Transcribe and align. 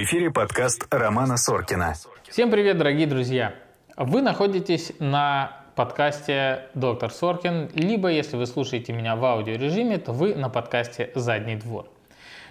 Эфире 0.00 0.30
подкаст 0.30 0.86
Романа 0.94 1.36
Соркина. 1.36 1.94
Всем 2.28 2.52
привет, 2.52 2.78
дорогие 2.78 3.08
друзья! 3.08 3.56
Вы 3.96 4.22
находитесь 4.22 4.92
на 5.00 5.64
подкасте 5.74 6.66
«Доктор 6.74 7.10
Соркин», 7.10 7.70
либо, 7.74 8.08
если 8.08 8.36
вы 8.36 8.46
слушаете 8.46 8.92
меня 8.92 9.16
в 9.16 9.24
аудиорежиме, 9.24 9.98
то 9.98 10.12
вы 10.12 10.36
на 10.36 10.50
подкасте 10.50 11.10
«Задний 11.16 11.56
двор». 11.56 11.88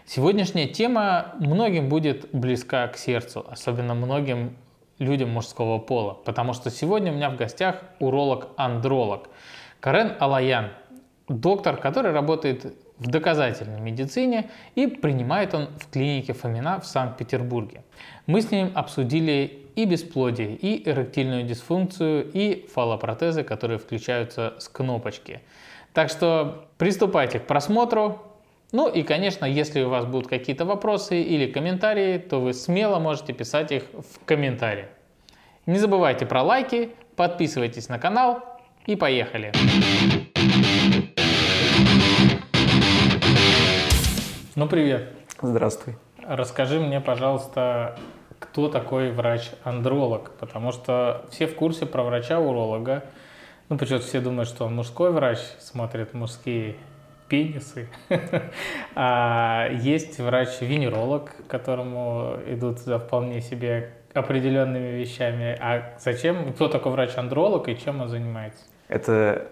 Сегодняшняя 0.05 0.67
тема 0.67 1.35
многим 1.39 1.87
будет 1.87 2.29
близка 2.33 2.85
к 2.89 2.97
сердцу, 2.97 3.45
особенно 3.49 3.93
многим 3.93 4.57
людям 4.99 5.29
мужского 5.29 5.79
пола, 5.79 6.15
потому 6.15 6.51
что 6.51 6.69
сегодня 6.69 7.13
у 7.13 7.15
меня 7.15 7.29
в 7.29 7.37
гостях 7.37 7.77
уролог-андролог 7.99 9.29
Карен 9.79 10.17
Алаян, 10.19 10.71
доктор, 11.29 11.77
который 11.77 12.11
работает 12.11 12.75
в 12.99 13.07
доказательной 13.07 13.79
медицине 13.79 14.49
и 14.75 14.87
принимает 14.87 15.53
он 15.53 15.69
в 15.79 15.89
клинике 15.91 16.33
Фомина 16.33 16.79
в 16.79 16.85
Санкт-Петербурге. 16.85 17.83
Мы 18.25 18.41
с 18.41 18.51
ним 18.51 18.71
обсудили 18.73 19.67
и 19.75 19.85
бесплодие, 19.85 20.55
и 20.55 20.87
эректильную 20.89 21.43
дисфункцию, 21.43 22.29
и 22.33 22.65
фалопротезы, 22.73 23.43
которые 23.43 23.77
включаются 23.77 24.55
с 24.57 24.67
кнопочки. 24.67 25.41
Так 25.93 26.09
что 26.09 26.67
приступайте 26.77 27.39
к 27.39 27.45
просмотру. 27.47 28.21
Ну 28.71 28.89
и, 28.89 29.03
конечно, 29.03 29.45
если 29.45 29.81
у 29.83 29.89
вас 29.89 30.05
будут 30.05 30.27
какие-то 30.27 30.65
вопросы 30.65 31.21
или 31.21 31.49
комментарии, 31.51 32.17
то 32.17 32.41
вы 32.41 32.53
смело 32.53 32.99
можете 32.99 33.33
писать 33.33 33.71
их 33.71 33.83
в 33.93 34.25
комментариях. 34.25 34.89
Не 35.65 35.77
забывайте 35.77 36.25
про 36.25 36.43
лайки, 36.43 36.91
подписывайтесь 37.15 37.87
на 37.89 37.99
канал 37.99 38.43
и 38.85 38.95
поехали! 38.95 39.51
Ну, 44.57 44.67
привет. 44.67 45.09
Здравствуй. 45.39 45.97
Расскажи 46.25 46.79
мне, 46.79 46.99
пожалуйста, 46.99 47.95
кто 48.39 48.69
такой 48.69 49.11
врач-андролог? 49.11 50.31
Потому 50.39 50.71
что 50.71 51.27
все 51.29 51.45
в 51.45 51.53
курсе 51.53 51.85
про 51.85 52.01
врача-уролога. 52.01 53.03
Ну, 53.69 53.77
почему-то 53.77 54.03
все 54.03 54.19
думают, 54.19 54.49
что 54.49 54.65
он 54.65 54.75
мужской 54.75 55.11
врач, 55.11 55.37
смотрит 55.59 56.15
мужские 56.15 56.75
пенисы. 57.29 57.87
а 58.95 59.69
есть 59.69 60.17
врач-венеролог, 60.17 61.35
которому 61.47 62.37
идут 62.47 62.79
за 62.79 62.97
вполне 62.97 63.41
себе 63.41 63.93
определенными 64.15 64.97
вещами. 64.97 65.55
А 65.61 65.93
зачем, 65.99 66.51
кто 66.53 66.67
такой 66.67 66.93
врач-андролог 66.93 67.69
и 67.69 67.77
чем 67.77 68.01
он 68.01 68.09
занимается? 68.09 68.63
Это 68.87 69.49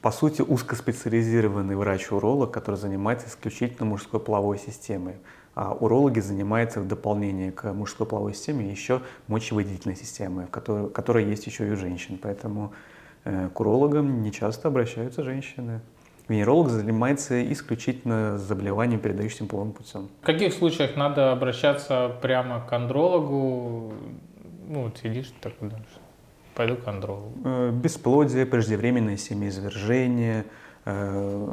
по 0.00 0.10
сути, 0.10 0.42
узкоспециализированный 0.42 1.76
врач-уролог, 1.76 2.50
который 2.50 2.76
занимается 2.76 3.28
исключительно 3.28 3.86
мужской 3.86 4.20
половой 4.20 4.58
системой. 4.58 5.16
А 5.54 5.72
урологи 5.72 6.20
занимаются 6.20 6.80
в 6.80 6.86
дополнение 6.88 7.50
к 7.50 7.72
мужской 7.72 8.06
половой 8.06 8.34
системе 8.34 8.70
еще 8.70 9.00
мочевыделительной 9.26 9.96
системой, 9.96 10.46
в 10.46 10.50
которой, 10.50 10.90
которая 10.90 11.24
есть 11.24 11.46
еще 11.46 11.66
и 11.66 11.70
у 11.70 11.76
женщин. 11.76 12.18
Поэтому 12.22 12.72
э, 13.24 13.48
к 13.52 13.58
урологам 13.58 14.22
не 14.22 14.32
часто 14.32 14.68
обращаются 14.68 15.22
женщины. 15.22 15.80
Венеролог 16.28 16.68
занимается 16.68 17.40
исключительно 17.52 18.36
заболеванием, 18.36 19.00
передающимся 19.00 19.46
половым 19.46 19.72
путем. 19.72 20.08
В 20.22 20.26
каких 20.26 20.52
случаях 20.52 20.96
надо 20.96 21.32
обращаться 21.32 22.16
прямо 22.20 22.66
к 22.66 22.72
андрологу? 22.72 23.94
Ну, 24.68 24.82
вот 24.82 24.98
сидишь 24.98 25.32
так 25.40 25.52
дальше. 25.60 26.00
Пойду 26.56 26.76
к 26.76 26.88
андрологу. 26.88 27.32
Э, 27.44 27.70
бесплодие, 27.70 28.46
преждевременное 28.46 29.18
семяизвержение, 29.18 30.46
э, 30.86 31.48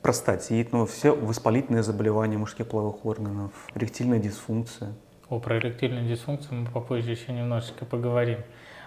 простатит, 0.00 0.72
ну, 0.72 0.86
все 0.86 1.12
воспалительные 1.12 1.82
заболевания 1.82 2.38
мужских 2.38 2.68
половых 2.68 3.04
органов, 3.04 3.50
эректильная 3.74 4.20
дисфункция. 4.20 4.92
О, 5.28 5.40
про 5.40 5.58
эректильную 5.58 6.06
дисфункцию 6.06 6.60
мы 6.60 6.66
попозже 6.70 7.10
еще 7.10 7.32
немножечко 7.32 7.84
поговорим. 7.84 8.38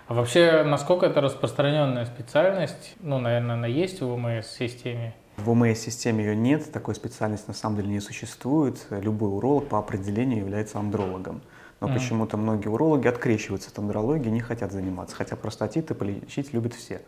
А 0.08 0.14
вообще, 0.14 0.64
насколько 0.64 1.06
это 1.06 1.20
распространенная 1.20 2.06
специальность? 2.06 2.96
Ну, 3.02 3.18
наверное, 3.18 3.56
она 3.56 3.68
есть 3.68 4.02
в 4.02 4.08
ВМС-системе. 4.16 5.16
В 5.36 5.50
ВМС-системе 5.50 6.24
ее 6.24 6.36
нет, 6.36 6.72
такой 6.72 6.96
специальности 6.96 7.48
на 7.50 7.54
самом 7.54 7.78
деле 7.78 7.90
не 7.90 8.00
существует. 8.00 8.86
Любой 8.90 9.36
уролог 9.36 9.68
по 9.68 9.80
определению 9.80 10.40
является 10.40 10.80
андрологом. 10.80 11.42
Но 11.82 11.88
mm. 11.88 11.94
почему-то 11.94 12.38
многие 12.38 12.70
урологи 12.70 13.08
открещиваются 13.08 13.70
от 13.70 13.80
андрологии, 13.80 14.30
не 14.30 14.40
хотят 14.40 14.72
заниматься, 14.72 15.16
хотя 15.16 15.36
простатиты 15.36 15.94
полечить 15.94 16.54
любят 16.54 16.74
все. 16.74 17.02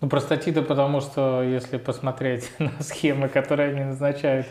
Ну, 0.00 0.08
простатиты, 0.08 0.62
потому 0.62 1.00
что 1.00 1.42
если 1.42 1.76
посмотреть 1.76 2.50
на 2.58 2.72
схемы, 2.80 3.28
которые 3.28 3.70
они 3.70 3.84
назначают 3.84 4.46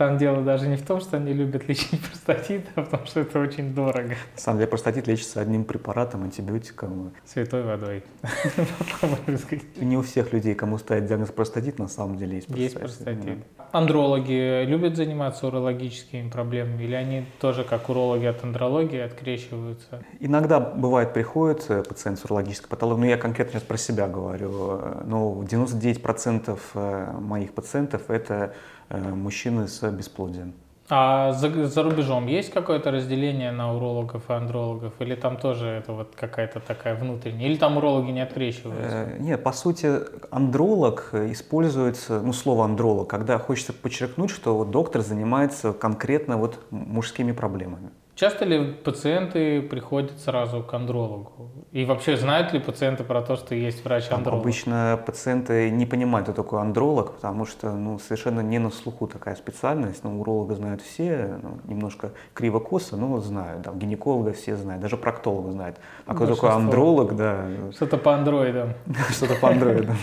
там 0.00 0.16
дело 0.16 0.40
даже 0.40 0.66
не 0.66 0.76
в 0.76 0.82
том, 0.82 0.98
что 0.98 1.18
они 1.18 1.34
любят 1.34 1.68
лечить 1.68 2.00
простатит, 2.08 2.64
а 2.74 2.84
в 2.84 2.88
том, 2.88 3.04
что 3.04 3.20
это 3.20 3.38
очень 3.38 3.74
дорого. 3.74 4.08
На 4.34 4.40
самом 4.40 4.58
деле 4.58 4.70
простатит 4.70 5.06
лечится 5.06 5.42
одним 5.42 5.64
препаратом, 5.64 6.22
антибиотиком. 6.22 7.12
Святой 7.26 7.64
водой. 7.64 8.02
Не 9.76 9.98
у 9.98 10.02
всех 10.02 10.32
людей, 10.32 10.54
кому 10.54 10.78
ставят 10.78 11.04
диагноз 11.04 11.28
простатит, 11.32 11.78
на 11.78 11.88
самом 11.88 12.16
деле 12.16 12.36
есть 12.36 12.46
простатит. 12.46 12.72
Есть 12.72 12.80
простатит. 12.80 13.44
Андрологи 13.72 14.64
любят 14.64 14.96
заниматься 14.96 15.48
урологическими 15.48 16.30
проблемами 16.30 16.82
или 16.82 16.94
они 16.94 17.26
тоже, 17.38 17.62
как 17.62 17.90
урологи 17.90 18.24
от 18.24 18.42
андрологии, 18.42 19.00
открещиваются? 19.00 20.02
Иногда 20.18 20.60
бывает 20.60 21.12
приходит 21.12 21.66
э, 21.68 21.82
пациент 21.82 22.18
с 22.18 22.24
урологической 22.24 22.70
патологией, 22.70 23.04
но 23.04 23.10
я 23.10 23.18
конкретно 23.18 23.52
сейчас 23.52 23.64
про 23.64 23.76
себя 23.76 24.08
говорю, 24.08 24.78
э, 24.80 25.02
но 25.04 25.42
99% 25.42 26.58
э, 26.72 27.12
моих 27.20 27.52
пациентов 27.52 28.08
это 28.08 28.54
мужчины 28.90 29.68
с 29.68 29.90
бесплодием. 29.90 30.54
А 30.92 31.32
за, 31.32 31.66
за 31.66 31.82
рубежом 31.84 32.26
есть 32.26 32.50
какое-то 32.50 32.90
разделение 32.90 33.52
на 33.52 33.72
урологов 33.72 34.28
и 34.28 34.32
андрологов? 34.32 34.92
Или 34.98 35.14
там 35.14 35.36
тоже 35.36 35.68
это 35.68 35.92
вот 35.92 36.16
какая-то 36.16 36.58
такая 36.58 36.96
внутренняя? 36.96 37.48
Или 37.48 37.56
там 37.56 37.76
урологи 37.76 38.10
не 38.10 38.20
открещиваются? 38.20 39.06
Э, 39.08 39.18
нет, 39.20 39.40
по 39.44 39.52
сути, 39.52 40.00
андролог 40.32 41.10
используется, 41.12 42.20
ну, 42.20 42.32
слово 42.32 42.64
андролог, 42.64 43.08
когда 43.08 43.38
хочется 43.38 43.72
подчеркнуть, 43.72 44.30
что 44.30 44.56
вот 44.56 44.72
доктор 44.72 45.02
занимается 45.02 45.72
конкретно 45.72 46.36
вот 46.36 46.58
мужскими 46.70 47.30
проблемами. 47.30 47.90
Часто 48.20 48.44
ли 48.44 48.72
пациенты 48.72 49.62
приходят 49.62 50.20
сразу 50.20 50.62
к 50.62 50.74
андрологу? 50.74 51.50
И 51.72 51.86
вообще 51.86 52.18
знают 52.18 52.52
ли 52.52 52.58
пациенты 52.58 53.02
про 53.02 53.22
то, 53.22 53.36
что 53.36 53.54
есть 53.54 53.82
врач-андролог? 53.82 54.42
Обычно 54.42 55.02
пациенты 55.06 55.70
не 55.70 55.86
понимают, 55.86 56.28
кто 56.28 56.42
такой 56.42 56.60
андролог, 56.60 57.14
потому 57.14 57.46
что 57.46 57.70
ну, 57.72 57.98
совершенно 57.98 58.40
не 58.40 58.58
на 58.58 58.68
слуху 58.68 59.06
такая 59.06 59.36
специальность. 59.36 60.04
Ну, 60.04 60.20
уролога 60.20 60.54
знают 60.54 60.82
все, 60.82 61.38
ну, 61.42 61.60
немножко 61.64 62.12
криво-косо, 62.34 62.98
но 62.98 63.18
знают. 63.20 63.62
Да, 63.62 63.72
гинеколога 63.72 64.34
все 64.34 64.54
знают, 64.54 64.82
даже 64.82 64.98
проктолога 64.98 65.52
знают. 65.52 65.78
А 66.04 66.14
кто 66.14 66.26
такой 66.26 66.50
андролог, 66.50 67.16
да. 67.16 67.46
Что-то 67.72 67.96
по 67.96 68.12
андроидам. 68.12 68.74
Что-то 69.12 69.36
по 69.36 69.48
андроидам. 69.48 69.96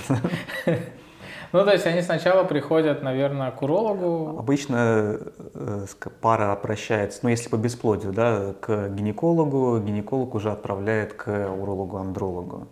Ну, 1.52 1.63
то 1.63 1.72
есть 1.72 1.85
они 1.85 2.02
сначала 2.02 2.44
приходят, 2.44 3.02
наверное, 3.02 3.52
к 3.52 3.62
урологу. 3.62 4.38
Обычно 4.40 5.19
э, 5.53 5.85
пара 6.22 6.52
обращается, 6.52 7.19
ну, 7.24 7.30
если 7.30 7.50
по 7.50 7.58
бесплодию, 7.58 8.13
да, 8.13 8.53
к 8.59 8.90
гинекологу, 8.90 9.80
гинеколог 9.80 10.35
уже 10.35 10.52
отправляет 10.52 11.13
к 11.13 11.28
урологу-андрологу. 11.28 12.68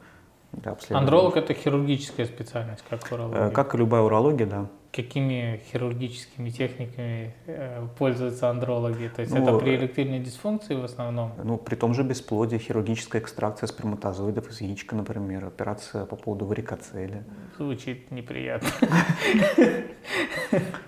Андролог– 0.89 1.35
это 1.37 1.53
хирургическая 1.53 2.25
специальность, 2.25 2.83
как 2.89 3.01
урология? 3.11 3.47
Э, 3.47 3.51
как 3.51 3.75
и 3.75 3.77
любая 3.77 4.01
урология, 4.01 4.47
да 4.47 4.65
какими 4.95 5.61
хирургическими 5.71 6.49
техниками 6.49 7.33
э, 7.47 7.85
пользуются 7.97 8.49
андрологи? 8.49 9.11
То 9.13 9.21
есть 9.21 9.33
ну, 9.33 9.43
это 9.43 9.57
при 9.57 9.75
эректильной 9.75 10.19
дисфункции 10.19 10.75
в 10.75 10.83
основном? 10.85 11.33
Ну, 11.43 11.57
при 11.57 11.75
том 11.75 11.93
же 11.93 12.03
бесплодии, 12.03 12.57
хирургическая 12.57 13.21
экстракция 13.21 13.67
сперматозоидов 13.67 14.49
из 14.49 14.61
яичка, 14.61 14.95
например, 14.95 15.45
операция 15.45 16.05
по 16.05 16.15
поводу 16.15 16.45
варикоцели. 16.45 17.23
Звучит 17.57 18.11
неприятно. 18.11 18.69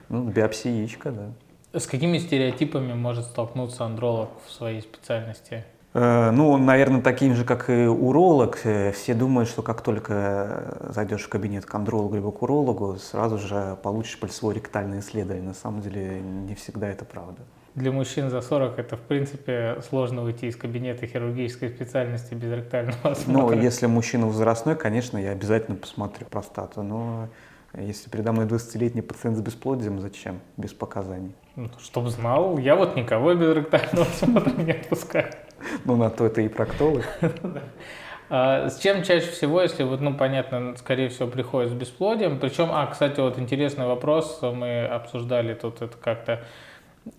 Ну, 0.10 0.30
биопсия 0.30 0.72
яичка, 0.72 1.12
да. 1.12 1.34
С 1.78 1.86
какими 1.86 2.18
стереотипами 2.18 2.94
может 2.94 3.26
столкнуться 3.26 3.84
андролог 3.84 4.30
в 4.46 4.52
своей 4.52 4.82
специальности? 4.82 5.66
Э, 5.98 6.30
ну, 6.30 6.58
наверное, 6.58 7.02
таким 7.02 7.34
же, 7.34 7.44
как 7.44 7.72
и 7.72 7.88
уролог. 7.88 8.60
Э, 8.66 8.92
все 8.92 9.16
думают, 9.16 9.50
что 9.50 9.64
как 9.64 9.82
только 9.82 10.76
зайдешь 10.90 11.24
в 11.24 11.30
кабинет 11.30 11.66
к 11.66 11.74
андрологу 11.74 12.16
либо 12.16 12.32
к 12.32 12.44
урологу, 12.44 12.98
сразу 12.98 13.40
же 13.40 13.78
получишь 13.82 14.20
пальцевое 14.20 14.54
ректальное 14.54 15.00
исследование. 15.00 15.48
На 15.48 15.56
самом 15.56 15.82
деле 15.82 16.22
не 16.22 16.54
всегда 16.54 16.88
это 16.88 17.04
правда. 17.04 17.42
Для 17.74 17.92
мужчин 17.92 18.30
за 18.30 18.42
40 18.42 18.78
это, 18.78 18.96
в 18.96 19.02
принципе, 19.02 19.78
сложно 19.90 20.24
уйти 20.24 20.48
из 20.48 20.56
кабинета 20.56 21.08
хирургической 21.08 21.70
специальности 21.70 22.36
без 22.36 22.52
ректального 22.52 22.98
ну, 23.04 23.10
осмотра. 23.12 23.56
Ну, 23.56 23.62
если 23.62 23.88
мужчина 23.88 24.28
возрастной, 24.28 24.76
конечно, 24.76 25.18
я 25.18 25.32
обязательно 25.32 25.78
посмотрю 25.78 26.28
простату, 26.28 26.84
но 26.84 27.28
если 27.74 28.10
передо 28.12 28.34
мной 28.34 28.46
20-летний 28.46 29.02
пациент 29.02 29.38
с 29.38 29.42
бесплодием, 29.42 30.00
зачем? 30.00 30.42
Без 30.58 30.74
показаний. 30.74 31.36
Ну, 31.56 31.70
чтобы 31.80 32.12
знал, 32.12 32.60
я 32.60 32.76
вот 32.76 32.96
никого 32.96 33.34
без 33.34 33.56
ректального 33.56 34.08
осмотра 34.08 34.52
не 34.62 34.72
отпускаю. 34.72 35.26
Ну, 35.86 35.96
на 35.96 36.10
то 36.10 36.26
это 36.26 36.42
и 36.42 36.48
проктолог. 36.48 37.06
А 38.30 38.70
с 38.70 38.80
чем 38.80 39.04
чаще 39.04 39.32
всего, 39.32 39.62
если 39.62 39.84
вот, 39.84 40.02
ну, 40.02 40.14
понятно, 40.14 40.76
скорее 40.76 41.08
всего, 41.08 41.30
приходит 41.30 41.72
с 41.72 41.74
бесплодием? 41.74 42.40
Причем, 42.40 42.70
а, 42.74 42.86
кстати, 42.88 43.22
вот 43.22 43.40
интересный 43.40 43.86
вопрос, 43.86 44.40
мы 44.42 44.86
обсуждали 44.86 45.54
тут 45.54 45.82
это 45.82 45.96
как-то. 45.96 46.44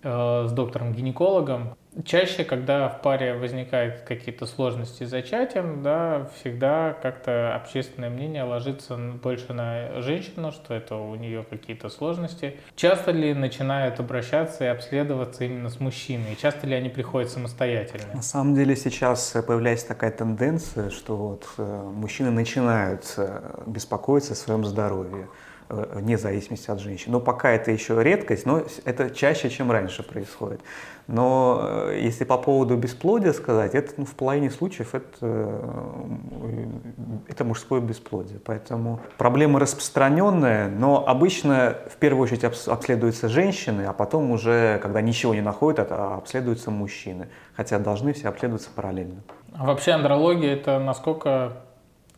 Э, 0.03 0.45
с 0.47 0.51
доктором-гинекологом. 0.51 1.75
Чаще, 2.05 2.43
когда 2.43 2.87
в 2.87 3.01
паре 3.01 3.33
возникают 3.33 4.01
какие-то 4.01 4.45
сложности 4.45 5.05
с 5.05 5.09
зачатием, 5.09 5.81
да, 5.81 6.29
всегда 6.35 6.95
как-то 7.01 7.55
общественное 7.55 8.11
мнение 8.11 8.43
ложится 8.43 8.95
больше 8.95 9.53
на 9.53 9.99
женщину, 10.01 10.51
что 10.51 10.75
это 10.75 10.95
у 10.95 11.15
нее 11.15 11.43
какие-то 11.49 11.89
сложности. 11.89 12.57
Часто 12.75 13.11
ли 13.11 13.33
начинают 13.33 13.99
обращаться 13.99 14.65
и 14.65 14.67
обследоваться 14.67 15.45
именно 15.45 15.69
с 15.69 15.79
мужчиной? 15.79 16.37
Часто 16.39 16.67
ли 16.67 16.75
они 16.75 16.89
приходят 16.89 17.31
самостоятельно? 17.31 18.13
На 18.13 18.21
самом 18.21 18.53
деле 18.53 18.75
сейчас 18.75 19.35
появляется 19.45 19.87
такая 19.87 20.11
тенденция, 20.11 20.91
что 20.91 21.17
вот 21.17 21.47
э, 21.57 21.91
мужчины 21.91 22.29
начинают 22.29 23.15
э, 23.17 23.63
беспокоиться 23.65 24.33
о 24.33 24.35
своем 24.35 24.63
здоровье. 24.63 25.27
Э, 25.71 25.85
вне 25.99 26.17
зависимости 26.17 26.71
от 26.71 26.79
женщин. 26.79 27.11
Но 27.11 27.19
пока 27.19 27.51
это 27.51 27.69
еще 27.69 28.01
редкость, 28.03 28.47
но 28.47 28.63
это 28.85 29.11
чаще, 29.11 29.51
чем 29.51 29.71
раньше 29.71 30.01
происходит. 30.01 30.61
Но 31.05 31.61
э, 31.61 31.99
если 32.01 32.23
по 32.23 32.39
поводу 32.39 32.75
бесплодия 32.75 33.33
сказать, 33.33 33.75
это 33.75 33.93
ну, 33.97 34.05
в 34.05 34.15
половине 34.15 34.49
случаев 34.49 34.95
это, 34.95 35.05
э, 35.21 36.65
это 37.27 37.43
мужское 37.43 37.81
бесплодие. 37.81 38.39
Поэтому 38.43 38.99
проблема 39.19 39.59
распространенная, 39.59 40.69
но 40.69 41.07
обычно 41.07 41.77
в 41.87 41.97
первую 41.97 42.23
очередь 42.23 42.43
обследуются 42.43 43.29
женщины, 43.29 43.83
а 43.83 43.93
потом 43.93 44.31
уже, 44.31 44.79
когда 44.81 45.01
ничего 45.01 45.35
не 45.35 45.41
находят, 45.41 45.91
а 45.91 46.15
обследуются 46.15 46.71
мужчины. 46.71 47.27
Хотя 47.55 47.77
должны 47.77 48.13
все 48.13 48.29
обследоваться 48.29 48.71
параллельно. 48.75 49.21
А 49.53 49.67
вообще 49.67 49.91
андрология 49.91 50.51
это 50.51 50.79
насколько 50.79 51.57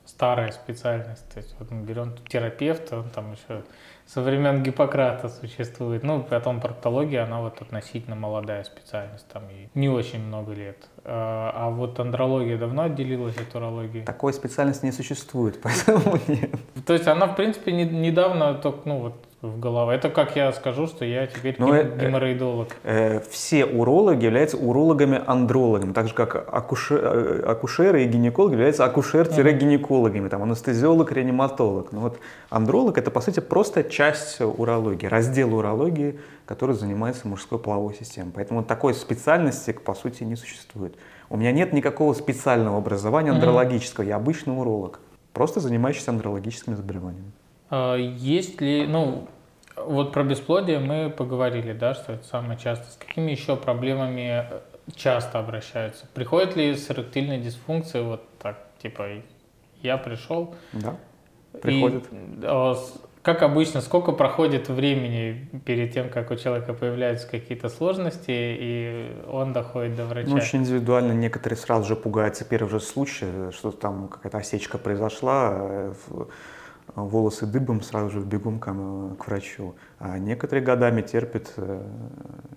старая 0.05 0.51
специальность. 0.51 1.27
То 1.29 1.39
есть 1.39 1.55
вот 1.59 1.71
мы 1.71 1.83
берем 1.83 2.15
терапевта, 2.27 2.99
он 2.99 3.09
там 3.09 3.33
еще 3.33 3.63
со 4.05 4.21
времен 4.21 4.61
Гиппократа 4.61 5.29
существует. 5.29 6.03
Ну, 6.03 6.21
потом 6.21 6.59
проктология, 6.59 7.23
она 7.23 7.39
вот 7.39 7.61
относительно 7.61 8.15
молодая 8.15 8.63
специальность, 8.63 9.25
там 9.29 9.47
ей 9.49 9.69
не 9.73 9.87
очень 9.87 10.19
много 10.19 10.53
лет. 10.53 10.77
А, 11.05 11.51
а 11.55 11.69
вот 11.69 11.99
андрология 11.99 12.57
давно 12.57 12.83
отделилась 12.83 13.37
от 13.37 13.55
урологии? 13.55 14.03
Такой 14.03 14.33
специальности 14.33 14.85
не 14.85 14.91
существует, 14.91 15.61
поэтому 15.63 16.19
нет. 16.27 16.51
То 16.85 16.93
есть 16.93 17.07
она, 17.07 17.27
в 17.27 17.35
принципе, 17.35 17.71
не, 17.71 17.85
недавно 17.85 18.55
только, 18.55 18.81
ну 18.89 18.99
вот, 18.99 19.25
в 19.41 19.59
голову. 19.59 19.89
Это 19.89 20.09
как 20.09 20.35
я 20.35 20.51
скажу, 20.53 20.87
что 20.87 21.03
я 21.03 21.25
теперь 21.25 21.55
Но, 21.57 21.67
гем, 21.67 21.75
э, 21.75 22.05
геморроидолог. 22.05 22.75
Э, 22.83 23.17
э, 23.17 23.21
все 23.29 23.65
урологи 23.65 24.25
являются 24.25 24.57
урологами-андрологами, 24.57 25.93
так 25.93 26.07
же 26.07 26.13
как 26.13 26.47
акушер, 26.53 26.99
э, 27.03 27.43
акушеры 27.47 28.03
и 28.03 28.07
гинекологи 28.07 28.53
являются 28.53 28.85
акушер-гинекологами, 28.85 30.29
там 30.29 30.43
анестезиолог, 30.43 31.11
реаниматолог. 31.11 31.91
Но 31.91 32.01
вот 32.01 32.19
андролог 32.49 32.99
это 32.99 33.09
по 33.09 33.21
сути 33.21 33.39
просто 33.39 33.83
часть 33.83 34.39
урологии, 34.41 35.07
раздел 35.07 35.55
урологии, 35.55 36.19
который 36.45 36.75
занимается 36.75 37.27
мужской 37.27 37.57
половой 37.57 37.95
системой. 37.95 38.31
Поэтому 38.35 38.63
такой 38.63 38.93
специальности 38.93 39.71
по 39.71 39.95
сути 39.95 40.23
не 40.23 40.35
существует. 40.35 40.95
У 41.29 41.37
меня 41.37 41.51
нет 41.51 41.73
никакого 41.73 42.13
специального 42.13 42.77
образования 42.77 43.31
андрологического, 43.31 44.03
я 44.03 44.17
обычный 44.17 44.55
уролог, 44.55 44.99
просто 45.33 45.59
занимающийся 45.61 46.11
андрологическими 46.11 46.75
заболеваниями. 46.75 47.31
А, 47.71 47.95
есть 47.95 48.59
ли, 48.59 48.85
ну, 48.85 49.27
вот 49.77 50.11
про 50.11 50.23
бесплодие 50.23 50.79
мы 50.79 51.09
поговорили, 51.09 51.71
да, 51.71 51.95
что 51.95 52.13
это 52.13 52.27
самое 52.27 52.59
часто. 52.59 52.91
С 52.91 52.97
какими 52.97 53.31
еще 53.31 53.55
проблемами 53.55 54.45
э, 54.51 54.59
часто 54.93 55.39
обращаются? 55.39 56.05
Приходит 56.13 56.57
ли 56.57 56.75
с 56.75 56.91
эректильной 56.91 57.39
дисфункцией 57.39 58.03
вот 58.03 58.21
так, 58.39 58.57
типа, 58.83 59.07
я 59.81 59.97
пришел? 59.97 60.53
Да, 60.73 60.97
приходит. 61.61 62.03
И, 62.11 62.41
а, 62.43 62.75
как 63.21 63.41
обычно, 63.41 63.79
сколько 63.79 64.11
проходит 64.11 64.67
времени 64.67 65.47
перед 65.63 65.93
тем, 65.93 66.09
как 66.09 66.29
у 66.31 66.35
человека 66.35 66.73
появляются 66.73 67.25
какие-то 67.29 67.69
сложности, 67.69 68.31
и 68.31 69.15
он 69.29 69.53
доходит 69.53 69.95
до 69.95 70.05
врача? 70.07 70.29
Ну, 70.29 70.35
очень 70.35 70.59
индивидуально. 70.59 71.13
Некоторые 71.13 71.57
сразу 71.57 71.87
же 71.87 71.95
пугаются 71.95 72.43
первый 72.43 72.69
же 72.69 72.81
случай, 72.81 73.51
что 73.51 73.71
там 73.71 74.09
какая-то 74.09 74.39
осечка 74.39 74.77
произошла, 74.77 75.53
э, 75.53 75.93
волосы 76.95 77.45
дыбом, 77.45 77.81
сразу 77.81 78.09
же 78.09 78.19
бегом 78.19 78.59
к, 78.59 78.65
к 78.65 79.27
врачу. 79.27 79.75
А 79.99 80.17
некоторые 80.17 80.63
годами 80.63 81.01
терпят, 81.01 81.53
э, 81.57 81.83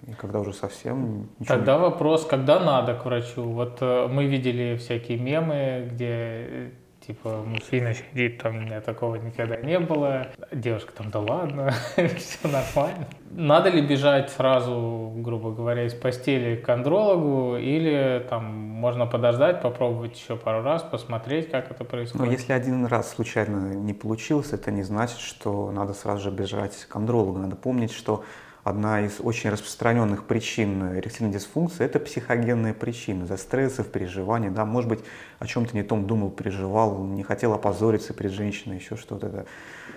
и 0.06 0.12
когда 0.12 0.40
уже 0.40 0.52
совсем 0.52 1.28
ничего 1.38 1.56
Тогда 1.56 1.78
вопрос, 1.78 2.26
когда 2.26 2.60
надо 2.60 2.94
к 2.94 3.04
врачу? 3.04 3.42
Вот 3.42 3.78
э, 3.81 4.08
мы 4.08 4.26
видели 4.26 4.76
всякие 4.76 5.19
мемы, 5.19 5.88
где 5.92 6.08
э, 6.08 6.70
типа 7.06 7.42
мужчина 7.46 7.94
сидит, 7.94 8.42
там 8.42 8.56
у 8.56 8.60
меня 8.60 8.80
такого 8.80 9.16
никогда 9.16 9.56
не 9.56 9.78
было, 9.78 10.28
девушка 10.52 10.92
там, 10.92 11.10
да 11.10 11.20
ладно, 11.20 11.72
все 11.96 12.48
нормально. 12.48 13.06
Надо 13.30 13.68
ли 13.68 13.82
бежать 13.82 14.30
сразу, 14.30 15.12
грубо 15.16 15.50
говоря, 15.50 15.84
из 15.84 15.94
постели 15.94 16.56
к 16.56 16.68
андрологу 16.68 17.56
или 17.56 18.24
там 18.30 18.44
можно 18.44 19.06
подождать, 19.06 19.60
попробовать 19.60 20.18
еще 20.18 20.36
пару 20.36 20.62
раз, 20.62 20.82
посмотреть, 20.82 21.50
как 21.50 21.70
это 21.70 21.84
происходит? 21.84 22.26
Ну, 22.26 22.32
если 22.32 22.52
один 22.52 22.86
раз 22.86 23.12
случайно 23.12 23.74
не 23.74 23.92
получилось, 23.92 24.52
это 24.52 24.70
не 24.70 24.82
значит, 24.82 25.18
что 25.18 25.70
надо 25.72 25.94
сразу 25.94 26.22
же 26.22 26.30
бежать 26.30 26.86
к 26.88 26.96
андрологу. 26.96 27.38
Надо 27.38 27.56
помнить, 27.56 27.92
что 27.92 28.24
одна 28.64 29.02
из 29.02 29.20
очень 29.20 29.50
распространенных 29.50 30.25
причин 30.25 30.99
эректильной 30.99 31.32
дисфункции– 31.32 31.84
это 31.87 32.00
психогенные 32.00 32.75
причины, 32.75 33.26
за 33.26 33.37
стрессов, 33.37 33.88
переживаний, 33.88 34.49
да, 34.49 34.64
может 34.64 34.88
быть, 34.88 35.00
о 35.38 35.46
чем-то 35.46 35.76
не 35.76 35.82
том 35.82 36.06
думал, 36.06 36.31
переживал, 36.31 37.05
не 37.05 37.22
хотел 37.22 37.52
опозориться 37.52 38.14
перед 38.14 38.32
женщиной, 38.32 38.76
еще 38.78 38.96
что-то. 38.96 39.46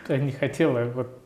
Да, 0.07 0.17
не 0.17 0.31
хотела, 0.31 0.83
вот 0.91 1.23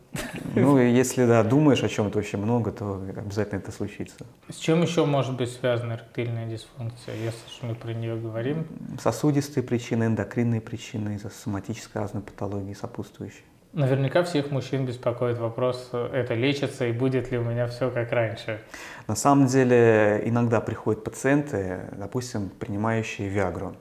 ну, 0.56 0.78
если 0.78 1.26
да, 1.26 1.42
думаешь 1.44 1.84
о 1.84 1.90
чем-то 1.90 2.20
очень 2.20 2.38
много, 2.40 2.72
то 2.72 2.96
обязательно 2.96 3.60
это 3.60 3.72
случится. 3.72 4.26
С 4.50 4.58
чем 4.58 4.82
еще 4.82 5.06
может 5.06 5.38
быть 5.38 5.52
связана 5.52 5.94
эректильная 5.94 6.48
дисфункция, 6.48 7.16
если 7.16 7.66
мы 7.66 7.76
про 7.76 7.94
нее 7.94 8.18
говорим? 8.18 8.68
Сосудистые 9.00 9.64
причины, 9.64 10.06
эндокринные 10.06 10.60
причины, 10.60 11.16
из-за 11.16 11.30
соматической 11.30 12.02
разной 12.02 12.24
патологии 12.24 12.74
сопутствующие. 12.74 13.44
Наверняка 13.74 14.24
всех 14.24 14.52
мужчин 14.52 14.86
беспокоит 14.86 15.38
вопрос, 15.38 15.92
это 15.94 16.34
лечится 16.34 16.88
и 16.88 16.92
будет 16.92 17.32
ли 17.32 17.38
у 17.38 17.44
меня 17.44 17.68
все 17.68 17.90
как 17.90 18.12
раньше. 18.12 18.60
На 19.08 19.16
самом 19.16 19.48
деле 19.48 20.22
иногда 20.26 20.60
приходят 20.60 21.06
пациенты, 21.06 21.80
допустим, 21.94 22.50
принимающие 22.50 23.30
Виагру, 23.30 23.76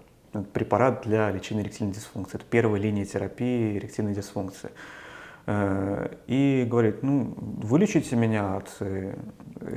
препарат 0.52 1.02
для 1.02 1.28
лечения 1.32 1.62
эректильной 1.62 1.92
дисфункции. 1.92 2.36
Это 2.36 2.44
первая 2.48 2.80
линия 2.80 3.04
терапии 3.04 3.76
эректильной 3.78 4.14
дисфункции. 4.14 4.70
Э, 5.46 6.08
и 6.28 6.64
говорит, 6.70 7.02
ну, 7.02 7.34
вылечите 7.36 8.14
меня 8.14 8.58
от... 8.58 8.68
Э, 8.78 9.14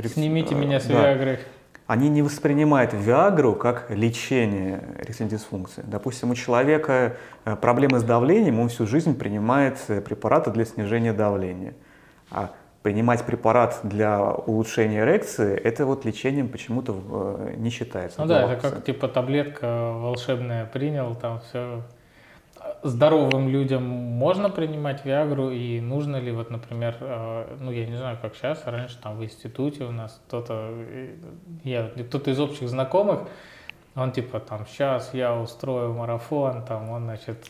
Снимите 0.05 0.53
меня 0.53 0.79
с 0.79 0.85
да. 0.85 1.11
Виагры 1.11 1.39
они 1.87 2.09
не 2.09 2.21
воспринимают 2.21 2.93
Виагру 2.93 3.55
как 3.55 3.89
лечение 3.89 4.81
эректильной 4.99 5.31
дисфункции. 5.31 5.83
Допустим, 5.85 6.31
у 6.31 6.35
человека 6.35 7.17
э, 7.45 7.55
проблемы 7.55 7.99
с 7.99 8.03
давлением, 8.03 8.59
он 8.59 8.69
всю 8.69 8.87
жизнь 8.87 9.17
принимает 9.17 9.77
э, 9.89 10.01
препараты 10.01 10.51
для 10.51 10.65
снижения 10.65 11.13
давления. 11.13 11.73
А 12.31 12.51
принимать 12.83 13.23
препарат 13.25 13.79
для 13.83 14.21
улучшения 14.31 14.99
эрекции, 14.99 15.55
это 15.55 15.85
вот 15.85 16.05
лечением 16.05 16.49
почему-то 16.49 16.95
э, 16.95 17.55
не 17.57 17.69
считается. 17.69 18.21
Ну 18.21 18.27
да, 18.27 18.51
это 18.51 18.61
как 18.61 18.83
типа 18.85 19.07
таблетка 19.07 19.91
волшебная 19.93 20.65
принял, 20.65 21.15
там 21.15 21.41
все 21.41 21.81
здоровым 22.83 23.47
людям 23.47 23.83
можно 23.83 24.49
принимать 24.49 25.05
Виагру 25.05 25.49
и 25.49 25.79
нужно 25.79 26.17
ли, 26.17 26.31
вот, 26.31 26.49
например, 26.51 26.97
э, 26.99 27.57
ну, 27.59 27.71
я 27.71 27.85
не 27.85 27.95
знаю, 27.95 28.17
как 28.21 28.35
сейчас, 28.35 28.61
раньше 28.65 28.97
там 29.01 29.17
в 29.17 29.23
институте 29.23 29.85
у 29.85 29.91
нас 29.91 30.21
кто-то, 30.27 30.69
э, 30.71 31.15
я, 31.63 31.89
кто-то 32.07 32.31
из 32.31 32.39
общих 32.39 32.69
знакомых, 32.69 33.21
он 33.95 34.11
типа 34.11 34.39
там, 34.39 34.65
сейчас 34.67 35.13
я 35.13 35.35
устрою 35.35 35.93
марафон, 35.93 36.65
там 36.65 36.89
он, 36.89 37.03
значит, 37.03 37.49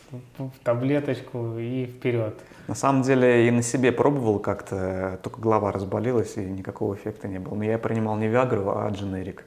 таблеточку 0.62 1.58
и 1.58 1.86
вперед. 1.86 2.34
На 2.68 2.74
самом 2.74 3.02
деле 3.02 3.48
и 3.48 3.50
на 3.50 3.62
себе 3.62 3.92
пробовал 3.92 4.38
как-то, 4.38 5.18
только 5.22 5.40
голова 5.40 5.72
разболелась 5.72 6.36
и 6.36 6.40
никакого 6.40 6.94
эффекта 6.94 7.28
не 7.28 7.38
было. 7.38 7.54
Но 7.54 7.64
я 7.64 7.78
принимал 7.78 8.16
не 8.16 8.28
Виагру, 8.28 8.70
а 8.76 8.88
дженерик. 8.90 9.46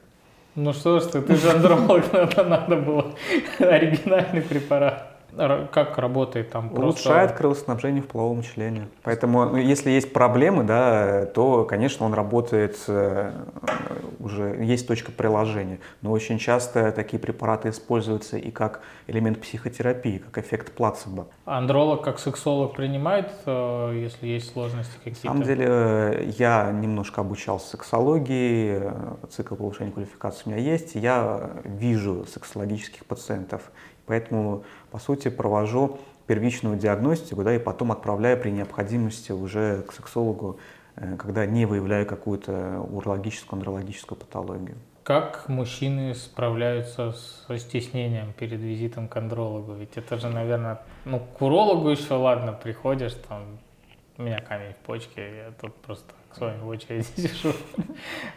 Ну 0.56 0.72
что 0.72 0.98
ж 0.98 1.04
ты, 1.04 1.22
ты 1.22 1.36
же 1.36 1.50
андролог, 1.50 2.12
надо 2.12 2.76
было 2.76 3.14
оригинальный 3.60 4.42
препарат 4.42 5.07
как 5.38 5.98
работает 5.98 6.50
там? 6.50 6.72
Улучшает 6.72 7.28
просто... 7.28 7.36
кровоснабжение 7.36 8.02
в 8.02 8.08
половом 8.08 8.42
члене. 8.42 8.88
Поэтому, 9.04 9.44
ну, 9.46 9.56
если 9.56 9.90
есть 9.90 10.12
проблемы, 10.12 10.64
да, 10.64 11.26
то, 11.26 11.64
конечно, 11.64 12.04
он 12.06 12.14
работает 12.14 12.76
э, 12.88 13.32
уже, 14.18 14.56
есть 14.60 14.88
точка 14.88 15.12
приложения. 15.12 15.78
Но 16.02 16.10
очень 16.10 16.38
часто 16.38 16.90
такие 16.92 17.20
препараты 17.20 17.70
используются 17.70 18.36
и 18.36 18.50
как 18.50 18.82
элемент 19.06 19.40
психотерапии, 19.40 20.18
как 20.18 20.44
эффект 20.44 20.72
плацебо. 20.72 21.28
Андролог 21.44 22.02
как 22.02 22.18
сексолог 22.18 22.74
принимает, 22.74 23.30
э, 23.46 23.92
если 23.94 24.26
есть 24.26 24.52
сложности 24.52 24.96
какие-то? 24.96 25.26
На 25.26 25.32
самом 25.32 25.44
деле, 25.44 25.66
э, 25.68 26.32
я 26.36 26.72
немножко 26.72 27.20
обучался 27.20 27.68
сексологии, 27.70 28.82
цикл 29.30 29.54
повышения 29.54 29.92
квалификации 29.92 30.42
у 30.46 30.50
меня 30.50 30.60
есть. 30.60 30.94
Я 30.96 31.50
вижу 31.64 32.26
сексологических 32.26 33.06
пациентов. 33.06 33.62
Поэтому, 34.08 34.64
по 34.90 34.98
сути, 34.98 35.28
провожу 35.28 35.98
первичную 36.26 36.76
диагностику, 36.76 37.42
да, 37.42 37.54
и 37.54 37.58
потом 37.58 37.92
отправляю 37.92 38.38
при 38.38 38.50
необходимости 38.50 39.32
уже 39.32 39.82
к 39.82 39.92
сексологу 39.92 40.58
э, 40.96 41.16
когда 41.16 41.46
не 41.46 41.66
выявляю 41.66 42.06
какую-то 42.06 42.86
урологическую, 42.90 43.58
андрологическую 43.58 44.18
патологию. 44.18 44.76
Как 45.02 45.48
мужчины 45.48 46.14
справляются 46.14 47.12
со 47.12 47.56
стеснением 47.56 48.34
перед 48.34 48.60
визитом 48.60 49.08
к 49.08 49.16
андрологу? 49.16 49.72
Ведь 49.72 49.96
это 49.96 50.18
же, 50.18 50.28
наверное, 50.28 50.82
ну, 51.06 51.20
к 51.20 51.40
урологу 51.40 51.88
еще 51.88 52.12
ладно, 52.14 52.52
приходишь, 52.52 53.14
там, 53.26 53.58
у 54.18 54.22
меня 54.22 54.42
камень 54.42 54.74
в 54.74 54.86
почке, 54.86 55.36
я 55.36 55.52
тут 55.58 55.74
просто 55.76 56.12
с 56.32 56.38
вами 56.38 56.60
в 56.60 56.68
очереди 56.68 57.06
сижу. 57.16 57.54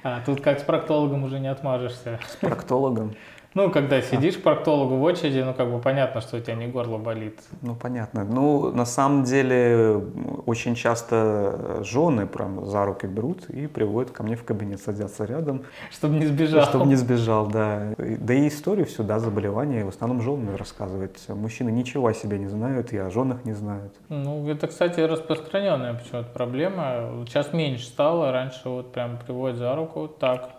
А 0.03 0.22
тут 0.22 0.39
как 0.39 0.60
с 0.60 0.63
проктологом 0.63 1.25
уже 1.25 1.39
не 1.39 1.50
отмажешься. 1.50 2.20
С 2.29 2.38
проктологом? 2.38 3.15
Ну, 3.53 3.70
когда 3.70 4.01
сидишь 4.01 4.38
к 4.38 4.43
проктологу 4.43 4.96
в 4.96 5.03
очереди, 5.03 5.39
ну, 5.39 5.53
как 5.53 5.70
бы 5.70 5.79
понятно, 5.79 6.22
что 6.22 6.38
у 6.38 6.39
тебя 6.39 6.55
не 6.55 6.67
горло 6.67 6.98
болит. 6.98 7.38
Ну, 7.62 7.75
понятно. 7.75 8.24
Ну, 8.24 8.72
на 8.72 8.86
самом 8.86 9.24
деле, 9.24 10.01
очень 10.46 10.75
часто 10.75 11.84
жены 11.84 12.27
прям 12.27 12.65
за 12.65 12.86
руки 12.86 13.08
берут 13.08 13.50
и 13.50 13.67
приводят 13.67 14.12
ко 14.12 14.24
мне 14.24 14.38
в 14.38 14.46
кабинет, 14.46 14.81
садятся 14.81 15.25
рядом. 15.25 15.63
Чтобы 15.91 16.15
не 16.15 16.27
сбежал. 16.27 16.63
Чтобы 16.63 16.86
не 16.86 16.96
сбежал, 16.96 17.48
да. 17.48 17.93
Да 17.98 18.34
и 18.34 18.48
историю 18.48 18.86
всю, 18.86 19.03
да, 19.03 19.20
заболевания 19.20 19.84
в 19.84 19.89
основном 19.89 20.22
жены 20.22 20.55
рассказывают. 20.55 21.17
Мужчины 21.27 21.72
ничего 21.72 22.08
о 22.08 22.13
себе 22.13 22.39
не 22.39 22.48
знают 22.48 22.93
и 22.93 22.98
о 22.98 23.10
женах 23.10 23.43
не 23.43 23.53
знают. 23.53 23.93
Ну, 24.08 24.48
это, 24.48 24.67
кстати, 24.67 25.01
распространенная 25.01 25.96
почему-то 25.96 26.29
проблема. 26.34 27.25
Сейчас 27.27 27.51
меньше 27.51 27.86
стало, 27.86 28.31
раньше 28.31 28.70
вот 28.70 28.93
прям 28.93 29.17
приводят 29.17 29.58
за 29.58 29.75
руку, 29.75 30.08
так, 30.08 30.51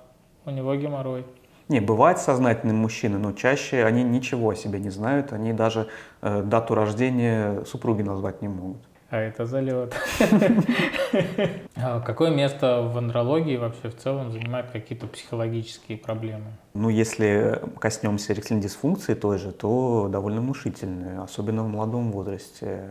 у 0.45 0.51
него 0.51 0.75
геморрой. 0.75 1.25
Не, 1.69 1.81
бывают 1.81 2.19
сознательные 2.19 2.75
мужчины, 2.75 3.19
но 3.19 3.33
чаще 3.33 3.85
они 3.85 4.03
ничего 4.03 4.51
о 4.51 4.55
себе 4.55 4.79
не 4.79 4.91
знают, 4.91 5.33
они 5.33 5.53
даже 5.53 5.89
э, 6.21 6.43
дату 6.43 6.75
рождения 6.75 7.65
супруги 7.65 8.03
назвать 8.03 8.43
не 8.43 8.49
могут. 8.49 8.83
А 9.13 9.19
это 9.19 9.45
залет. 9.45 9.95
А 11.77 12.01
какое 12.01 12.31
место 12.31 12.81
в 12.83 12.97
андрологии 12.97 13.57
вообще 13.59 13.91
в 13.91 13.97
целом 13.97 14.33
занимают 14.33 14.71
какие-то 14.71 15.07
психологические 15.07 15.99
проблемы? 15.99 16.47
Ну, 16.73 16.89
если 16.89 17.61
коснемся 17.79 18.33
эректильной 18.33 18.63
дисфункции 18.63 19.13
той 19.13 19.37
же, 19.39 19.53
то 19.53 20.09
довольно 20.11 20.41
внушительные, 20.41 21.21
особенно 21.21 21.65
в 21.65 21.69
молодом 21.69 22.13
возрасте. 22.13 22.89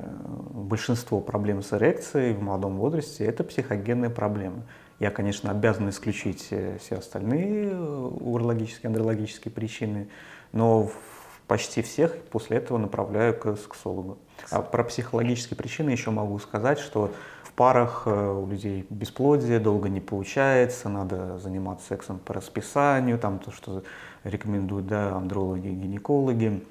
Большинство 0.51 1.21
проблем 1.21 1.63
с 1.63 1.73
эрекцией 1.73 2.33
в 2.33 2.41
молодом 2.43 2.77
возрасте– 2.77 3.25
это 3.25 3.43
психогенные 3.43 4.11
проблемы. 4.11 4.61
Я, 5.01 5.09
конечно, 5.09 5.49
обязан 5.49 5.89
исключить 5.89 6.49
э, 6.51 6.77
все 6.79 6.97
остальные 6.97 7.71
э, 7.71 7.75
урологические, 7.75 8.89
андрологические 8.89 9.51
причины, 9.51 10.09
но 10.51 10.91
почти 11.47 11.81
всех 11.81 12.15
после 12.25 12.57
этого 12.57 12.77
направляю 12.77 13.35
к 13.35 13.55
сексологу. 13.55 14.19
А 14.51 14.61
про 14.61 14.83
психологические 14.83 15.57
причины 15.57 15.89
еще 15.89 16.11
могу 16.11 16.37
сказать, 16.37 16.77
что 16.77 17.11
в 17.41 17.51
парах 17.53 18.03
э, 18.05 18.11
у 18.11 18.45
людей 18.45 18.85
бесплодие 18.91 19.57
долго 19.57 19.89
не 19.89 20.01
получается, 20.01 20.87
надо 20.87 21.39
заниматься 21.39 21.87
сексом 21.87 22.19
по 22.19 22.35
расписанию, 22.35 23.17
там 23.17 23.39
то, 23.39 23.49
что 23.49 23.81
рекомендуют 24.23 24.85
да, 24.85 25.15
андрологи 25.15 25.67
и 25.67 25.73
гинекологи. 25.73 26.63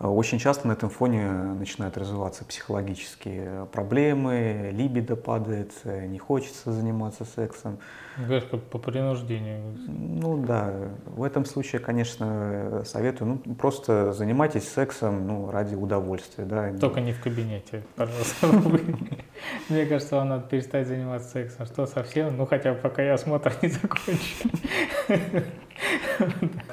Очень 0.00 0.38
часто 0.38 0.68
на 0.68 0.72
этом 0.72 0.90
фоне 0.90 1.28
начинают 1.28 1.98
развиваться 1.98 2.44
психологические 2.44 3.66
проблемы, 3.72 4.70
либидо 4.72 5.16
падает, 5.16 5.72
не 5.84 6.18
хочется 6.18 6.70
заниматься 6.70 7.24
сексом. 7.24 7.78
Говоришь, 8.16 8.44
как 8.48 8.62
по 8.62 8.78
принуждению. 8.78 9.60
Ну 9.88 10.36
да, 10.36 10.72
в 11.04 11.24
этом 11.24 11.44
случае, 11.44 11.80
конечно, 11.80 12.82
советую, 12.84 13.40
ну 13.44 13.54
просто 13.54 14.12
занимайтесь 14.12 14.68
сексом 14.68 15.26
ну, 15.26 15.50
ради 15.50 15.74
удовольствия. 15.74 16.44
Да. 16.44 16.72
Только 16.78 17.00
не 17.00 17.12
в 17.12 17.20
кабинете, 17.20 17.82
пожалуйста. 17.96 18.46
Мне 19.68 19.86
кажется, 19.86 20.14
вам 20.16 20.28
надо 20.28 20.48
перестать 20.48 20.86
заниматься 20.86 21.28
сексом. 21.30 21.66
Что 21.66 21.86
совсем? 21.86 22.36
Ну 22.36 22.46
хотя 22.46 22.72
бы 22.72 22.78
пока 22.78 23.02
я 23.02 23.14
осмотр 23.14 23.52
не 23.62 23.68
закончу. 23.68 24.48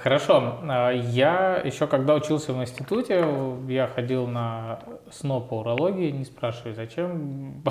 Хорошо. 0.02 0.60
А, 0.68 0.92
я 0.92 1.62
еще 1.64 1.88
когда 1.88 2.16
учился 2.16 2.54
в 2.54 2.62
институте, 2.62 3.26
я 3.68 3.88
ходил 3.88 4.28
на 4.28 4.80
СНО 5.12 5.42
по 5.42 5.60
урологии, 5.60 6.12
не 6.12 6.26
спрашивай 6.26 6.74
зачем. 6.74 7.64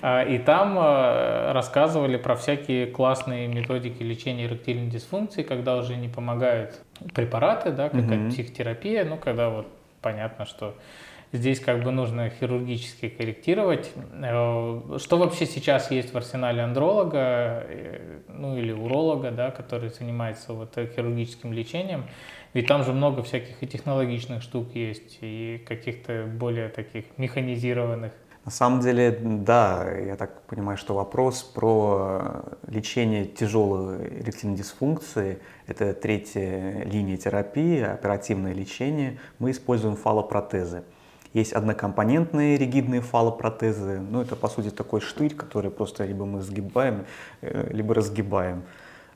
А, 0.00 0.22
и 0.22 0.38
там 0.38 0.76
а, 0.78 1.52
рассказывали 1.52 2.16
про 2.16 2.34
всякие 2.34 2.86
классные 2.86 3.48
методики 3.48 4.02
лечения 4.02 4.46
эректильной 4.46 4.88
дисфункции, 4.88 5.42
когда 5.42 5.76
уже 5.76 5.96
не 5.96 6.08
помогают 6.08 6.80
препараты, 7.14 7.70
да, 7.72 7.88
какая-то 7.88 8.30
психотерапия, 8.30 9.04
ну, 9.04 9.16
когда 9.16 9.50
вот 9.50 9.66
понятно, 10.00 10.46
что 10.46 10.74
здесь 11.32 11.60
как 11.60 11.82
бы 11.82 11.90
нужно 11.90 12.30
хирургически 12.30 13.08
корректировать. 13.08 13.90
Э, 14.12 14.98
что 14.98 15.18
вообще 15.18 15.46
сейчас 15.46 15.90
есть 15.90 16.12
в 16.12 16.16
арсенале 16.16 16.62
андролога, 16.62 17.64
э, 17.68 18.20
ну 18.28 18.56
или 18.56 18.72
уролога, 18.72 19.30
да, 19.30 19.50
который 19.50 19.90
занимается 19.90 20.52
вот 20.52 20.74
хирургическим 20.76 21.52
лечением? 21.52 22.04
Ведь 22.54 22.66
там 22.66 22.84
же 22.84 22.92
много 22.92 23.22
всяких 23.22 23.62
и 23.62 23.66
технологичных 23.66 24.42
штук 24.42 24.74
есть, 24.74 25.18
и 25.22 25.62
каких-то 25.66 26.26
более 26.26 26.68
таких 26.68 27.06
механизированных. 27.16 28.12
На 28.44 28.50
самом 28.50 28.80
деле, 28.80 29.16
да, 29.22 29.88
я 29.88 30.16
так 30.16 30.42
понимаю, 30.42 30.76
что 30.76 30.94
вопрос 30.94 31.44
про 31.44 32.42
лечение 32.66 33.24
тяжелой 33.24 34.20
эректильной 34.20 34.56
дисфункции– 34.56 35.38
это 35.68 35.94
третья 35.94 36.82
линия 36.84 37.16
терапии, 37.16 37.80
оперативное 37.80 38.52
лечение. 38.52 39.18
Мы 39.38 39.52
используем 39.52 39.94
фалопротезы. 39.94 40.82
Есть 41.32 41.54
однокомпонентные 41.54 42.58
ригидные 42.58 43.00
фалопротезы. 43.00 44.00
Ну, 44.00 44.20
это, 44.20 44.36
по 44.36 44.48
сути, 44.48 44.70
такой 44.70 45.00
штырь, 45.00 45.34
который 45.34 45.70
просто 45.70 46.04
либо 46.04 46.26
мы 46.26 46.42
сгибаем, 46.42 47.06
э, 47.40 47.70
либо 47.72 47.94
разгибаем. 47.94 48.64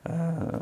Э, 0.03 0.61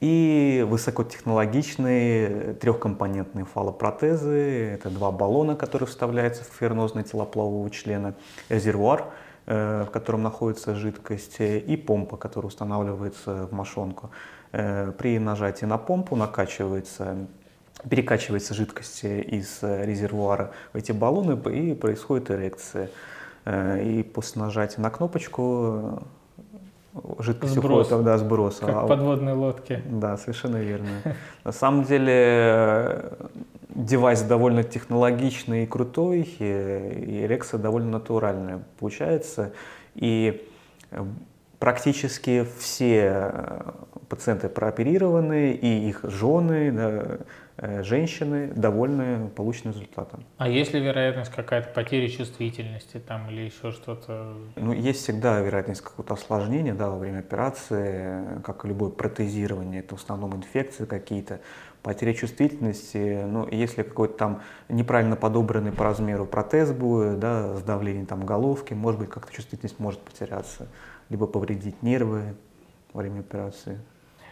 и 0.00 0.64
высокотехнологичные 0.68 2.54
трехкомпонентные 2.54 3.44
фалопротезы. 3.44 4.74
Это 4.74 4.90
два 4.90 5.10
баллона, 5.10 5.56
которые 5.56 5.88
вставляются 5.88 6.44
в 6.44 6.48
фернозное 6.48 7.02
тело 7.02 7.24
полового 7.24 7.68
члена, 7.70 8.14
резервуар, 8.48 9.06
э, 9.46 9.84
в 9.88 9.90
котором 9.90 10.22
находится 10.22 10.76
жидкость, 10.76 11.40
и 11.40 11.76
помпа, 11.76 12.16
которая 12.16 12.48
устанавливается 12.48 13.48
в 13.48 13.52
мошонку. 13.52 14.10
При 14.52 15.18
нажатии 15.18 15.64
на 15.64 15.78
помпу 15.78 16.14
накачивается 16.14 17.26
перекачивается 17.88 18.54
жидкость 18.54 19.04
из 19.04 19.58
э, 19.62 19.84
резервуара 19.84 20.52
в 20.72 20.76
эти 20.76 20.92
баллоны 20.92 21.38
и 21.50 21.74
происходит 21.74 22.30
эрекция. 22.30 22.90
Э, 23.44 23.82
и 23.82 24.02
после 24.02 24.42
нажатия 24.42 24.82
на 24.82 24.90
кнопочку 24.90 26.00
э, 26.94 26.98
жидкость 27.18 27.54
сброс. 27.54 27.88
уходит, 27.88 28.04
да, 28.04 28.18
сброс. 28.18 28.58
Как 28.60 28.70
а, 28.70 28.86
подводные 28.86 29.34
лодки. 29.34 29.82
Да, 29.86 30.16
совершенно 30.16 30.56
верно. 30.56 30.88
На 31.44 31.52
самом 31.52 31.84
деле 31.84 33.12
девайс 33.68 34.22
довольно 34.22 34.62
технологичный 34.62 35.64
и 35.64 35.66
крутой, 35.66 36.20
и 36.22 37.24
эрекция 37.24 37.58
довольно 37.58 37.90
натуральная 37.90 38.62
получается. 38.78 39.52
И 39.94 40.48
практически 41.58 42.46
все 42.58 43.34
пациенты 44.08 44.48
прооперированы, 44.48 45.52
и 45.52 45.88
их 45.88 46.00
жены, 46.04 46.72
да, 46.72 46.88
Э, 46.90 47.18
женщины 47.56 48.48
довольны 48.48 49.28
полученным 49.28 49.74
результатом. 49.74 50.24
А 50.38 50.48
есть 50.48 50.72
ли 50.74 50.80
вероятность 50.80 51.30
какая-то 51.30 51.68
потери 51.68 52.08
чувствительности 52.08 52.98
там 52.98 53.30
или 53.30 53.42
еще 53.42 53.70
что-то? 53.70 54.34
Ну, 54.56 54.72
есть 54.72 55.02
всегда 55.02 55.40
вероятность 55.40 55.80
какого-то 55.80 56.14
осложнения 56.14 56.74
да, 56.74 56.90
во 56.90 56.98
время 56.98 57.20
операции, 57.20 58.40
как 58.42 58.64
и 58.64 58.68
любое 58.68 58.90
протезирование, 58.90 59.80
это 59.80 59.96
в 59.96 60.02
основном 60.02 60.34
инфекции 60.34 60.84
какие-то, 60.84 61.40
потеря 61.84 62.14
чувствительности, 62.14 63.24
ну, 63.24 63.46
если 63.48 63.82
какой-то 63.82 64.14
там 64.14 64.42
неправильно 64.68 65.16
подобранный 65.16 65.70
по 65.70 65.84
размеру 65.84 66.24
протез 66.24 66.72
будет, 66.72 67.20
да, 67.20 67.56
с 67.56 67.62
давлением 67.62 68.06
там 68.06 68.24
головки, 68.24 68.72
может 68.72 68.98
быть, 68.98 69.10
как-то 69.10 69.32
чувствительность 69.32 69.78
может 69.78 70.00
потеряться, 70.00 70.66
либо 71.10 71.26
повредить 71.26 71.82
нервы 71.82 72.34
во 72.94 73.02
время 73.02 73.20
операции. 73.20 73.78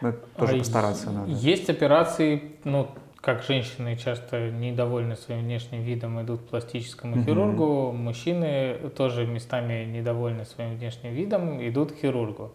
Ну, 0.00 0.14
тоже 0.37 0.57
а 0.57 0.59
постараться 0.59 1.11
надо. 1.11 1.31
Есть 1.31 1.69
операции, 1.69 2.57
ну, 2.64 2.88
как 3.23 3.45
женщины 3.45 3.97
часто 3.97 4.50
недовольны 4.50 5.17
своим 5.17 5.45
внешним 5.45 5.83
видом, 5.83 6.21
идут 6.21 6.43
к 6.43 6.45
пластическому 6.49 7.17
угу. 7.17 7.25
хирургу, 7.25 7.93
мужчины 7.93 8.76
тоже 8.97 9.26
местами 9.26 9.85
недовольны 9.85 10.45
своим 10.45 10.76
внешним 10.76 11.14
видом, 11.14 11.67
идут 11.67 11.93
к 11.93 11.97
хирургу. 11.97 12.50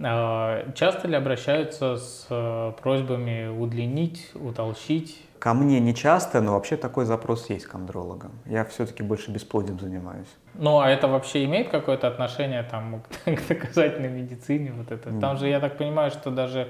А, 0.00 0.70
часто 0.74 1.08
ли 1.08 1.16
обращаются 1.16 1.96
с 1.96 2.26
э, 2.28 2.72
просьбами 2.82 3.48
удлинить, 3.48 4.30
утолщить? 4.34 5.22
Ко 5.38 5.54
мне 5.54 5.80
не 5.80 5.94
часто, 5.94 6.42
но 6.42 6.52
вообще 6.52 6.76
такой 6.76 7.06
запрос 7.06 7.48
есть 7.48 7.66
к 7.66 7.74
андрологам. 7.74 8.32
Я 8.44 8.64
все-таки 8.66 9.02
больше 9.02 9.30
бесплодием 9.30 9.78
занимаюсь. 9.78 10.28
Ну, 10.54 10.80
а 10.80 10.90
это 10.90 11.08
вообще 11.08 11.44
имеет 11.44 11.70
какое-то 11.70 12.08
отношение 12.08 12.62
там, 12.62 13.02
к 13.24 13.48
доказательной 13.48 14.10
медицине? 14.10 14.72
Вот 14.72 14.90
это? 14.90 15.18
Там 15.18 15.38
же, 15.38 15.48
я 15.48 15.60
так 15.60 15.78
понимаю, 15.78 16.10
что 16.10 16.30
даже 16.30 16.68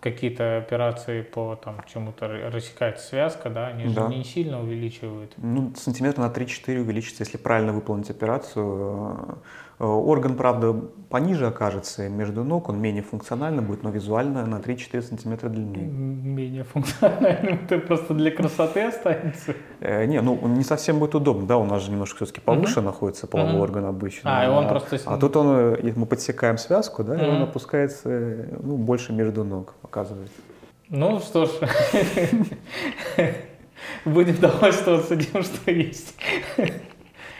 какие-то 0.00 0.58
операции 0.58 1.22
по 1.22 1.56
там 1.56 1.82
чему-то 1.92 2.28
рассекать 2.28 3.00
связка, 3.00 3.50
да, 3.50 3.68
они 3.68 3.92
да. 3.92 4.08
же 4.08 4.16
не 4.16 4.24
сильно 4.24 4.62
увеличивают. 4.62 5.32
Ну, 5.36 5.72
сантиметра 5.76 6.22
на 6.22 6.32
3-4 6.32 6.80
увеличится, 6.80 7.24
если 7.24 7.36
правильно 7.36 7.72
выполнить 7.72 8.10
операцию. 8.10 9.38
Э, 9.80 9.84
орган, 9.84 10.34
правда, 10.34 10.72
пониже 11.08 11.46
окажется 11.46 12.08
между 12.08 12.42
ног, 12.42 12.68
он 12.68 12.80
менее 12.80 13.04
функциональный 13.04 13.62
будет, 13.62 13.84
но 13.84 13.90
визуально 13.90 14.44
на 14.44 14.56
3-4 14.56 15.02
сантиметра 15.02 15.48
длиннее. 15.48 15.86
Менее 15.86 16.64
функциональным, 16.64 17.60
это 17.64 17.78
просто 17.78 18.14
для 18.14 18.32
красоты 18.32 18.82
останется? 18.82 19.54
Э, 19.80 20.04
не, 20.06 20.20
ну 20.20 20.36
не 20.48 20.64
совсем 20.64 20.98
будет 20.98 21.14
удобно, 21.14 21.46
да, 21.46 21.58
у 21.58 21.64
нас 21.64 21.84
же 21.84 21.92
немножко 21.92 22.16
все-таки 22.16 22.40
повыше 22.40 22.80
угу. 22.80 22.86
находится 22.86 23.28
половой 23.28 23.54
угу. 23.54 23.62
орган 23.62 23.84
обычно. 23.84 24.40
А, 24.40 24.44
и 24.44 24.48
он 24.48 24.66
а, 24.66 24.68
просто... 24.68 24.98
А 25.06 25.16
тут 25.16 25.36
он, 25.36 25.46
э, 25.48 25.92
мы 25.94 26.06
подсекаем 26.06 26.58
связку, 26.58 27.04
да, 27.04 27.12
угу. 27.12 27.22
и 27.22 27.26
он 27.28 27.42
опускается 27.42 28.08
ну, 28.60 28.76
больше 28.76 29.12
между 29.12 29.44
ног, 29.44 29.74
оказывается. 29.84 30.34
Ну 30.88 31.20
что 31.20 31.46
ж, 31.46 31.50
будем 34.04 34.36
довольствоваться 34.38 35.16
тем, 35.16 35.44
что 35.44 35.70
есть. 35.70 36.16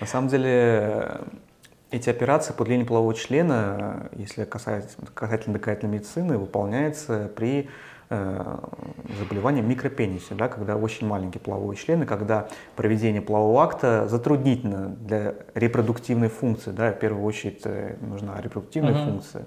На 0.01 0.07
самом 0.07 0.29
деле, 0.29 1.19
эти 1.91 2.11
операции 2.11 2.53
по 2.53 2.63
удлинению 2.63 2.87
полового 2.87 3.15
члена, 3.15 4.11
если 4.15 4.45
касается, 4.45 4.97
касательно 5.15 5.59
дыхательной 5.59 5.99
медицины, 5.99 6.37
выполняются 6.37 7.31
при 7.35 7.71
э, 8.11 8.59
заболевании 9.19 9.63
микропенисе, 9.63 10.35
да, 10.35 10.49
когда 10.49 10.77
очень 10.77 11.07
маленький 11.07 11.39
половой 11.39 11.77
член, 11.77 12.03
и 12.03 12.07
когда 12.07 12.49
проведение 12.77 13.23
полового 13.23 13.63
акта 13.63 14.07
затруднительно 14.07 14.89
для 14.89 15.35
репродуктивной 15.55 16.29
функции. 16.29 16.73
Да, 16.73 16.93
в 16.93 16.99
первую 16.99 17.25
очередь 17.25 17.63
э, 17.65 17.97
нужна 18.01 18.39
репродуктивная 18.41 18.95
uh-huh. 18.95 19.05
функция. 19.11 19.47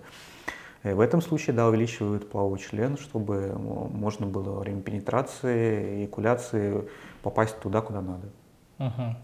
И 0.84 0.90
в 0.90 1.00
этом 1.00 1.22
случае 1.22 1.56
да, 1.56 1.68
увеличивают 1.68 2.32
половой 2.32 2.58
член, 2.58 2.98
чтобы 2.98 3.54
можно 3.56 4.26
было 4.26 4.50
во 4.50 4.60
время 4.62 4.82
пенетрации, 4.82 6.06
экуляции 6.06 6.88
попасть 7.22 7.60
туда, 7.60 7.82
куда 7.82 8.02
надо. 8.02 8.30
Uh-huh. 8.80 9.16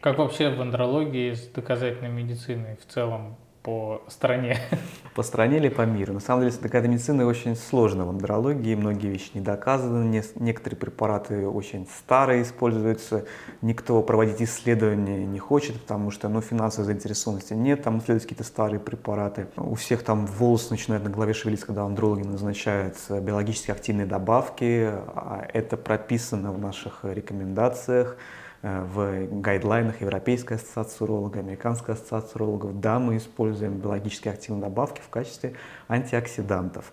Как 0.00 0.16
вообще 0.16 0.48
в 0.48 0.58
андрологии 0.62 1.34
с 1.34 1.46
доказательной 1.48 2.08
медициной 2.08 2.76
в 2.76 2.90
целом 2.90 3.36
по 3.62 4.02
стране? 4.08 4.56
По 5.14 5.22
стране 5.22 5.58
или 5.58 5.68
по 5.68 5.82
миру? 5.82 6.14
На 6.14 6.20
самом 6.20 6.42
деле, 6.42 6.54
доказательная 6.54 6.94
медицина 6.94 7.26
очень 7.26 7.56
сложна 7.56 8.04
в 8.04 8.08
андрологии, 8.10 8.74
многие 8.74 9.08
вещи 9.08 9.32
не 9.34 9.40
доказаны, 9.40 10.22
некоторые 10.36 10.78
препараты 10.78 11.46
очень 11.46 11.86
старые 11.98 12.42
используются, 12.42 13.26
никто 13.60 14.00
проводить 14.02 14.40
исследования 14.40 15.26
не 15.26 15.38
хочет, 15.38 15.78
потому 15.80 16.10
что 16.10 16.28
ну, 16.28 16.40
финансовой 16.40 16.86
заинтересованности 16.86 17.52
нет, 17.52 17.82
там 17.82 17.98
исследуют 17.98 18.22
какие-то 18.22 18.44
старые 18.44 18.80
препараты. 18.80 19.48
У 19.56 19.74
всех 19.74 20.04
там 20.04 20.24
волосы 20.26 20.70
начинают 20.70 21.04
на 21.04 21.10
голове 21.10 21.34
шевелиться, 21.34 21.66
когда 21.66 21.82
андрологи 21.82 22.22
назначают 22.22 22.96
биологически 23.10 23.72
активные 23.72 24.06
добавки, 24.06 24.90
а 24.92 25.46
это 25.52 25.76
прописано 25.76 26.52
в 26.52 26.58
наших 26.58 27.00
рекомендациях. 27.02 28.16
Э, 28.62 28.82
в 28.82 29.40
гайдлайнах 29.40 30.02
Европейской 30.02 30.54
ассоциации 30.54 31.04
урологов, 31.04 31.42
Американской 31.42 31.94
ассоциации 31.94 32.34
урологов, 32.34 32.78
да, 32.78 32.98
мы 32.98 33.16
используем 33.16 33.78
биологически 33.78 34.28
активные 34.28 34.64
добавки 34.64 35.00
в 35.00 35.08
качестве 35.08 35.54
антиоксидантов. 35.88 36.92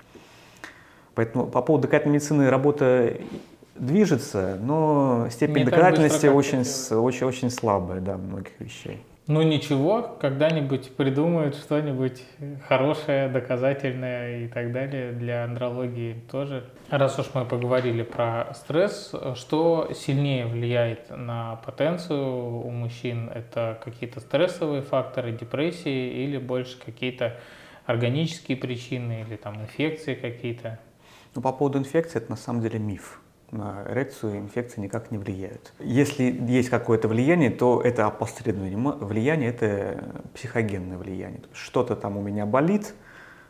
Поэтому 1.14 1.48
по 1.48 1.62
поводу 1.62 1.88
дыхательной 1.88 2.16
медицины 2.16 2.50
работа 2.50 3.18
движется, 3.76 4.58
но 4.62 5.28
степень 5.30 5.58
Не 5.58 5.64
доказательности 5.66 6.28
очень, 6.28 6.60
очень, 6.96 7.26
очень 7.26 7.50
слабая, 7.50 8.00
да, 8.00 8.18
многих 8.18 8.58
вещей. 8.60 9.04
Ну 9.28 9.42
ничего, 9.42 10.04
когда-нибудь 10.22 10.96
придумают 10.96 11.56
что-нибудь 11.58 12.24
хорошее, 12.66 13.28
доказательное 13.28 14.46
и 14.46 14.48
так 14.48 14.72
далее 14.72 15.12
для 15.12 15.44
андрологии 15.44 16.14
тоже. 16.32 16.70
Раз 16.90 17.20
уж 17.20 17.26
мы 17.34 17.44
поговорили 17.44 18.04
про 18.04 18.54
стресс, 18.54 19.14
что 19.36 19.92
сильнее 19.94 20.46
влияет 20.46 21.10
на 21.10 21.58
потенцию 21.58 22.26
у 22.66 22.70
мужчин? 22.70 23.30
Это 23.30 23.78
какие-то 23.84 24.22
стрессовые 24.22 24.82
факторы, 24.82 25.34
депрессии 25.34 26.24
или 26.24 26.38
больше 26.38 26.80
какие-то 26.80 27.36
органические 27.86 28.56
причины 28.56 29.26
или 29.28 29.36
там 29.36 29.60
инфекции 29.62 30.16
какие-то? 30.16 30.80
Ну, 31.36 31.42
по 31.42 31.52
поводу 31.52 31.80
инфекции 31.80 32.20
это 32.20 32.30
на 32.30 32.38
самом 32.38 32.62
деле 32.62 32.80
миф 32.80 33.20
на 33.52 33.84
эрекцию 33.90 34.40
инфекции 34.40 34.82
никак 34.82 35.12
не 35.12 35.18
влияют. 35.18 35.74
Если 35.80 36.24
есть 36.48 36.70
какое-то 36.70 37.08
влияние, 37.08 37.50
то 37.50 37.82
это 37.82 38.06
опосредованное 38.06 38.94
влияние, 38.94 39.50
это 39.50 40.04
психогенное 40.34 40.98
влияние. 40.98 41.42
Что-то 41.54 41.96
там 41.96 42.18
у 42.18 42.22
меня 42.22 42.46
болит, 42.46 42.94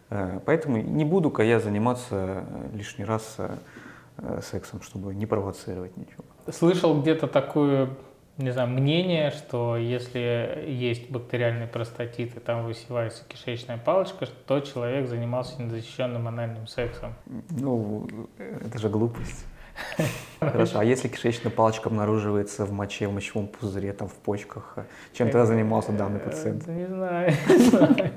э, 0.09 0.39
поэтому 0.45 0.77
не 0.77 1.05
буду-ка 1.05 1.43
я 1.43 1.59
заниматься 1.59 2.43
лишний 2.73 3.05
раз 3.05 3.37
э, 3.37 4.41
сексом, 4.43 4.81
чтобы 4.81 5.15
не 5.15 5.25
провоцировать 5.25 5.97
ничего. 5.97 6.23
Слышал 6.51 7.01
где-то 7.01 7.27
такое, 7.27 7.89
не 8.37 8.51
знаю, 8.51 8.69
мнение, 8.69 9.31
что 9.31 9.77
если 9.77 10.63
есть 10.67 11.09
бактериальный 11.09 11.67
простатит 11.67 12.37
и 12.37 12.39
там 12.39 12.65
высевается 12.65 13.23
кишечная 13.27 13.77
палочка, 13.77 14.27
то 14.45 14.59
человек 14.59 15.07
занимался 15.07 15.61
незащищенным 15.61 16.27
анальным 16.27 16.67
сексом. 16.67 17.15
Ну, 17.49 18.07
это 18.37 18.77
же 18.77 18.89
глупость. 18.89 19.45
Хорошо, 20.39 20.79
а 20.79 20.83
если 20.83 21.07
кишечная 21.07 21.51
палочка 21.51 21.89
обнаруживается 21.89 22.65
в 22.65 22.71
моче, 22.71 23.07
в 23.07 23.13
мочевом 23.13 23.47
пузыре, 23.47 23.93
там 23.93 24.07
в 24.07 24.13
почках, 24.13 24.73
а 24.75 24.85
чем 25.13 25.29
тогда 25.29 25.45
занимался 25.45 25.91
данный 25.91 26.19
пациент? 26.19 26.67
Не 26.67 26.85
знаю, 26.85 27.33
не 27.49 27.57
знаю. 27.57 28.11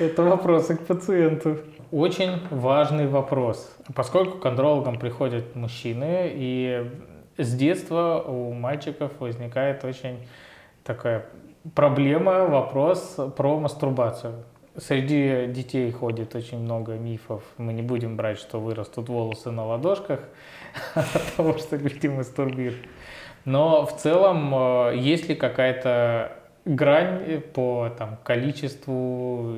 Это 0.00 0.22
вопросы 0.22 0.76
к 0.76 0.86
пациенту. 0.86 1.58
Очень 1.90 2.42
важный 2.50 3.06
вопрос. 3.06 3.70
Поскольку 3.94 4.38
к 4.38 4.46
андрологам 4.46 4.98
приходят 4.98 5.54
мужчины, 5.54 6.30
и 6.34 6.90
с 7.38 7.54
детства 7.54 8.22
у 8.26 8.52
мальчиков 8.52 9.12
возникает 9.20 9.84
очень 9.84 10.26
такая 10.84 11.26
проблема, 11.74 12.46
вопрос 12.46 13.16
про 13.36 13.58
мастурбацию. 13.58 14.44
Среди 14.80 15.46
детей 15.48 15.90
ходит 15.90 16.36
очень 16.36 16.58
много 16.58 16.92
мифов. 16.92 17.42
Мы 17.56 17.72
не 17.72 17.82
будем 17.82 18.16
брать, 18.16 18.38
что 18.38 18.60
вырастут 18.60 19.08
волосы 19.08 19.50
на 19.50 19.66
ладошках 19.66 20.20
от 20.94 21.34
того, 21.36 21.58
что 21.58 21.76
люди 21.76 22.06
мастурбируют. 22.06 22.86
Но 23.44 23.86
в 23.86 23.96
целом, 23.96 24.54
э, 24.54 24.96
есть 24.98 25.28
ли 25.28 25.34
какая-то 25.34 26.36
грань 26.64 27.40
по 27.40 27.90
там, 27.96 28.18
количеству, 28.22 29.56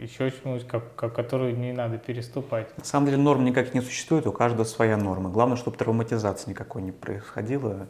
еще 0.00 0.30
чему-нибудь, 0.30 0.68
как, 0.68 0.94
которую 0.94 1.56
не 1.56 1.72
надо 1.72 1.98
переступать? 1.98 2.76
На 2.76 2.84
самом 2.84 3.06
деле 3.06 3.18
норм 3.18 3.44
никак 3.44 3.74
не 3.74 3.80
существует, 3.80 4.26
у 4.26 4.32
каждого 4.32 4.64
своя 4.64 4.96
норма. 4.96 5.30
Главное, 5.30 5.56
чтобы 5.56 5.76
травматизации 5.78 6.50
никакой 6.50 6.82
не 6.82 6.92
происходило. 6.92 7.88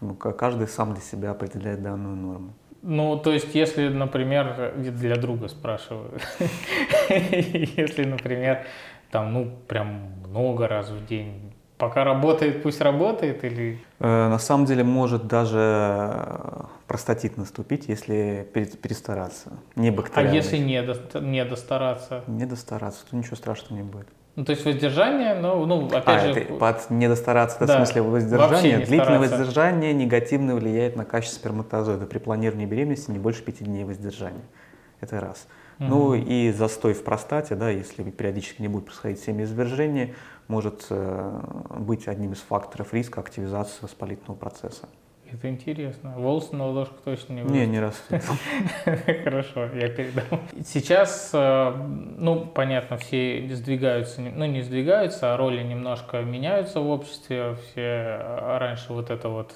Ну, 0.00 0.14
каждый 0.14 0.66
сам 0.66 0.94
для 0.94 1.02
себя 1.02 1.30
определяет 1.30 1.82
данную 1.82 2.16
норму. 2.16 2.54
Ну, 2.82 3.16
то 3.16 3.32
есть, 3.32 3.54
если, 3.54 3.88
например, 3.88 4.74
для 4.76 5.16
друга 5.16 5.48
спрашиваю, 5.48 6.18
если, 7.08 8.04
например, 8.04 8.66
там, 9.10 9.32
ну, 9.32 9.52
прям 9.68 10.12
много 10.26 10.66
раз 10.66 10.90
в 10.90 11.06
день, 11.06 11.52
пока 11.78 12.02
работает, 12.04 12.62
пусть 12.62 12.80
работает 12.80 13.44
или... 13.44 13.80
Э, 14.00 14.28
на 14.28 14.38
самом 14.38 14.66
деле 14.66 14.82
может 14.82 15.26
даже 15.26 16.66
простатит 16.86 17.36
наступить, 17.36 17.88
если 17.88 18.48
перестараться, 18.52 19.52
не 19.76 19.88
А 19.88 19.92
бактериальный. 19.92 20.36
если 20.36 20.58
не, 20.58 20.82
до, 20.82 21.20
не 21.20 21.44
достараться? 21.44 22.24
Не 22.26 22.46
достараться, 22.46 23.04
то 23.08 23.16
ничего 23.16 23.36
страшного 23.36 23.80
не 23.80 23.84
будет. 23.84 24.08
Ну, 24.34 24.44
то 24.46 24.52
есть 24.52 24.64
воздержание, 24.64 25.34
ну, 25.34 25.66
ну 25.66 25.86
опять 25.86 26.06
а, 26.06 26.20
же... 26.20 26.40
Это 26.40 26.54
под 26.54 26.88
недостараться, 26.88 27.58
да, 27.60 27.66
в 27.66 27.76
смысле 27.76 28.02
воздержание. 28.02 28.78
Не 28.78 28.84
Длительное 28.84 29.18
стараться. 29.18 29.36
воздержание 29.36 29.92
негативно 29.92 30.54
влияет 30.54 30.96
на 30.96 31.04
качество 31.04 31.38
сперматозоида. 31.38 32.06
При 32.06 32.18
планировании 32.18 32.64
беременности 32.64 33.10
не 33.10 33.18
больше 33.18 33.42
пяти 33.42 33.64
дней 33.64 33.84
воздержания. 33.84 34.44
Это 35.00 35.20
раз. 35.20 35.46
Угу. 35.80 35.88
Ну 35.88 36.14
и 36.14 36.50
застой 36.50 36.94
в 36.94 37.04
простате, 37.04 37.56
да, 37.56 37.68
если 37.68 38.02
периодически 38.04 38.62
не 38.62 38.68
будет 38.68 38.86
происходить 38.86 39.20
семяизвержение, 39.20 40.14
может 40.48 40.86
э, 40.88 41.40
быть 41.78 42.08
одним 42.08 42.32
из 42.32 42.38
факторов 42.38 42.94
риска 42.94 43.20
активизации 43.20 43.82
воспалительного 43.82 44.36
процесса. 44.36 44.88
Это 45.32 45.48
интересно. 45.48 46.12
Волосы 46.16 46.54
на 46.54 46.66
ладошку 46.66 46.96
точно 47.04 47.32
не 47.32 47.42
вырастут? 47.42 47.58
Не, 47.58 47.66
не 47.66 47.80
растут. 47.80 48.20
Хорошо, 49.24 49.64
я 49.74 49.88
передам. 49.88 50.24
Сейчас, 50.64 51.30
э, 51.32 51.72
ну, 52.18 52.44
понятно, 52.44 52.98
все 52.98 53.48
сдвигаются, 53.50 54.20
ну, 54.20 54.44
не 54.44 54.60
сдвигаются, 54.62 55.32
а 55.32 55.36
роли 55.38 55.62
немножко 55.62 56.20
меняются 56.20 56.80
в 56.80 56.88
обществе. 56.90 57.54
Все 57.54 57.80
э, 57.80 58.58
раньше 58.58 58.92
вот 58.92 59.10
это 59.10 59.30
вот 59.30 59.54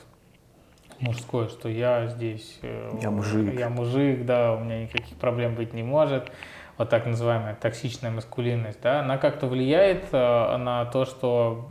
мужское, 1.00 1.48
что 1.48 1.68
я 1.68 2.06
здесь... 2.06 2.58
Э, 2.62 2.96
я 3.02 3.10
мужик. 3.10 3.58
Я 3.58 3.68
мужик, 3.68 4.24
да, 4.24 4.54
у 4.54 4.60
меня 4.60 4.84
никаких 4.84 5.18
проблем 5.18 5.56
быть 5.56 5.74
не 5.74 5.82
может. 5.82 6.32
Вот 6.78 6.88
так 6.88 7.04
называемая 7.06 7.54
токсичная 7.54 8.10
маскулинность, 8.10 8.80
да, 8.82 9.00
она 9.00 9.16
как-то 9.16 9.46
влияет 9.46 10.12
на 10.12 10.84
то, 10.86 11.06
что 11.06 11.68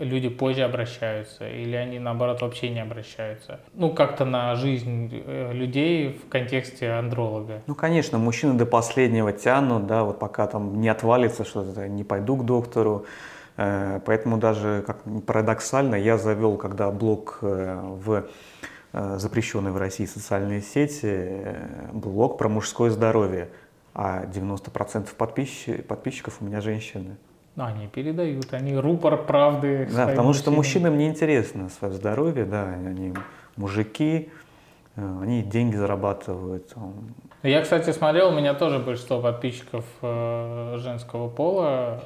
люди 0.00 0.28
позже 0.28 0.62
обращаются, 0.62 1.48
или 1.48 1.76
они, 1.76 1.98
наоборот, 1.98 2.42
вообще 2.42 2.70
не 2.70 2.80
обращаются. 2.80 3.60
Ну, 3.74 3.92
как-то 3.92 4.24
на 4.24 4.54
жизнь 4.56 5.10
э, 5.12 5.52
людей 5.52 6.12
в 6.12 6.28
контексте 6.28 6.90
андролога. 6.90 7.62
Ну, 7.66 7.74
конечно, 7.74 8.18
мужчины 8.18 8.54
до 8.54 8.66
последнего 8.66 9.32
тянут, 9.32 9.86
да, 9.86 10.04
вот 10.04 10.18
пока 10.18 10.46
там 10.46 10.80
не 10.80 10.88
отвалится 10.88 11.44
что-то, 11.44 11.88
не 11.88 12.04
пойду 12.04 12.36
к 12.36 12.44
доктору. 12.44 13.06
Э, 13.56 14.00
поэтому 14.04 14.38
даже, 14.38 14.82
как 14.86 14.98
парадоксально, 15.26 15.96
я 15.96 16.18
завел, 16.18 16.56
когда 16.56 16.90
блог 16.90 17.38
э, 17.42 17.78
в 17.82 18.26
запрещенной 18.92 19.72
в 19.72 19.76
России 19.76 20.06
социальной 20.06 20.62
сети 20.62 21.42
блог 21.92 22.38
про 22.38 22.48
мужское 22.48 22.88
здоровье, 22.88 23.50
а 23.92 24.24
90% 24.24 25.14
подписчиков, 25.14 25.84
подписчиков 25.84 26.38
у 26.40 26.46
меня 26.46 26.62
женщины. 26.62 27.18
Они 27.56 27.86
передают, 27.86 28.52
они 28.52 28.76
рупор 28.76 29.24
правды. 29.24 29.88
Да, 29.90 30.06
потому 30.08 30.34
что 30.34 30.50
мужчинам 30.50 30.98
не 30.98 31.08
интересно 31.08 31.70
свое 31.70 31.94
здоровье, 31.94 32.44
да, 32.44 32.68
они 32.68 33.14
мужики, 33.56 34.28
они 34.94 35.42
деньги 35.42 35.74
зарабатывают. 35.74 36.74
Я, 37.42 37.62
кстати, 37.62 37.90
смотрел, 37.92 38.28
у 38.28 38.32
меня 38.32 38.52
тоже 38.52 38.78
большинство 38.78 39.20
подписчиков 39.20 39.84
женского 40.02 41.28
пола, 41.30 42.02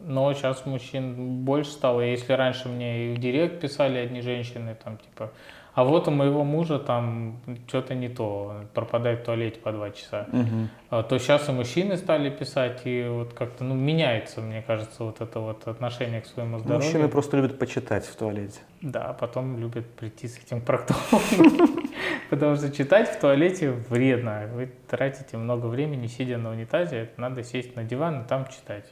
но 0.00 0.32
сейчас 0.34 0.64
мужчин 0.64 1.44
больше 1.44 1.70
стало. 1.70 2.00
Если 2.00 2.32
раньше 2.32 2.68
мне 2.68 3.06
и 3.06 3.16
в 3.16 3.18
директ 3.18 3.60
писали 3.60 3.98
одни 3.98 4.20
женщины, 4.20 4.76
там 4.84 4.98
типа, 4.98 5.32
а 5.74 5.82
вот 5.82 6.06
у 6.06 6.12
моего 6.12 6.44
мужа 6.44 6.78
там 6.78 7.40
что-то 7.66 7.94
не 7.94 8.08
то, 8.08 8.62
пропадает 8.74 9.20
в 9.20 9.24
туалете 9.24 9.58
по 9.58 9.72
два 9.72 9.90
часа, 9.90 10.28
угу. 10.32 11.02
то 11.02 11.18
сейчас 11.18 11.48
и 11.48 11.52
мужчины 11.52 11.96
стали 11.96 12.30
писать, 12.30 12.82
и 12.84 13.06
вот 13.08 13.34
как-то 13.34 13.64
ну, 13.64 13.74
меняется, 13.74 14.40
мне 14.40 14.62
кажется, 14.62 15.02
вот 15.02 15.20
это 15.20 15.40
вот 15.40 15.66
отношение 15.66 16.20
к 16.20 16.26
своему 16.26 16.60
здоровью. 16.60 16.86
Мужчины 16.86 17.08
просто 17.08 17.38
любят 17.38 17.58
почитать 17.58 18.06
в 18.06 18.14
туалете. 18.14 18.60
Да, 18.82 19.06
а 19.06 19.12
потом 19.14 19.58
любят 19.58 19.90
прийти 19.96 20.28
с 20.28 20.38
этим 20.38 20.60
проктологом, 20.60 21.80
потому 22.30 22.54
что 22.54 22.70
читать 22.70 23.08
в 23.08 23.18
туалете 23.18 23.72
вредно. 23.88 24.48
Вы 24.54 24.70
тратите 24.88 25.36
много 25.36 25.66
времени, 25.66 26.06
сидя 26.06 26.38
на 26.38 26.50
унитазе, 26.50 27.10
надо 27.16 27.42
сесть 27.42 27.74
на 27.74 27.82
диван 27.82 28.22
и 28.22 28.28
там 28.28 28.46
читать. 28.46 28.84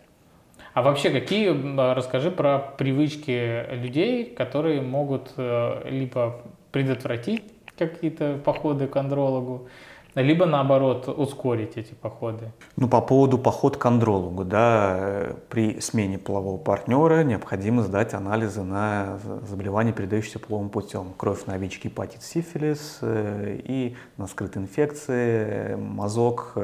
А 0.75 0.83
вообще, 0.83 1.11
какие, 1.11 1.51
расскажи 1.95 2.31
про 2.31 2.59
привычки 2.59 3.73
людей, 3.75 4.25
которые 4.25 4.81
могут 4.81 5.33
э, 5.37 5.88
либо 5.90 6.40
предотвратить 6.73 7.45
какие-то 7.79 8.41
походы 8.45 8.87
к 8.87 8.97
андрологу, 8.97 9.69
либо 10.15 10.45
наоборот 10.45 11.09
ускорить 11.09 11.77
эти 11.77 11.95
походы. 11.95 12.53
Ну, 12.77 12.89
по 12.89 13.01
поводу 13.01 13.39
поход 13.39 13.77
к 13.77 13.87
андрологу, 13.87 14.45
да, 14.45 15.37
при 15.49 15.81
смене 15.81 16.19
полового 16.19 16.59
партнера 16.59 17.23
необходимо 17.23 17.83
сдать 17.83 18.13
анализы 18.13 18.63
на 18.63 19.19
заболевания, 19.49 19.93
передающиеся 19.93 20.39
половым 20.39 20.69
путем. 20.69 21.15
Кровь 21.17 21.47
на 21.47 21.57
ВИЧ, 21.57 21.85
гепатит, 21.85 22.23
сифилис 22.23 22.99
э, 23.01 23.61
и 23.65 23.97
на 24.17 24.27
скрытые 24.27 24.65
инфекции, 24.65 25.77
мазок, 25.77 26.57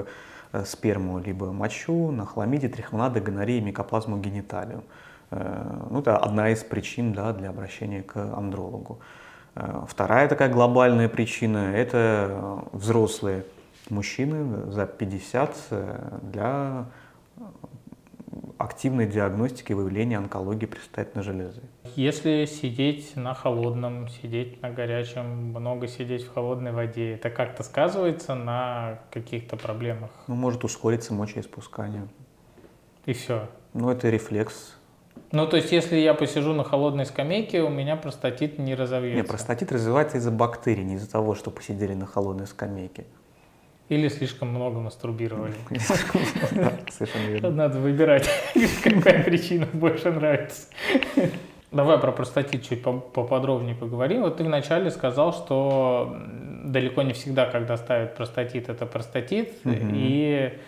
Э, 0.52 0.64
сперму 0.64 1.18
либо 1.18 1.52
мочу 1.52 2.10
на 2.10 2.24
хламиде, 2.24 2.68
трихомонады, 2.68 3.20
гонореи, 3.20 3.60
микоплазму, 3.60 4.18
гениталию. 4.18 4.82
Э, 5.30 5.86
ну, 5.90 6.00
это 6.00 6.16
одна 6.16 6.50
из 6.50 6.64
причин 6.64 7.12
да, 7.12 7.32
для 7.32 7.50
обращения 7.50 8.02
к 8.02 8.16
андрологу. 8.16 9.00
Э, 9.54 9.84
вторая 9.88 10.28
такая 10.28 10.48
глобальная 10.48 11.08
причина– 11.08 11.72
это 11.74 12.64
взрослые 12.72 13.44
мужчины 13.90 14.70
за 14.70 14.86
50 14.86 15.56
для 16.22 16.86
активной 18.58 19.06
диагностики 19.06 19.72
и 19.72 19.74
выявления 19.74 20.18
онкологии 20.18 20.66
предстательной 20.66 21.24
железы. 21.24 21.62
Если 21.94 22.44
сидеть 22.44 23.14
на 23.16 23.32
холодном, 23.34 24.08
сидеть 24.08 24.60
на 24.62 24.70
горячем, 24.70 25.26
много 25.26 25.86
сидеть 25.86 26.24
в 26.24 26.32
холодной 26.32 26.72
воде, 26.72 27.14
это 27.14 27.30
как-то 27.30 27.62
сказывается 27.62 28.34
на 28.34 29.00
каких-то 29.10 29.56
проблемах? 29.56 30.10
Ну, 30.26 30.34
может 30.34 30.64
ускориться 30.64 31.14
мочеиспускание. 31.14 32.08
И 33.06 33.12
все? 33.12 33.48
Ну, 33.74 33.90
это 33.90 34.10
рефлекс. 34.10 34.76
Ну, 35.30 35.46
то 35.46 35.56
есть, 35.56 35.72
если 35.72 35.96
я 35.96 36.14
посижу 36.14 36.54
на 36.54 36.64
холодной 36.64 37.04
скамейке, 37.04 37.62
у 37.62 37.68
меня 37.68 37.96
простатит 37.96 38.58
не 38.58 38.74
разовьется? 38.74 39.18
Нет, 39.18 39.28
простатит 39.28 39.70
развивается 39.72 40.16
из-за 40.16 40.30
бактерий, 40.30 40.84
не 40.84 40.94
из-за 40.94 41.10
того, 41.10 41.34
что 41.34 41.50
посидели 41.50 41.94
на 41.94 42.06
холодной 42.06 42.46
скамейке. 42.46 43.04
Или 43.90 44.08
слишком 44.08 44.48
много 44.48 44.80
мастурбировали. 44.80 45.54
Надо 47.42 47.78
выбирать, 47.78 48.28
какая 48.82 49.22
причина 49.22 49.66
больше 49.72 50.10
нравится. 50.10 50.68
Давай 51.72 51.98
про 51.98 52.12
простатит 52.12 52.66
чуть 52.66 52.82
поподробнее 52.82 53.74
поговорим. 53.74 54.22
Вот 54.22 54.38
ты 54.38 54.44
вначале 54.44 54.90
сказал, 54.90 55.34
что 55.34 56.16
далеко 56.64 57.02
не 57.02 57.12
всегда, 57.12 57.46
когда 57.46 57.76
ставят 57.76 58.14
простатит, 58.14 58.70
это 58.70 58.86
простатит, 58.86 59.54
и 59.64 60.58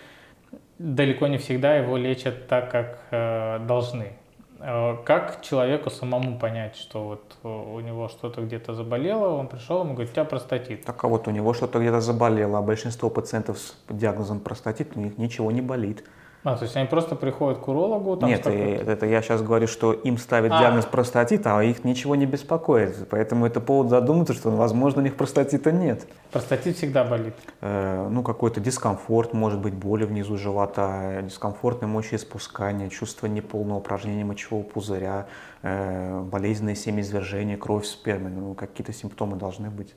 далеко 0.78 1.26
не 1.26 1.38
всегда 1.38 1.76
его 1.76 1.96
лечат 1.96 2.48
так, 2.48 2.70
как 2.70 3.06
э, 3.10 3.58
должны. 3.66 4.12
Э, 4.60 4.96
как 5.04 5.42
человеку 5.42 5.90
самому 5.90 6.38
понять, 6.38 6.76
что 6.76 7.04
вот 7.04 7.36
у 7.42 7.80
него 7.80 8.08
что-то 8.08 8.42
где-то 8.42 8.74
заболело, 8.74 9.28
он 9.34 9.48
пришел, 9.48 9.80
ему 9.80 9.94
говорит, 9.94 10.10
у 10.10 10.14
тебя 10.14 10.24
простатит. 10.24 10.84
Так 10.84 11.02
а 11.02 11.08
вот 11.08 11.28
у 11.28 11.30
него 11.30 11.54
что-то 11.54 11.78
где-то 11.78 12.00
заболело, 12.00 12.58
а 12.58 12.62
большинство 12.62 13.08
пациентов 13.08 13.58
с 13.58 13.74
диагнозом 13.88 14.40
простатит, 14.40 14.96
у 14.96 15.00
них 15.00 15.16
ничего 15.18 15.50
не 15.50 15.62
болит. 15.62 16.04
А, 16.42 16.56
то 16.56 16.64
есть 16.64 16.74
они 16.74 16.86
просто 16.86 17.16
приходят 17.16 17.58
к 17.58 17.68
урологу? 17.68 18.16
Там 18.16 18.30
Нет, 18.30 18.40
это, 18.46 18.50
это 18.50 19.06
я 19.06 19.20
сейчас 19.20 19.42
говорю, 19.42 19.66
что 19.66 19.92
им 19.92 20.16
ставят 20.16 20.52
а. 20.52 20.60
диагноз 20.60 20.86
простатита, 20.86 21.58
а 21.58 21.62
их 21.62 21.84
ничего 21.84 22.16
не 22.16 22.24
беспокоит. 22.24 23.08
Поэтому 23.10 23.44
это 23.44 23.60
повод 23.60 23.90
задуматься, 23.90 24.32
что, 24.32 24.50
возможно, 24.50 25.02
у 25.02 25.04
них 25.04 25.16
простатита 25.16 25.70
нет. 25.70 26.06
Простатит 26.32 26.78
всегда 26.78 27.04
болит? 27.04 27.34
Э, 27.60 28.08
ну, 28.10 28.22
какой-то 28.22 28.58
дискомфорт, 28.58 29.34
может 29.34 29.60
быть, 29.60 29.74
боли 29.74 30.04
внизу 30.04 30.38
живота, 30.38 31.20
дискомфортное 31.22 31.88
мочеиспускание, 31.88 32.88
чувство 32.88 33.26
неполного 33.26 33.78
упражнения 33.78 34.24
мочевого 34.24 34.62
пузыря, 34.62 35.26
э, 35.60 36.20
болезненное 36.20 36.74
семяизвержение, 36.74 37.58
кровь 37.58 37.84
в 37.84 37.88
сперме. 37.88 38.30
Ну, 38.30 38.54
какие-то 38.54 38.94
симптомы 38.94 39.36
должны 39.36 39.68
быть. 39.68 39.94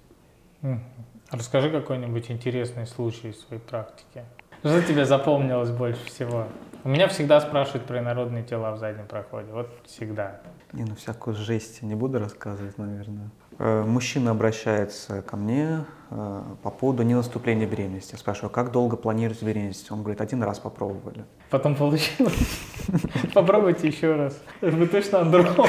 Расскажи 1.32 1.71
какой-нибудь 1.71 2.29
интересный 2.29 2.86
случай 2.86 3.29
из 3.29 3.39
своей 3.41 3.62
практики. 3.62 4.23
Что 4.63 4.82
тебе 4.82 5.06
запомнилось 5.06 5.71
больше 5.71 6.06
всего? 6.06 6.47
У 6.86 6.89
меня 6.89 7.10
всегда 7.10 7.41
спрашивают 7.41 7.86
про 7.86 7.99
инородные 7.99 8.43
тела 8.43 8.71
в 8.71 8.78
заднем 8.78 9.08
проходе. 9.08 9.52
Вот 9.52 9.69
всегда. 9.86 10.39
Не, 10.71 10.86
ну 10.86 10.95
всякую 10.95 11.36
жесть 11.36 11.82
не 11.82 11.95
буду 11.95 12.17
рассказывать, 12.17 12.78
наверное. 12.78 13.30
Э, 13.60 13.84
мужчина 13.84 14.32
обращается 14.32 15.21
ко 15.21 15.36
мне 15.36 15.84
э, 16.12 16.41
по 16.63 16.69
поводу 16.69 17.04
ненаступления 17.04 17.67
беременности. 17.67 18.13
Я 18.13 18.19
спрашиваю, 18.19 18.52
как 18.52 18.71
долго 18.71 18.95
планируете 18.95 19.45
беременность? 19.45 19.91
Он 19.91 20.02
говорит, 20.02 20.21
один 20.21 20.41
раз 20.43 20.60
попробовали. 20.60 21.26
Потом 21.49 21.76
получилось? 21.76 22.62
Попробуйте 23.34 23.89
еще 23.89 24.15
раз. 24.15 24.41
Вы 24.62 24.88
точно 24.88 25.19
андролог. 25.19 25.67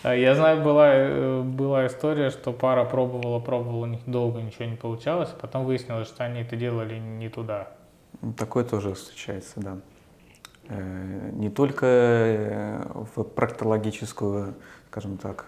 А 0.03 0.15
я 0.15 0.33
знаю, 0.33 0.63
была, 0.63 0.89
э, 0.93 1.41
была 1.43 1.85
история, 1.85 2.31
что 2.31 2.53
пара 2.53 2.85
пробовала, 2.85 3.39
пробовала, 3.39 3.83
у 3.83 3.85
них 3.85 3.99
долго 4.07 4.41
ничего 4.41 4.65
не 4.65 4.75
получалось, 4.75 5.29
а 5.31 5.39
потом 5.39 5.65
выяснилось, 5.65 6.07
что 6.07 6.23
они 6.23 6.41
это 6.41 6.55
делали 6.55 6.97
не 6.97 7.29
туда. 7.29 7.67
Такое 8.35 8.63
тоже 8.63 8.95
встречается, 8.95 9.59
да. 9.59 9.77
Э, 10.69 11.29
не 11.33 11.49
только 11.49 11.85
э, 11.85 12.83
в 13.15 13.23
проктологическую, 13.23 14.55
скажем 14.87 15.17
так, 15.17 15.45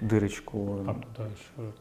дырочку. 0.00 0.80
А 0.86 0.94
куда 0.94 1.28
еще? 1.28 1.72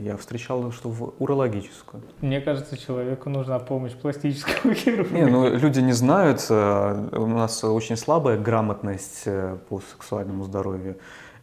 Я 0.00 0.16
встречал, 0.16 0.70
что 0.70 0.88
в 0.88 1.14
урологическую. 1.18 2.02
Мне 2.20 2.40
кажется, 2.40 2.78
человеку 2.78 3.28
нужна 3.28 3.58
помощь 3.58 3.92
пластического 3.92 4.74
хирурга. 4.74 5.12
Не, 5.12 5.26
ну 5.26 5.54
люди 5.54 5.80
не 5.80 5.92
знают, 5.92 6.46
у 6.48 7.26
нас 7.26 7.62
очень 7.64 7.96
слабая 7.96 8.38
грамотность 8.38 9.24
по 9.68 9.80
сексуальному 9.80 10.44
здоровью. 10.44 10.96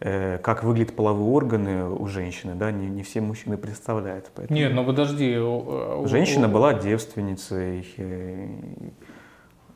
Э, 0.06 0.38
как 0.40 0.66
выглядят 0.66 0.98
половые 0.98 1.30
органы 1.30 1.86
у 1.86 2.08
женщины, 2.08 2.56
да, 2.56 2.72
не, 2.72 2.88
не 2.88 3.04
все 3.04 3.22
мужчины 3.22 3.56
представляют. 3.56 4.30
Поэтому... 4.36 4.60
Нет, 4.60 4.74
ну 4.74 4.84
подожди. 4.84 5.38
Женщина 6.10 6.50
была 6.50 6.74
девственницей. 6.74 7.88
Э, 7.96 8.48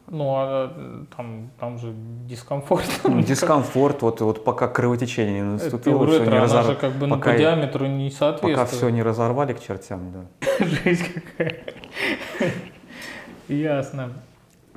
ну, 0.08 0.34
а 0.36 1.06
там, 1.16 1.50
там 1.58 1.78
же 1.78 1.94
дискомфорт. 2.28 2.90
Ну, 3.06 3.22
дискомфорт, 3.24 4.02
вот, 4.02 4.20
вот 4.20 4.44
пока 4.44 4.68
кровотечение 4.68 5.40
не 5.40 5.52
наступило, 5.54 6.04
Это 6.04 6.24
все 6.24 6.24
не 6.26 6.40
разор... 6.40 6.64
же 6.66 6.76
как 6.76 6.92
бы 6.92 7.08
пока, 7.08 7.32
по 7.32 7.38
диаметру 7.38 7.86
не 7.86 8.12
соответствует. 8.12 8.58
Пока 8.58 8.66
все 8.66 8.90
не 8.90 9.04
разорвали 9.04 9.54
к 9.54 9.62
чертям, 9.62 10.12
да. 10.12 10.66
Жизнь 10.84 11.06
какая. 11.14 11.56
Ясно. 13.48 14.12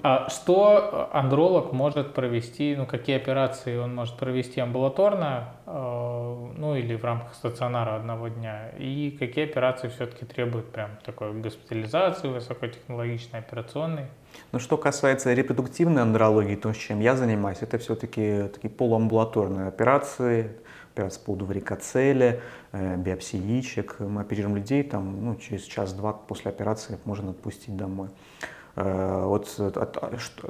А 0.03 0.31
что 0.31 1.11
андролог 1.13 1.73
может 1.73 2.15
провести, 2.15 2.75
ну 2.77 2.87
какие 2.87 3.17
операции 3.17 3.77
он 3.77 3.95
может 3.95 4.17
провести 4.17 4.61
амбулаторно, 4.61 5.51
э, 5.67 6.47
ну 6.57 6.75
или 6.75 6.97
в 6.97 7.05
рамках 7.05 7.35
стационара 7.35 7.97
одного 7.97 8.29
дня, 8.29 8.71
и 8.79 9.15
какие 9.19 9.45
операции 9.45 9.89
все-таки 9.89 10.25
требуют 10.25 10.73
прям 10.73 10.91
такой 11.05 11.35
госпитализации, 11.35 12.29
высокотехнологичной 12.29 13.41
операционной? 13.41 14.07
Ну 14.53 14.59
что 14.59 14.79
касается 14.79 15.35
репродуктивной 15.35 16.03
андрологии, 16.03 16.57
то, 16.57 16.73
чем 16.73 17.01
я 17.01 17.15
занимаюсь, 17.15 17.59
это 17.61 17.77
все-таки 17.79 18.45
такие 18.55 18.71
полуамбулаторные 18.71 19.69
операции, 19.69 20.51
операции 20.95 21.19
по 21.21 21.27
поводу 21.27 21.45
варикоцеля, 21.45 22.41
э, 22.73 22.97
биопсии 22.97 23.37
яичек. 23.37 23.97
Мы 24.01 24.23
оперируем 24.23 24.57
людей, 24.57 24.83
там, 24.83 25.25
ну, 25.25 25.37
через 25.37 25.65
час-два 25.65 26.13
после 26.13 26.51
операции 26.51 26.99
можно 27.05 27.31
отпустить 27.31 27.77
домой. 27.77 28.09
Э, 28.77 29.25
вот 29.25 29.49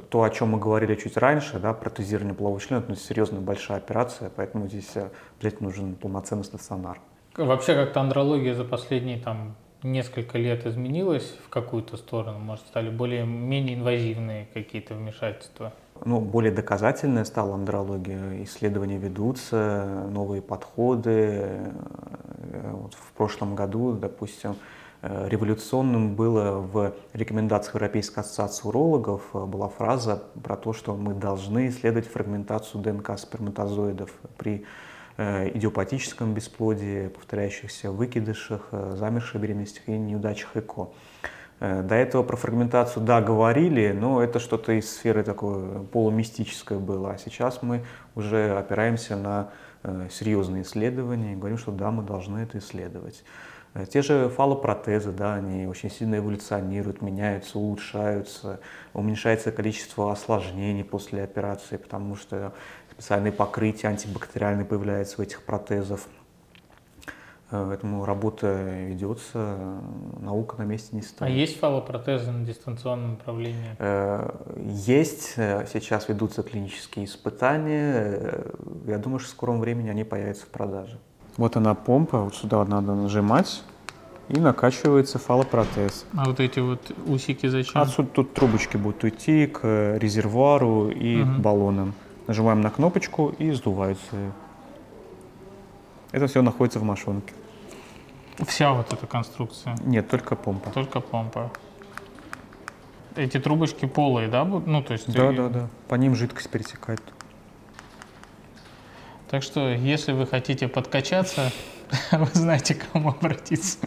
то, 0.09 0.23
о 0.23 0.29
чем 0.29 0.49
мы 0.49 0.59
говорили 0.59 0.95
чуть 0.95 1.17
раньше, 1.17 1.59
да, 1.59 1.73
протезирование 1.73 2.33
полового 2.33 2.59
члена, 2.59 2.81
это 2.81 2.95
серьезная 2.95 3.41
большая 3.41 3.77
операция, 3.77 4.31
поэтому 4.35 4.67
здесь 4.67 4.93
обязательно 5.39 5.69
нужен 5.69 5.95
полноценный 5.95 6.43
стационар. 6.43 6.99
Вообще 7.37 7.75
как-то 7.75 8.01
андрология 8.01 8.53
за 8.53 8.65
последние 8.65 9.17
там 9.17 9.55
несколько 9.83 10.37
лет 10.37 10.65
изменилась 10.65 11.35
в 11.45 11.49
какую-то 11.49 11.97
сторону? 11.97 12.39
Может, 12.39 12.67
стали 12.67 12.89
более 12.89 13.25
менее 13.25 13.77
инвазивные 13.77 14.47
какие-то 14.53 14.93
вмешательства? 14.93 15.73
Ну, 16.03 16.19
более 16.19 16.51
доказательная 16.51 17.25
стала 17.25 17.55
андрология. 17.55 18.43
Исследования 18.43 18.97
ведутся, 18.97 20.07
новые 20.09 20.41
подходы. 20.41 21.11
Э, 21.11 22.71
вот 22.73 22.93
в 22.95 23.11
прошлом 23.13 23.55
году, 23.55 23.93
допустим, 23.93 24.51
э, 24.51 24.55
революционным 25.01 26.15
было 26.15 26.59
в 26.59 26.93
рекомендациях 27.13 27.75
Европейской 27.75 28.19
ассоциации 28.19 28.67
урологов 28.67 29.23
э, 29.33 29.45
была 29.45 29.69
фраза 29.69 30.23
про 30.43 30.55
то, 30.55 30.73
что 30.73 30.95
мы 30.95 31.13
должны 31.13 31.69
исследовать 31.69 32.07
фрагментацию 32.07 32.81
ДНК 32.81 33.17
сперматозоидов 33.17 34.11
при 34.37 34.65
Э, 35.17 35.49
идиопатическом 35.53 36.33
бесплодии, 36.33 37.09
повторяющихся 37.09 37.91
выкидышах, 37.91 38.69
э, 38.71 38.95
замерших 38.97 39.41
беременностях 39.41 39.87
и 39.87 39.91
неудачах 39.91 40.55
ЭКО. 40.55 40.89
До 41.59 41.93
этого 41.93 42.23
про 42.23 42.37
фрагментацию, 42.37 43.05
да, 43.05 43.21
говорили, 43.21 43.91
но 43.91 44.23
это 44.23 44.39
что-то 44.39 44.71
из 44.71 44.91
сферы 44.91 45.21
такой 45.23 45.85
полумистическое 45.85 46.79
было. 46.79 47.11
А 47.11 47.17
сейчас 47.19 47.61
мы 47.61 47.85
уже 48.15 48.57
опираемся 48.57 49.15
на 49.15 49.51
серьезные 50.09 50.63
исследования 50.63 51.33
и 51.33 51.35
говорим, 51.35 51.59
что 51.59 51.71
да, 51.71 51.91
мы 51.91 52.01
должны 52.01 52.39
это 52.39 52.57
исследовать. 52.57 53.23
Те 53.89 54.01
же 54.01 54.27
фалопротезы, 54.27 55.13
да, 55.13 55.35
они 55.35 55.65
очень 55.65 55.89
сильно 55.89 56.15
эволюционируют, 56.15 57.01
меняются, 57.01 57.57
улучшаются, 57.57 58.59
уменьшается 58.93 59.53
количество 59.53 60.11
осложнений 60.11 60.83
после 60.83 61.23
операции, 61.23 61.77
потому 61.77 62.17
что 62.17 62.53
специальные 62.91 63.31
покрытия 63.31 63.87
антибактериальные 63.87 64.65
появляются 64.65 65.21
у 65.21 65.23
этих 65.23 65.43
протезов. 65.43 66.07
Э, 67.51 67.65
поэтому 67.67 68.05
работа 68.05 68.47
ведется, 68.87 69.57
наука 70.19 70.57
на 70.57 70.63
месте 70.63 70.95
не 70.95 71.01
стоит. 71.01 71.29
А 71.29 71.29
есть 71.29 71.59
фалопротезы 71.59 72.31
на 72.31 72.45
дистанционном 72.45 73.11
направлении? 73.11 73.75
Э, 73.79 74.29
есть, 74.65 75.33
э, 75.35 75.65
сейчас 75.71 76.07
ведутся 76.09 76.43
клинические 76.43 77.05
испытания. 77.05 78.45
Я 78.85 78.97
думаю, 78.97 79.19
что 79.19 79.29
в 79.29 79.31
скором 79.31 79.59
времени 79.59 79.89
они 79.89 80.03
появятся 80.03 80.45
в 80.45 80.49
продаже. 80.49 80.99
Вот 81.37 81.55
она 81.55 81.73
помпа, 81.73 82.19
вот 82.19 82.35
сюда 82.35 82.63
надо 82.65 82.93
нажимать, 82.93 83.63
и 84.29 84.39
накачивается 84.39 85.19
фалопротез. 85.19 86.05
А 86.15 86.25
вот 86.25 86.39
эти 86.39 86.59
вот 86.59 86.91
усики 87.05 87.47
зачем? 87.47 87.81
Отсюда 87.81 88.09
тут 88.09 88.33
трубочки 88.33 88.77
будут 88.77 89.03
идти 89.03 89.47
к 89.47 89.97
резервуару 89.97 90.89
и 90.89 91.21
угу. 91.21 91.31
к 91.31 91.37
баллонам. 91.39 91.93
Нажимаем 92.27 92.61
на 92.61 92.69
кнопочку 92.69 93.33
и 93.37 93.51
сдувается. 93.51 94.15
Это 96.11 96.27
все 96.27 96.41
находится 96.41 96.79
в 96.79 96.83
мошонке. 96.83 97.33
Вся 98.47 98.71
вот 98.71 98.91
эта 98.93 99.05
конструкция? 99.05 99.75
Нет, 99.83 100.09
только 100.09 100.35
помпа. 100.35 100.69
Только 100.71 100.99
помпа. 100.99 101.51
Эти 103.15 103.39
трубочки 103.39 103.85
полые, 103.85 104.29
да? 104.29 104.45
Ну, 104.45 104.81
то 104.81 104.93
есть... 104.93 105.11
Да, 105.13 105.31
и... 105.31 105.35
да, 105.35 105.49
да. 105.49 105.67
По 105.89 105.95
ним 105.95 106.15
жидкость 106.15 106.49
перетекает. 106.49 107.01
Так 109.31 109.43
что, 109.43 109.69
если 109.69 110.11
вы 110.11 110.27
хотите 110.27 110.67
подкачаться, 110.67 111.51
вы 112.11 112.25
знаете, 112.33 112.75
к 112.75 112.91
кому 112.91 113.11
обратиться. 113.11 113.77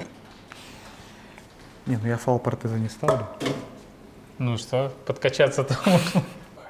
Не, 1.85 1.99
ну 1.99 2.09
я 2.09 2.17
фал 2.17 2.39
протеза 2.39 2.79
не 2.79 2.89
ставлю. 2.89 3.27
Ну 4.39 4.57
что, 4.57 4.91
подкачаться-то 5.05 5.77
можно. 5.85 6.23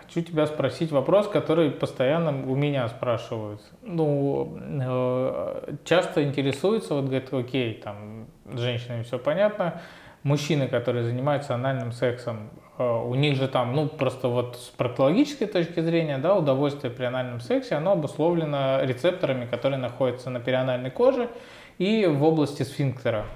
Хочу 0.03 0.23
тебя 0.23 0.49
спросить 0.49 0.91
вопрос, 0.91 1.29
который 1.29 1.71
постоянно 1.71 2.31
у 2.51 2.57
меня 2.57 2.89
спрашивают. 2.89 3.63
Ну, 3.83 4.59
э, 4.61 5.75
часто 5.85 6.25
интересуются, 6.25 6.95
вот 6.95 7.05
говорят, 7.05 7.33
окей, 7.33 7.75
там, 7.75 8.27
с 8.53 8.59
женщинами 8.59 9.05
все 9.05 9.21
понятно, 9.21 9.83
мужчины, 10.25 10.67
которые 10.67 11.05
занимаются 11.05 11.55
анальным 11.55 11.93
сексом, 11.93 12.51
у 12.79 13.15
них 13.15 13.37
же 13.37 13.47
там, 13.47 13.75
ну, 13.75 13.89
просто 13.89 14.29
вот 14.29 14.57
с 14.57 14.69
проктологической 14.71 15.47
точки 15.47 15.81
зрения, 15.81 16.19
да, 16.19 16.35
удовольствие 16.35 16.93
при 16.93 17.05
анальном 17.05 17.41
сексе, 17.41 17.77
оно 17.77 17.93
обусловлено 17.93 18.81
рецепторами, 18.83 19.47
которые 19.47 19.79
находятся 19.79 20.31
на 20.31 20.41
перианальной 20.41 20.91
коже 20.91 21.31
и 21.79 22.07
в 22.07 22.23
области 22.25 22.63
сфинктера. 22.65 23.27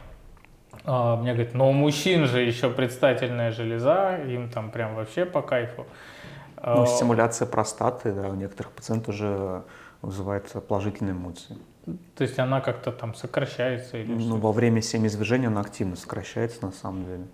А, 0.85 1.16
мне 1.16 1.35
говорят, 1.35 1.55
но 1.55 1.68
у 1.68 1.72
мужчин 1.72 2.27
же 2.27 2.40
еще 2.40 2.70
предстательная 2.70 3.53
железа, 3.53 4.16
им 4.27 4.51
там 4.51 4.70
прям 4.70 4.94
вообще 4.94 5.24
по 5.24 5.42
кайфу. 5.42 5.87
Ну, 6.57 6.83
а, 6.83 6.87
стимуляция 6.87 7.46
простаты, 7.46 8.12
да, 8.12 8.29
у 8.29 8.35
некоторых 8.35 8.72
пациентов 8.72 9.14
уже 9.14 9.62
вызывает 10.03 10.51
положительные 10.66 11.12
эмоции. 11.12 11.57
То 12.16 12.22
есть 12.22 12.38
она 12.38 12.61
как-то 12.61 12.92
там 12.92 13.14
сокращается 13.14 13.98
или 13.98 14.12
Ну, 14.12 14.37
во 14.37 14.53
время 14.53 14.83
семяизвержения 14.83 15.48
она 15.48 15.61
активно 15.61 15.96
сокращается 15.96 16.64
на 16.64 16.72
самом 16.72 17.05
деле. 17.05 17.24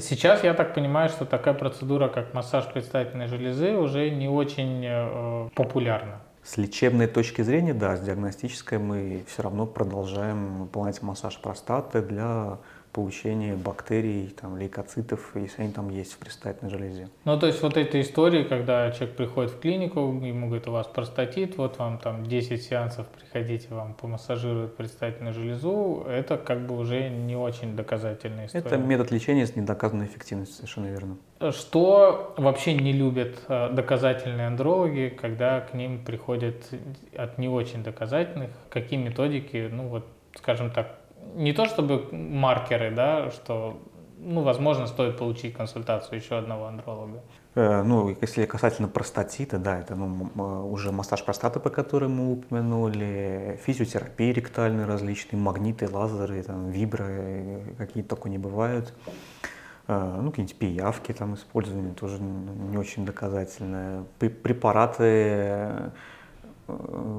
Сейчас 0.00 0.42
я 0.42 0.54
так 0.54 0.74
понимаю, 0.74 1.08
что 1.08 1.24
такая 1.24 1.54
процедура, 1.54 2.08
как 2.08 2.34
массаж 2.34 2.66
предстательной 2.72 3.26
железы, 3.26 3.72
уже 3.76 4.10
не 4.10 4.28
очень 4.28 4.84
э, 4.84 5.48
популярна. 5.54 6.20
С 6.42 6.56
лечебной 6.56 7.06
точки 7.06 7.42
зрения, 7.42 7.74
да, 7.74 7.96
с 7.96 8.00
диагностической 8.00 8.78
мы 8.78 9.24
все 9.26 9.42
равно 9.42 9.66
продолжаем 9.66 10.58
выполнять 10.58 11.02
массаж 11.02 11.36
простаты 11.38 12.02
для 12.02 12.58
получения 12.96 13.54
бактерий, 13.56 14.34
там, 14.40 14.56
лейкоцитов, 14.56 15.32
если 15.34 15.64
они 15.64 15.70
там 15.70 15.90
есть 15.90 16.14
в 16.14 16.18
предстательной 16.18 16.70
железе. 16.70 17.10
Ну, 17.26 17.38
то 17.38 17.46
есть 17.46 17.60
вот 17.60 17.76
эта 17.76 18.00
история, 18.00 18.42
когда 18.44 18.90
человек 18.90 19.16
приходит 19.16 19.50
в 19.52 19.60
клинику, 19.60 20.00
ему 20.00 20.46
говорят, 20.46 20.66
у 20.66 20.72
вас 20.72 20.86
простатит, 20.86 21.58
вот 21.58 21.78
вам 21.78 21.98
там 21.98 22.24
10 22.24 22.62
сеансов, 22.62 23.06
приходите, 23.08 23.68
вам 23.68 23.92
помассажируют 23.92 24.78
предстательную 24.78 25.34
железу, 25.34 26.06
это 26.08 26.38
как 26.38 26.66
бы 26.66 26.78
уже 26.78 27.10
не 27.10 27.36
очень 27.36 27.76
доказательная 27.76 28.46
история. 28.46 28.64
Это 28.64 28.78
метод 28.78 29.10
лечения 29.10 29.46
с 29.46 29.54
недоказанной 29.54 30.06
эффективностью, 30.06 30.56
совершенно 30.56 30.86
верно. 30.86 31.18
Что 31.52 32.34
вообще 32.38 32.72
не 32.72 32.94
любят 32.94 33.36
э, 33.48 33.68
доказательные 33.74 34.46
андрологи, 34.46 35.14
когда 35.20 35.60
к 35.60 35.74
ним 35.74 36.02
приходят 36.02 36.56
от 37.14 37.36
не 37.36 37.50
очень 37.50 37.82
доказательных, 37.82 38.52
какие 38.70 38.98
методики, 38.98 39.68
ну 39.70 39.88
вот, 39.88 40.06
скажем 40.34 40.70
так, 40.70 40.96
не 41.36 41.52
то 41.52 41.66
чтобы 41.66 42.08
маркеры, 42.12 42.90
да, 42.90 43.30
что, 43.30 43.78
ну, 44.18 44.42
возможно, 44.42 44.86
стоит 44.86 45.18
получить 45.18 45.54
консультацию 45.54 46.18
еще 46.18 46.38
одного 46.38 46.66
андролога. 46.66 47.22
Э, 47.54 47.82
ну, 47.82 48.16
если 48.20 48.46
касательно 48.46 48.88
простатита, 48.88 49.58
да, 49.58 49.78
это 49.78 49.94
ну, 49.94 50.70
уже 50.70 50.92
массаж 50.92 51.24
простаты, 51.24 51.60
по 51.60 51.70
которому 51.70 52.24
мы 52.24 52.32
упомянули, 52.32 53.60
физиотерапия 53.64 54.32
ректальные 54.32 54.86
различные, 54.86 55.40
магниты, 55.40 55.88
лазеры, 55.88 56.42
там, 56.42 56.70
вибры, 56.70 57.74
какие 57.78 58.02
только 58.02 58.28
не 58.28 58.38
бывают. 58.38 58.94
Э, 59.88 60.18
ну, 60.20 60.30
какие-нибудь 60.30 60.58
пиявки 60.58 61.12
там 61.12 61.34
использование 61.34 61.92
тоже 61.92 62.18
не 62.20 62.78
очень 62.78 63.04
доказательное. 63.04 64.04
Препараты 64.18 65.02
Э, 65.02 65.90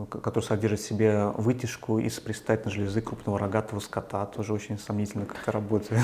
который 0.10 0.44
содержит 0.44 0.80
в 0.80 0.86
себе 0.86 1.28
вытяжку 1.36 2.00
из 2.00 2.20
предстательной 2.20 2.74
железы 2.74 3.02
крупного 3.02 3.40
рогатого 3.40 3.80
скота. 3.80 4.26
Тоже 4.26 4.54
очень 4.54 4.78
сомнительно, 4.78 5.26
как 5.26 5.42
это 5.42 5.52
работает. 5.52 6.04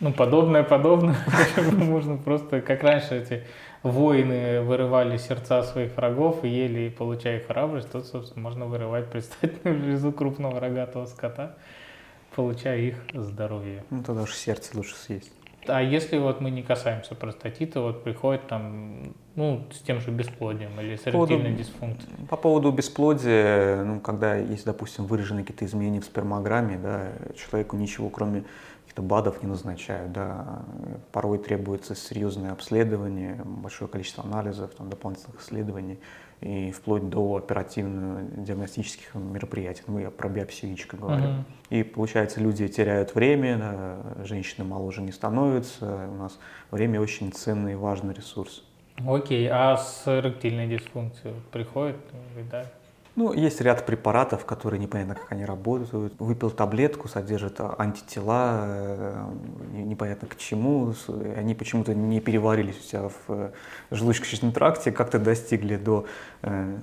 Ну, 0.00 0.12
подобное, 0.12 0.62
подобное. 0.62 1.16
Можно 1.72 2.16
просто, 2.16 2.62
как 2.62 2.82
раньше 2.82 3.16
эти 3.16 3.44
воины 3.82 4.62
вырывали 4.62 5.16
сердца 5.16 5.62
своих 5.62 5.96
врагов 5.96 6.44
и 6.44 6.48
ели, 6.48 6.88
получая 6.88 7.40
храбрость, 7.40 7.90
тут, 7.92 8.06
собственно, 8.06 8.42
можно 8.42 8.66
вырывать 8.66 9.10
предстательную 9.10 9.78
железу 9.78 10.12
крупного 10.12 10.60
рогатого 10.60 11.06
скота, 11.06 11.56
получая 12.34 12.78
их 12.78 12.96
здоровье. 13.12 13.84
Ну, 13.90 14.02
тогда 14.02 14.22
уж 14.22 14.34
сердце 14.34 14.76
лучше 14.76 14.94
съесть. 14.96 15.32
А 15.66 15.82
если 15.82 16.18
вот 16.18 16.40
мы 16.40 16.50
не 16.50 16.62
касаемся 16.62 17.14
простатита, 17.14 17.80
вот 17.80 18.02
приходит 18.02 18.46
там, 18.48 19.14
ну, 19.36 19.66
с 19.70 19.80
тем 19.80 20.00
же 20.00 20.10
бесплодием 20.10 20.78
или 20.80 20.96
с 20.96 21.06
эректильной 21.06 21.54
дисфункцией? 21.54 22.26
По 22.28 22.36
поводу 22.36 22.72
бесплодия, 22.72 23.84
ну, 23.84 24.00
когда 24.00 24.36
есть, 24.36 24.64
допустим, 24.64 25.06
выраженные 25.06 25.44
какие-то 25.44 25.64
изменения 25.64 26.00
в 26.00 26.04
спермограмме, 26.04 26.78
да, 26.78 27.12
человеку 27.36 27.76
ничего, 27.76 28.08
кроме 28.08 28.44
каких-то 28.82 29.02
БАДов 29.02 29.42
не 29.42 29.48
назначают, 29.48 30.12
да, 30.12 30.62
порой 31.12 31.38
требуется 31.38 31.94
серьезное 31.94 32.52
обследование, 32.52 33.40
большое 33.44 33.88
количество 33.88 34.24
анализов, 34.24 34.74
там, 34.74 34.90
дополнительных 34.90 35.40
исследований 35.40 35.98
и 36.40 36.72
вплоть 36.72 37.08
до 37.08 37.36
оперативно-диагностических 37.36 39.14
мероприятий. 39.14 39.82
Ну, 39.86 39.98
я 39.98 40.10
про 40.10 40.28
биопсихичку 40.28 40.96
говорю. 40.96 41.22
Uh-huh. 41.22 41.44
И 41.68 41.82
получается, 41.82 42.40
люди 42.40 42.66
теряют 42.66 43.14
время, 43.14 43.58
да, 43.58 44.24
женщины 44.24 44.66
моложе 44.66 45.02
не 45.02 45.12
становятся. 45.12 46.08
У 46.10 46.16
нас 46.16 46.38
время 46.70 47.00
очень 47.00 47.30
ценный 47.30 47.72
и 47.72 47.76
важный 47.76 48.14
ресурс. 48.14 48.64
Окей, 49.06 49.48
а 49.50 49.76
с 49.76 50.04
эректильной 50.06 50.66
дисфункцией 50.66 51.34
приходит, 51.50 51.96
да? 52.50 52.64
Ну, 53.16 53.32
есть 53.32 53.60
ряд 53.60 53.84
препаратов, 53.84 54.44
которые 54.46 54.80
непонятно, 54.80 55.14
как 55.16 55.32
они 55.32 55.44
работают. 55.44 56.14
Выпил 56.18 56.50
таблетку, 56.50 57.08
содержит 57.08 57.60
антитела, 57.60 58.64
э, 58.66 59.24
непонятно 59.72 60.28
к 60.28 60.38
чему. 60.38 60.94
Они 61.36 61.54
почему-то 61.54 61.92
не 61.92 62.20
переварились 62.20 62.78
у 62.78 62.88
тебя 62.88 63.08
в 63.08 63.14
э, 63.28 63.50
желудочно-кишечном 63.90 64.52
тракте, 64.52 64.92
как-то 64.92 65.18
достигли 65.18 65.76
до 65.76 66.06
э, 66.42 66.78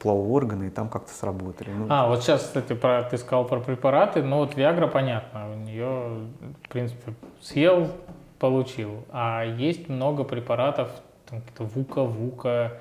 полового 0.00 0.32
органа 0.36 0.64
и 0.64 0.70
там 0.70 0.90
как-то 0.90 1.12
сработали. 1.12 1.70
Ну, 1.70 1.86
а, 1.88 2.08
вот 2.08 2.22
сейчас, 2.22 2.42
кстати, 2.42 2.74
про, 2.74 3.02
ты 3.02 3.16
сказал 3.16 3.46
про 3.46 3.60
препараты, 3.60 4.22
но 4.22 4.38
вот 4.38 4.56
Виагра, 4.56 4.86
понятно, 4.86 5.50
у 5.50 5.56
нее, 5.56 6.28
в 6.62 6.68
принципе, 6.68 7.14
съел, 7.40 7.90
получил. 8.38 9.02
А 9.10 9.44
есть 9.44 9.88
много 9.88 10.24
препаратов, 10.24 10.90
там 11.30 11.40
какие-то 11.40 11.64
ВУКа, 11.64 12.04
ВУКа, 12.04 12.72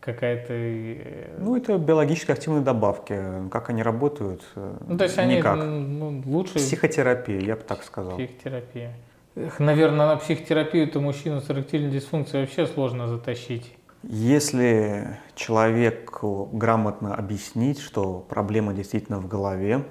какая-то... 0.00 0.52
Э, 0.52 1.36
ну, 1.38 1.56
это 1.56 1.78
биологически 1.78 2.32
активные 2.32 2.62
добавки. 2.62 3.18
Как 3.50 3.70
они 3.70 3.82
работают? 3.82 4.42
Э, 4.56 4.76
ну, 4.86 4.98
то 4.98 5.04
есть 5.04 5.16
Никак. 5.16 5.60
они 5.60 5.64
ну, 5.64 6.22
лучше... 6.26 6.54
Психотерапия, 6.54 7.40
я 7.40 7.56
бы 7.56 7.62
так 7.62 7.82
сказал. 7.82 8.16
Психотерапия. 8.16 8.94
Наверное, 9.58 10.08
на 10.08 10.16
психотерапию-то 10.16 11.00
мужчину 11.00 11.40
с 11.40 11.50
эректильной 11.50 11.90
дисфункцией 11.90 12.44
вообще 12.44 12.66
сложно 12.66 13.08
затащить. 13.08 13.76
Если 14.02 15.18
человеку 15.34 16.48
грамотно 16.52 17.14
объяснить, 17.14 17.80
что 17.80 18.24
проблема 18.28 18.72
действительно 18.72 19.18
в 19.18 19.28
голове, 19.28 19.84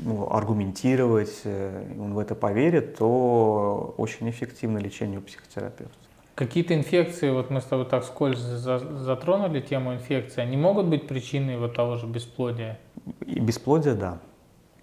ну, 0.00 0.30
аргументировать, 0.30 1.40
э, 1.44 1.94
он 1.98 2.14
в 2.14 2.18
это 2.18 2.34
поверит, 2.34 2.96
то 2.98 3.94
очень 3.96 4.28
эффективно 4.28 4.78
лечение 4.78 5.18
у 5.18 5.22
психотерапевта. 5.22 6.03
Какие-то 6.34 6.74
инфекции, 6.74 7.30
вот 7.30 7.50
мы 7.50 7.60
с 7.60 7.64
тобой 7.64 7.86
так 7.86 8.04
скользь 8.04 8.38
затронули 8.38 9.60
тему 9.60 9.94
инфекции, 9.94 10.40
они 10.40 10.56
могут 10.56 10.86
быть 10.86 11.06
причиной 11.06 11.58
вот 11.58 11.74
того 11.74 11.96
же 11.96 12.06
бесплодия? 12.06 12.78
И 13.24 13.38
бесплодие, 13.38 13.94
да. 13.94 14.18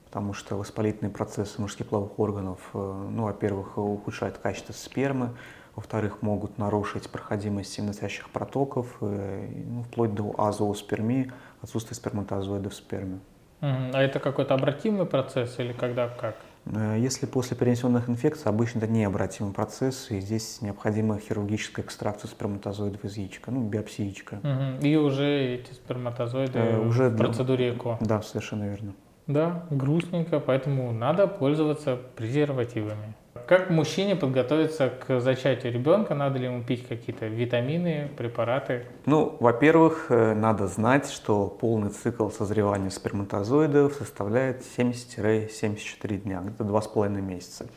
Потому 0.06 0.34
что 0.34 0.56
воспалительные 0.56 1.12
процессы 1.12 1.62
мужских 1.62 1.88
половых 1.88 2.20
органов, 2.20 2.60
э, 2.74 2.78
ну, 2.78 3.24
во-первых, 3.24 3.78
ухудшают 3.78 4.38
качество 4.38 4.74
спермы, 4.74 5.32
во-вторых, 5.76 6.22
могут 6.22 6.58
нарушить 6.58 7.10
проходимость 7.10 7.74
семенотящих 7.74 8.30
протоков, 8.30 8.98
э, 9.02 9.48
ну, 9.68 9.84
вплоть 9.84 10.14
до 10.14 10.34
азооспермии, 10.38 11.32
отсутствия 11.62 11.96
сперматозоидов 11.96 12.74
в 12.74 12.76
сперме. 12.76 13.20
А 13.62 14.02
это 14.02 14.20
какой-то 14.20 14.54
обратимый 14.54 15.06
процесс 15.06 15.60
или 15.60 15.72
когда 15.72 16.08
как? 16.08 16.36
Э, 16.66 16.98
если 17.00 17.26
после 17.26 17.58
перенесенных 17.58 18.10
инфекций, 18.10 18.50
обычно 18.50 18.80
это 18.80 18.88
необратимый 18.88 19.54
процесс, 19.54 20.12
и 20.12 20.20
здесь 20.20 20.62
необходима 20.62 21.20
хирургическая 21.20 21.86
экстракция 21.86 22.30
сперматозоидов 22.30 23.04
из 23.06 23.18
яичка, 23.18 23.52
ну, 23.52 23.68
биопсия 23.68 24.06
яичка. 24.06 24.36
Угу. 24.36 24.86
И 24.86 24.96
уже 24.96 25.56
эти 25.56 25.74
сперматозоиды 25.74 26.60
э, 26.60 26.80
уже 26.80 27.10
в 27.10 27.18
процедуре 27.18 27.74
ЭКО. 27.74 27.98
Да, 28.02 28.22
совершенно 28.22 28.66
верно. 28.66 28.94
Да, 29.28 29.66
грустненько, 29.70 30.40
поэтому 30.40 30.92
надо 30.92 31.28
пользоваться 31.28 31.98
презервативами. 32.16 33.16
Как 33.52 33.70
мужчине 33.70 34.16
подготовиться 34.16 34.90
к 34.90 35.20
зачатию 35.20 35.74
ребенка? 35.74 36.16
Надо 36.16 36.40
ли 36.40 36.46
ему 36.46 36.64
пить 36.64 36.88
какие-то 36.88 37.26
витамины, 37.28 38.10
препараты? 38.16 38.86
Ну, 39.06 39.36
во-первых, 39.42 40.06
э, 40.08 40.34
надо 40.34 40.68
знать, 40.68 41.12
что 41.12 41.48
полный 41.48 41.90
цикл 41.90 42.30
созревания 42.30 42.90
сперматозоидов 42.90 43.96
составляет 43.96 44.64
70-74 44.78 46.18
дня, 46.20 46.40
где-то 46.40 46.64
2,5 46.64 47.22
месяца. 47.22 47.68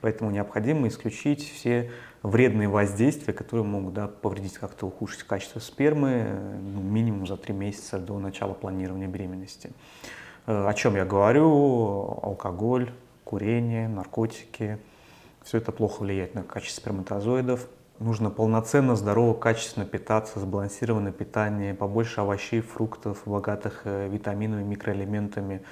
Поэтому 0.00 0.32
необходимо 0.32 0.88
исключить 0.88 1.48
все 1.48 1.92
вредные 2.24 2.66
воздействия, 2.66 3.32
которые 3.32 3.64
могут 3.64 3.94
да, 3.94 4.08
повредить 4.08 4.54
как-то 4.54 4.86
ухудшить 4.86 5.22
качество 5.22 5.60
спермы 5.60 6.26
ну, 6.60 6.80
минимум 6.80 7.28
за 7.28 7.36
3 7.36 7.54
месяца 7.54 8.00
до 8.00 8.18
начала 8.18 8.54
планирования 8.54 9.06
беременности. 9.06 9.70
Э, 10.48 10.66
о 10.66 10.74
чем 10.74 10.96
я 10.96 11.04
говорю? 11.04 12.18
Алкоголь, 12.20 12.90
курение, 13.22 13.86
наркотики– 13.86 14.80
все 15.44 15.58
это 15.58 15.72
плохо 15.72 16.02
влияет 16.02 16.34
на 16.34 16.42
качество 16.42 16.80
сперматозоидов. 16.80 17.68
Нужно 17.98 18.30
полноценно, 18.30 18.96
здорово, 18.96 19.34
качественно 19.34 19.84
питаться, 19.84 20.40
сбалансированное 20.40 21.12
питание, 21.12 21.74
побольше 21.74 22.22
овощей, 22.22 22.62
фруктов, 22.62 23.22
богатых 23.26 23.82
э, 23.84 24.08
витаминами, 24.08 24.62
микроэлементами, 24.62 25.62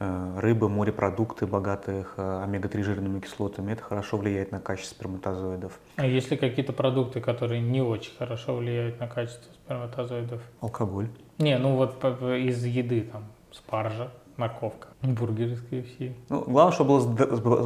э, 0.00 0.38
рыбы, 0.40 0.68
морепродукты, 0.68 1.46
богатых 1.46 2.14
э, 2.16 2.42
омега-3 2.42 2.82
жирными 2.82 3.20
кислотами. 3.20 3.72
Это 3.74 3.84
хорошо 3.84 4.16
влияет 4.16 4.50
на 4.50 4.58
качество 4.58 4.96
сперматозоидов. 4.96 5.78
А 5.94 6.04
есть 6.04 6.32
ли 6.32 6.36
какие-то 6.36 6.72
продукты, 6.72 7.20
которые 7.20 7.60
не 7.60 7.80
очень 7.80 8.16
хорошо 8.16 8.56
влияют 8.56 8.98
на 8.98 9.06
качество 9.06 9.52
сперматозоидов? 9.64 10.42
Алкоголь. 10.60 11.06
Не, 11.38 11.58
ну 11.58 11.76
вот 11.76 12.04
из 12.04 12.64
еды 12.64 13.02
там 13.02 13.26
спаржа, 13.52 14.10
морковка, 14.38 14.88
бургеры 15.02 15.56
с 15.56 15.62
KFC. 15.64 16.14
Ну, 16.28 16.44
главное, 16.46 16.72
чтобы 16.72 17.00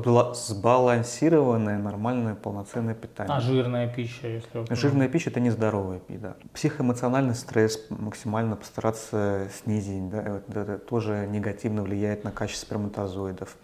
было 0.00 0.35
сбалансированное, 0.35 1.78
нормальное, 1.78 2.35
полноценное 2.35 2.94
питание. 2.94 3.37
А 3.37 3.40
жирная 3.40 3.88
пища, 3.88 4.26
если... 4.26 4.74
Жирная 4.74 5.08
пища– 5.08 5.30
это 5.30 5.38
нездоровая 5.38 6.00
еда. 6.08 6.37
Психоэмоциональный 6.54 7.35
стресс 7.35 7.78
максимально 7.90 8.56
постараться 8.56 9.48
снизить, 9.62 10.08
да, 10.08 10.40
это 10.48 10.78
тоже 10.78 11.28
негативно 11.30 11.82
влияет 11.82 12.24
на 12.24 12.32
качество 12.32 12.66
сперматозоидов. 12.66 13.56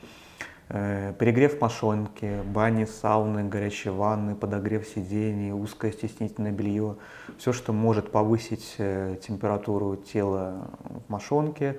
Э, 0.71 1.15
перегрев 1.19 1.59
мошонки, 1.63 2.43
бани, 2.45 2.85
сауны, 2.85 3.49
горячие 3.49 3.95
ванны, 3.95 4.35
подогрев 4.35 4.87
сидений, 4.87 5.51
узкое 5.51 5.93
стеснительное 5.93 6.53
белье, 6.53 6.97
все, 7.39 7.55
что 7.55 7.73
может 7.73 8.13
повысить 8.13 8.75
э, 8.77 9.17
температуру 9.27 9.97
тела 9.97 10.69
в 11.07 11.11
мошонке, 11.11 11.79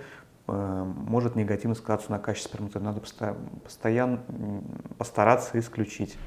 может 0.51 1.35
негативно 1.35 1.75
сказаться 1.75 2.12
на 2.12 2.19
качестве 2.19 2.49
сперматозоида. 2.49 2.85
Надо 2.85 3.01
постоянно 3.63 4.19
постараться 4.97 5.59
исключить. 5.59 6.17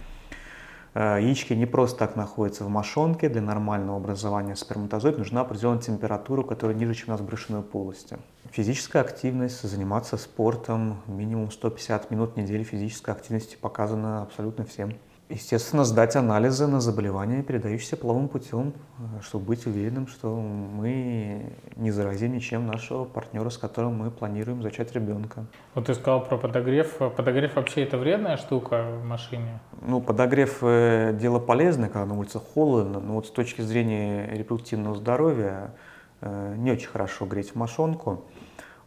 Э, 0.94 1.18
яички 1.20 1.54
не 1.54 1.66
просто 1.66 1.98
так 1.98 2.16
находятся 2.16 2.64
в 2.64 2.68
мошонке. 2.68 3.28
Для 3.28 3.40
нормального 3.40 3.96
образования 3.96 4.56
сперматозоида 4.56 5.18
нужна 5.18 5.40
определенная 5.40 5.80
температура, 5.80 6.42
которая 6.42 6.76
ниже, 6.76 6.94
чем 6.94 7.08
у 7.08 7.10
нас 7.12 7.20
в 7.20 7.24
брюшной 7.24 7.62
полости. 7.62 8.18
Физическая 8.50 9.02
активность, 9.02 9.62
заниматься 9.62 10.16
спортом, 10.16 10.98
минимум 11.06 11.50
150 11.50 12.10
минут 12.10 12.34
в 12.34 12.36
неделю 12.36 12.64
физической 12.64 13.10
активности 13.10 13.56
показана 13.60 14.22
абсолютно 14.22 14.64
всем. 14.64 14.94
Естественно, 15.32 15.84
сдать 15.84 16.14
анализы 16.14 16.66
на 16.66 16.82
заболевания, 16.82 17.42
передающиеся 17.42 17.96
половым 17.96 18.28
путем, 18.28 18.74
э, 18.98 19.22
чтобы 19.22 19.46
быть 19.46 19.66
уверенным, 19.66 20.06
что 20.06 20.28
мы 20.36 21.54
не 21.76 21.90
заразим 21.90 22.34
ничем 22.34 22.66
нашего 22.66 23.04
партнера, 23.04 23.48
с 23.48 23.56
которым 23.56 23.94
мы 23.94 24.10
планируем 24.10 24.62
зачать 24.62 24.92
ребенка. 24.92 25.46
Вот 25.74 25.86
ты 25.86 25.94
сказал 25.94 26.22
про 26.22 26.36
подогрев. 26.36 26.98
Подогрев 26.98 27.56
вообще 27.56 27.84
это 27.84 27.96
вредная 27.96 28.36
штука 28.36 28.84
в 29.00 29.06
машине? 29.06 29.58
Ну, 29.80 30.02
подогрев 30.02 30.58
э, 30.60 31.16
дело 31.18 31.38
полезное, 31.38 31.88
когда 31.88 32.04
на 32.04 32.18
улице 32.18 32.38
холодно, 32.38 33.00
но 33.00 33.14
вот 33.14 33.26
с 33.26 33.30
точки 33.30 33.62
зрения 33.62 34.28
репродуктивного 34.34 34.96
здоровья 34.96 35.72
э, 36.20 36.56
не 36.58 36.72
очень 36.72 36.88
хорошо 36.88 37.24
греть 37.24 37.54
мошонку. 37.54 38.24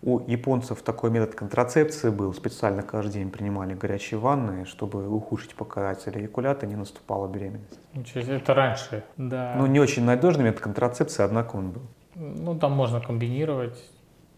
У 0.06 0.20
японцев 0.28 0.84
такой 0.84 1.10
метод 1.10 1.34
контрацепции 1.34 2.12
был, 2.12 2.32
специально 2.36 2.84
каждый 2.84 3.14
день 3.14 3.32
принимали 3.32 3.74
горячие 3.74 4.20
ванны, 4.20 4.66
чтобы 4.66 5.10
ухудшить 5.10 5.56
показатели 5.56 6.20
эякулята, 6.20 6.68
не 6.68 6.76
наступала 6.76 7.28
беременность. 7.28 7.80
Это 8.14 8.54
раньше, 8.54 9.04
да. 9.18 9.56
Ну, 9.58 9.66
не 9.66 9.80
очень 9.80 10.04
надежный 10.04 10.44
метод 10.44 10.62
контрацепции, 10.62 11.24
однако 11.24 11.56
он 11.56 11.72
был. 11.72 11.82
Ну, 12.14 12.56
там 12.60 12.74
можно 12.74 13.02
комбинировать 13.02 13.84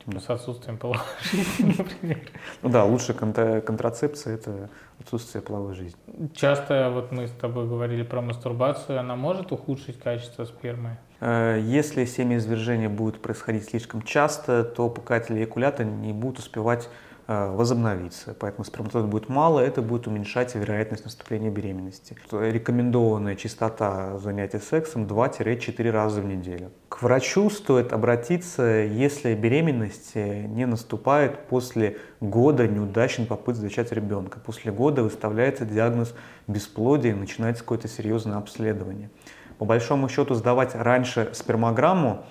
типа, 0.07 0.19
с 0.19 0.29
отсутствием 0.29 0.77
половой 0.77 1.01
жизни, 1.31 1.75
например. 1.77 2.19
Ну 2.61 2.69
да, 2.69 2.85
лучшая 2.85 3.15
контрацепция– 3.15 4.33
это 4.35 4.69
отсутствие 4.99 5.41
половой 5.41 5.75
жизни. 5.75 5.99
Часто, 6.33 6.89
вот 6.93 7.11
мы 7.11 7.27
с 7.27 7.31
тобой 7.31 7.67
говорили 7.67 8.03
про 8.03 8.21
мастурбацию, 8.21 8.99
она 8.99 9.15
может 9.15 9.51
ухудшить 9.51 9.99
качество 9.99 10.45
спермы? 10.45 10.97
Э, 11.19 11.59
если 11.61 12.05
семяизвержение 12.05 12.89
будет 12.89 13.21
происходить 13.21 13.65
слишком 13.65 14.01
часто, 14.01 14.63
то 14.63 14.89
показатели 14.89 15.39
эякулята 15.39 15.83
не 15.83 16.13
будут 16.13 16.39
успевать 16.39 16.89
возобновиться. 17.27 18.35
Поэтому 18.39 18.63
сперматозоид 18.63 19.09
будет 19.09 19.29
мало, 19.29 19.59
это 19.59 19.81
будет 19.81 20.07
уменьшать 20.07 20.55
вероятность 20.55 21.03
наступления 21.03 21.49
беременности. 21.49 22.15
Рекомендованная 22.31 23.35
частота 23.35 24.17
занятий 24.17 24.59
сексом 24.59 25.05
2-4 25.05 25.91
раза 25.91 26.21
в 26.21 26.25
неделю. 26.25 26.71
К 26.87 27.01
врачу 27.01 27.49
стоит 27.49 27.91
обратиться, 27.91 28.63
если 28.63 29.35
беременность 29.35 30.15
не 30.15 30.65
наступает 30.65 31.47
после 31.47 31.97
года 32.21 32.67
неудачной 32.67 33.25
попытки 33.25 33.59
зачать 33.59 33.91
ребенка. 33.91 34.39
После 34.39 34.71
года 34.71 35.03
выставляется 35.03 35.65
диагноз 35.65 36.15
бесплодия 36.47 37.11
и 37.11 37.15
начинается 37.15 37.63
какое-то 37.63 37.89
серьезное 37.89 38.37
обследование 38.37 39.09
по 39.57 39.65
большому 39.65 40.09
счету 40.09 40.35
сдавать 40.35 40.75
раньше 40.75 41.29
спермограмму, 41.33 42.25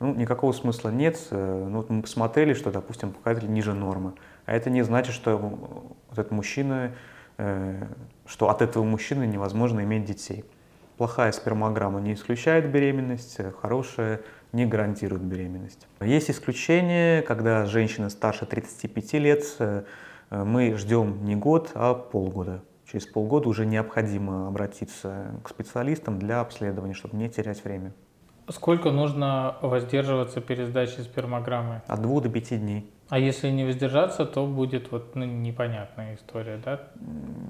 ну, 0.00 0.14
никакого 0.14 0.52
смысла 0.52 0.88
нет. 0.88 1.18
Э, 1.30 1.66
ну, 1.70 1.78
вот 1.78 1.90
мы 1.90 2.02
посмотрели, 2.02 2.54
что, 2.54 2.70
допустим, 2.70 3.12
показатели 3.12 3.48
ниже 3.48 3.72
нормы. 3.72 4.14
А 4.46 4.54
это 4.54 4.70
не 4.70 4.82
значит, 4.82 5.14
что 5.14 5.36
вот 5.36 6.18
этот 6.18 6.32
мужчина, 6.32 6.92
э, 7.38 7.86
что 8.26 8.48
от 8.48 8.62
этого 8.62 8.84
мужчины 8.84 9.26
невозможно 9.26 9.80
иметь 9.80 10.04
детей. 10.04 10.44
Плохая 10.96 11.32
спермограмма 11.32 12.00
не 12.00 12.14
исключает 12.14 12.70
беременность, 12.70 13.38
хорошая 13.60 14.20
не 14.52 14.66
гарантирует 14.66 15.22
беременность. 15.22 15.86
Есть 16.00 16.30
исключения, 16.30 17.22
когда 17.22 17.64
женщина 17.66 18.10
старше 18.10 18.46
35 18.46 19.12
лет, 19.14 19.44
э, 19.58 19.84
мы 20.30 20.76
ждем 20.76 21.24
не 21.24 21.36
год, 21.36 21.70
а 21.74 21.94
полгода. 21.94 22.62
Через 22.90 23.06
полгода 23.06 23.48
уже 23.48 23.64
необходимо 23.64 24.48
обратиться 24.48 25.40
к 25.42 25.48
специалистам 25.48 26.18
для 26.18 26.40
обследования, 26.40 26.94
чтобы 26.94 27.16
не 27.16 27.30
терять 27.30 27.64
время. 27.64 27.92
Сколько 28.48 28.90
нужно 28.90 29.56
воздерживаться 29.62 30.40
перед 30.40 30.68
сдачей 30.68 31.04
спермограммы? 31.04 31.82
От 31.86 32.02
двух 32.02 32.22
до 32.22 32.28
пяти 32.28 32.58
дней. 32.58 32.90
А 33.12 33.18
если 33.18 33.50
не 33.50 33.62
воздержаться, 33.64 34.24
то 34.24 34.46
будет 34.46 34.90
вот 34.90 35.14
ну, 35.14 35.26
непонятная 35.26 36.14
история, 36.14 36.58
да? 36.64 36.80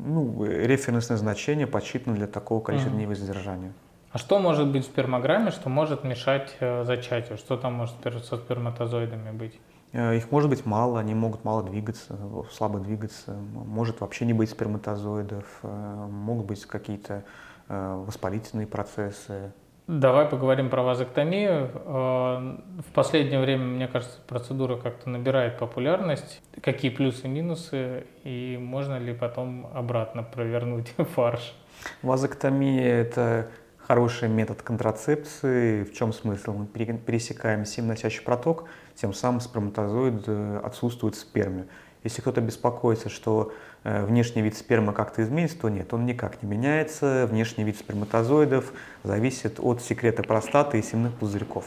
Ну, 0.04 0.44
референсное 0.44 1.16
значение 1.16 1.68
подсчитано 1.68 2.16
для 2.16 2.26
такого 2.26 2.60
количества 2.60 2.90
угу. 2.90 2.96
дней 2.96 3.06
воздержания. 3.06 3.72
А 4.10 4.18
что 4.18 4.40
может 4.40 4.66
быть 4.72 4.82
в 4.82 4.86
спермограмме, 4.86 5.52
что 5.52 5.68
может 5.68 6.02
мешать 6.02 6.56
э, 6.58 6.82
зачатию? 6.84 7.38
Что 7.38 7.56
там 7.56 7.74
может 7.74 7.94
со 8.24 8.38
сперматозоидами 8.38 9.30
быть? 9.30 9.60
Э, 9.92 10.16
их 10.16 10.32
может 10.32 10.50
быть 10.50 10.66
мало, 10.66 10.98
они 10.98 11.14
могут 11.14 11.44
мало 11.44 11.62
двигаться, 11.62 12.18
слабо 12.50 12.80
двигаться, 12.80 13.32
может 13.32 14.00
вообще 14.00 14.24
не 14.24 14.32
быть 14.32 14.50
сперматозоидов, 14.50 15.46
э, 15.62 16.06
могут 16.10 16.46
быть 16.46 16.66
какие-то 16.66 17.22
воспалительные 17.68 18.66
процессы, 18.66 19.52
Давай 19.88 20.26
поговорим 20.26 20.70
про 20.70 20.82
вазоктомию. 20.82 21.70
Э, 21.74 22.56
в 22.86 22.92
последнее 22.94 23.40
время, 23.40 23.64
мне 23.64 23.88
кажется, 23.88 24.18
процедура 24.28 24.76
как-то 24.76 25.10
набирает 25.10 25.58
популярность. 25.58 26.40
Какие 26.62 26.90
плюсы 26.90 27.26
и 27.26 27.28
минусы, 27.28 28.06
и 28.22 28.56
можно 28.60 28.98
ли 28.98 29.12
потом 29.12 29.68
обратно 29.74 30.22
провернуть 30.22 30.94
фарш? 31.14 31.54
Вазоктомия– 32.02 33.00
это 33.02 33.48
хороший 33.78 34.28
метод 34.28 34.62
контрацепции. 34.62 35.82
В 35.82 35.92
чем 35.92 36.12
смысл? 36.12 36.52
Мы 36.52 36.66
пересекаем 36.66 37.64
семенносящий 37.64 38.22
проток, 38.22 38.68
тем 38.94 39.12
самым 39.12 39.40
сперматозоид 39.40 40.22
э, 40.28 40.60
отсутствует 40.62 41.16
в 41.16 41.18
сперме. 41.18 41.66
Если 42.04 42.20
кто-то 42.20 42.40
беспокоится, 42.40 43.08
что 43.08 43.52
внешний 43.84 44.42
вид 44.42 44.56
спермы 44.56 44.92
как-то 44.92 45.22
изменится, 45.22 45.58
то 45.58 45.68
нет, 45.68 45.92
он 45.92 46.06
никак 46.06 46.42
не 46.42 46.48
меняется. 46.48 47.26
Внешний 47.30 47.64
вид 47.64 47.78
сперматозоидов 47.78 48.72
зависит 49.02 49.58
от 49.58 49.82
секрета 49.82 50.22
простаты 50.22 50.78
и 50.78 50.82
семенных 50.82 51.14
пузырьков. 51.14 51.66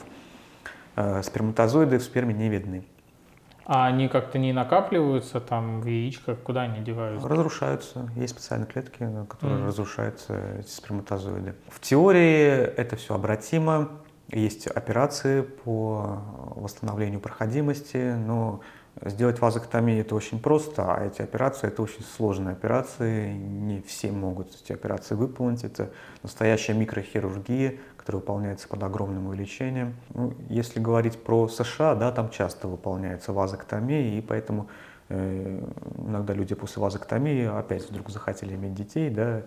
Э, 0.95 1.21
сперматозоиды 1.23 1.97
в 1.97 2.03
сперме 2.03 2.33
не 2.33 2.49
видны. 2.49 2.85
А 3.65 3.87
они 3.87 4.07
как-то 4.07 4.37
не 4.37 4.53
накапливаются 4.53 5.41
там 5.41 5.81
в 5.81 5.87
яичках, 5.87 6.39
куда 6.39 6.61
они 6.61 6.83
деваются? 6.83 7.27
Разрушаются. 7.27 8.09
Есть 8.15 8.33
специальные 8.33 8.67
клетки, 8.67 9.09
которые 9.27 9.61
mm. 9.61 9.67
разрушаются 9.67 10.39
эти 10.59 10.69
сперматозоиды. 10.69 11.55
В 11.69 11.79
теории 11.79 12.47
это 12.47 12.95
все 12.95 13.15
обратимо. 13.15 13.89
Есть 14.31 14.67
операции 14.67 15.41
по 15.41 16.21
восстановлению 16.55 17.19
проходимости, 17.19 18.13
но 18.13 18.61
Сделать 19.03 19.41
вазоктомию 19.41 19.99
это 19.99 20.15
очень 20.15 20.39
просто, 20.39 20.95
а 20.95 21.05
эти 21.05 21.21
операции 21.21 21.67
это 21.67 21.81
очень 21.81 22.01
сложные 22.01 22.53
операции. 22.53 23.33
Не 23.33 23.81
все 23.81 24.09
могут 24.11 24.55
эти 24.63 24.71
операции 24.71 25.15
выполнить. 25.15 25.65
Это 25.65 25.91
настоящая 26.23 26.73
микрохирургия, 26.73 27.75
которая 27.97 28.21
выполняется 28.21 28.69
под 28.69 28.83
огромным 28.83 29.27
увеличением. 29.27 29.95
Ну, 30.13 30.33
если 30.47 30.79
говорить 30.79 31.21
про 31.21 31.49
США, 31.49 31.95
да, 31.95 32.11
там 32.13 32.29
часто 32.29 32.69
выполняется 32.69 33.33
вазоктомия, 33.33 34.17
и 34.17 34.21
поэтому 34.21 34.69
э, 35.09 35.61
иногда 35.97 36.33
люди 36.33 36.55
после 36.55 36.81
вазоктомии 36.81 37.45
опять 37.45 37.89
вдруг 37.89 38.09
захотели 38.09 38.55
иметь 38.55 38.75
детей, 38.75 39.09
да, 39.09 39.41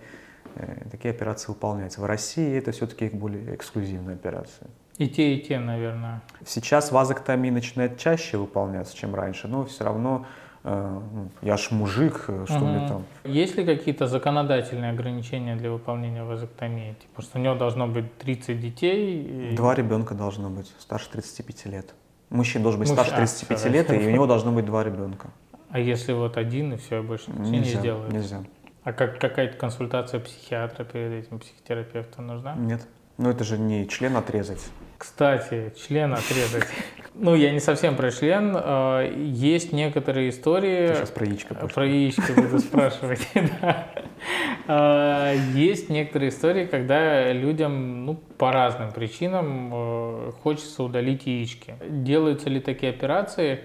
э, 0.56 0.88
такие 0.90 1.10
операции 1.14 1.48
выполняются. 1.48 2.02
В 2.02 2.04
России 2.04 2.54
это 2.58 2.72
все-таки 2.72 3.08
более 3.08 3.54
эксклюзивная 3.54 4.14
операция. 4.14 4.68
И 4.98 5.08
те, 5.08 5.34
и 5.34 5.40
те, 5.40 5.60
наверное. 5.60 6.20
Сейчас 6.44 6.90
вазоктомия 6.90 7.52
начинает 7.52 7.98
чаще 7.98 8.36
выполняться, 8.36 8.96
чем 8.96 9.14
раньше, 9.14 9.46
но 9.46 9.64
все 9.64 9.84
равно 9.84 10.26
э, 10.64 11.00
ну, 11.12 11.28
я 11.40 11.56
ж 11.56 11.70
мужик, 11.70 12.24
э, 12.26 12.46
что 12.48 12.56
угу. 12.56 12.66
мне 12.66 12.88
там. 12.88 13.04
Есть 13.24 13.56
ли 13.56 13.64
какие-то 13.64 14.08
законодательные 14.08 14.90
ограничения 14.90 15.54
для 15.54 15.70
выполнения 15.70 16.24
вазоктомии? 16.24 16.96
Типа, 17.00 17.22
что 17.22 17.38
у 17.38 17.40
него 17.40 17.54
должно 17.54 17.86
быть 17.86 18.18
30 18.18 18.60
детей? 18.60 19.52
И... 19.52 19.56
Два 19.56 19.76
ребенка 19.76 20.14
должно 20.14 20.50
быть, 20.50 20.72
старше 20.80 21.08
35 21.10 21.66
лет. 21.66 21.94
Мужчина 22.30 22.64
должен 22.64 22.80
быть 22.80 22.90
Муж... 22.90 22.98
старше 22.98 23.14
35 23.14 23.64
а, 23.64 23.68
лет, 23.68 23.92
и 23.92 24.06
у 24.06 24.10
него 24.10 24.26
должно 24.26 24.50
быть 24.50 24.66
два 24.66 24.82
ребенка. 24.82 25.30
А 25.70 25.78
если 25.78 26.12
вот 26.12 26.36
один, 26.36 26.72
и 26.72 26.76
все, 26.76 27.02
больше 27.02 27.30
ничего 27.30 27.46
нельзя, 27.46 27.58
не 27.58 27.80
сделают? 27.80 28.12
Нельзя. 28.12 28.42
А 28.82 28.92
как, 28.92 29.20
какая-то 29.20 29.56
консультация 29.56 30.18
психиатра 30.18 30.82
перед 30.84 31.24
этим, 31.24 31.38
психотерапевта 31.38 32.20
нужна? 32.20 32.54
Нет. 32.56 32.86
Ну 33.18 33.28
это 33.28 33.44
же 33.44 33.58
не 33.58 33.86
член 33.88 34.16
отрезать. 34.16 34.60
Кстати, 34.98 35.72
член 35.86 36.12
отрезать. 36.12 36.66
Ну, 37.20 37.34
я 37.34 37.50
не 37.50 37.58
совсем 37.58 37.96
про 37.96 38.12
член. 38.12 38.52
А, 38.54 39.04
есть 39.10 39.72
некоторые 39.72 40.28
истории... 40.28 40.86
Ты 40.86 40.94
сейчас 40.94 41.10
про 41.10 41.26
яичко 41.26 41.54
пошли. 41.54 41.74
Про 41.74 41.86
яичко 41.86 42.32
буду 42.32 42.58
спрашивать, 42.60 43.28
а, 44.68 45.34
Есть 45.52 45.88
некоторые 45.90 46.28
истории, 46.28 46.66
когда 46.66 47.32
людям 47.32 48.06
ну, 48.06 48.14
по 48.14 48.52
разным 48.52 48.92
причинам 48.92 49.70
э, 49.74 50.32
хочется 50.44 50.84
удалить 50.84 51.26
яички. 51.26 51.74
Делаются 51.88 52.50
ли 52.50 52.60
такие 52.60 52.90
операции? 52.90 53.64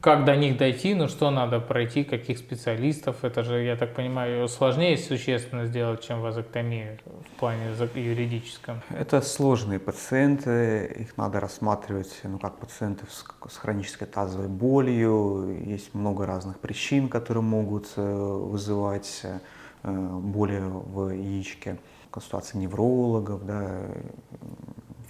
Как 0.00 0.24
до 0.24 0.36
них 0.36 0.56
дойти, 0.58 0.94
ну 0.94 1.08
что 1.08 1.30
надо 1.30 1.58
пройти, 1.58 2.04
каких 2.04 2.38
специалистов, 2.38 3.24
это 3.24 3.42
же, 3.42 3.62
я 3.62 3.76
так 3.76 3.94
понимаю, 3.94 4.48
сложнее 4.48 4.96
существенно 4.96 5.66
сделать, 5.66 6.02
чем 6.06 6.20
вазоктомия 6.20 6.98
в 7.04 7.40
плане 7.40 7.64
юридическом. 7.94 8.80
Это 8.90 9.20
сложные 9.20 9.80
пациенты, 9.80 10.86
их 11.00 11.16
надо 11.16 11.40
рассматривать 11.40 12.12
ну, 12.22 12.38
как 12.38 12.58
пациентов 12.58 13.12
с, 13.12 13.24
с 13.50 13.56
хронической 13.56 14.06
тазовой 14.06 14.48
болью, 14.48 15.60
есть 15.64 15.94
много 15.94 16.26
разных 16.26 16.60
причин, 16.60 17.08
которые 17.08 17.42
могут 17.42 17.88
э, 17.96 18.02
вызывать 18.02 19.22
э, 19.24 19.38
боли 19.82 20.60
в 20.62 21.10
яичке. 21.10 21.78
Консультации 22.10 22.58
неврологов, 22.58 23.46
да, 23.46 23.80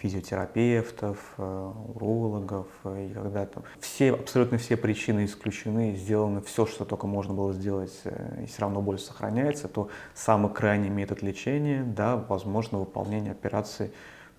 физиотерапевтов, 0.03 1.35
э, 1.39 1.73
урологов, 1.95 2.67
э, 2.85 3.07
и 3.09 3.15
когда 3.15 3.47
там 3.47 3.63
все, 3.79 4.13
абсолютно 4.13 4.59
все 4.59 4.77
причины 4.77 5.25
исключены, 5.25 5.95
сделано 5.95 6.41
все, 6.41 6.67
что 6.67 6.85
только 6.85 7.07
можно 7.07 7.35
было 7.35 7.53
сделать, 7.53 7.93
э, 8.05 8.43
и 8.43 8.47
все 8.47 8.63
равно 8.63 8.83
боль 8.83 8.99
сохраняется, 8.99 9.69
то 9.69 9.89
самый 10.13 10.53
крайний 10.53 10.89
метод 10.89 11.23
лечения, 11.23 11.85
да, 11.85 12.17
возможно 12.17 12.79
выполнение 12.79 13.31
операции 13.31 13.93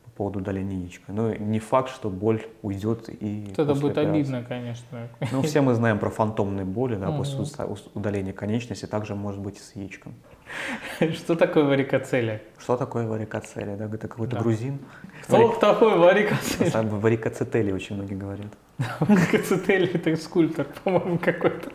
по 0.03 0.09
поводу 0.11 0.39
удаления 0.39 0.79
яичка. 0.79 1.13
Но 1.13 1.33
не 1.33 1.59
факт, 1.59 1.89
что 1.89 2.09
боль 2.09 2.45
уйдет 2.61 3.07
и 3.07 3.47
Это 3.53 3.73
будет 3.73 3.97
операции. 3.97 4.09
обидно, 4.09 4.43
конечно. 4.43 5.07
Ну, 5.31 5.41
все 5.43 5.61
мы 5.61 5.75
знаем 5.75 5.97
про 5.97 6.09
фантомные 6.09 6.65
боли, 6.65 6.97
да, 6.97 7.09
после 7.11 7.45
удаления 7.93 8.33
конечности, 8.33 8.85
также 8.85 9.15
может 9.15 9.39
быть 9.39 9.57
и 9.57 9.61
с 9.61 9.75
яичком. 9.75 10.13
Что 11.13 11.35
такое 11.35 11.63
варикоцелия? 11.63 12.41
Что 12.57 12.77
такое 12.77 13.07
варикоцелия? 13.07 13.75
Да, 13.75 13.85
это 13.85 14.07
какой-то 14.07 14.35
да. 14.35 14.41
грузин. 14.41 14.79
Кто 15.23 15.37
Варик... 15.37 15.59
такой 15.59 15.97
варикоцелия? 15.97 16.83
Варикоцетели 16.83 17.71
очень 17.71 17.95
многие 17.95 18.15
говорят. 18.15 18.51
Варикоцетели 18.99 19.93
это 19.93 20.15
скульптор, 20.17 20.67
по-моему, 20.83 21.17
какой-то. 21.19 21.71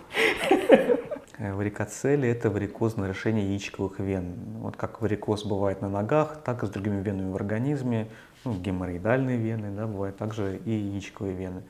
Э, 1.38 1.54
варикоцелия– 1.54 2.32
это 2.32 2.50
варикозное 2.50 3.08
нарушение 3.08 3.46
яичковых 3.50 4.00
вен. 4.00 4.34
Вот 4.56 4.76
как 4.76 5.00
варикоз 5.00 5.44
бывает 5.44 5.80
на 5.80 5.88
ногах, 5.88 6.38
так 6.44 6.64
и 6.64 6.66
с 6.66 6.70
другими 6.70 7.00
венами 7.00 7.30
в 7.30 7.36
организме. 7.36 8.08
Ну, 8.44 8.54
геморроидальные 8.54 9.36
вены, 9.36 9.70
да, 9.70 9.86
бывают 9.86 10.16
также 10.16 10.56
и 10.64 10.70
яичковые 10.70 11.34
вены. 11.34 11.62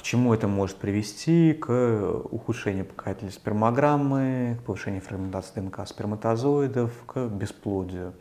Э, 0.00 0.02
к 0.02 0.02
чему 0.02 0.34
это 0.34 0.48
может 0.48 0.76
привести? 0.76 1.52
К 1.52 2.22
ухудшению 2.30 2.84
показателей 2.84 3.30
спермограммы, 3.30 4.58
к 4.60 4.66
повышению 4.66 5.02
фрагментации 5.02 5.60
ДНК 5.60 5.86
сперматозоидов, 5.86 6.92
к 7.06 7.26
бесплодию. 7.28 8.14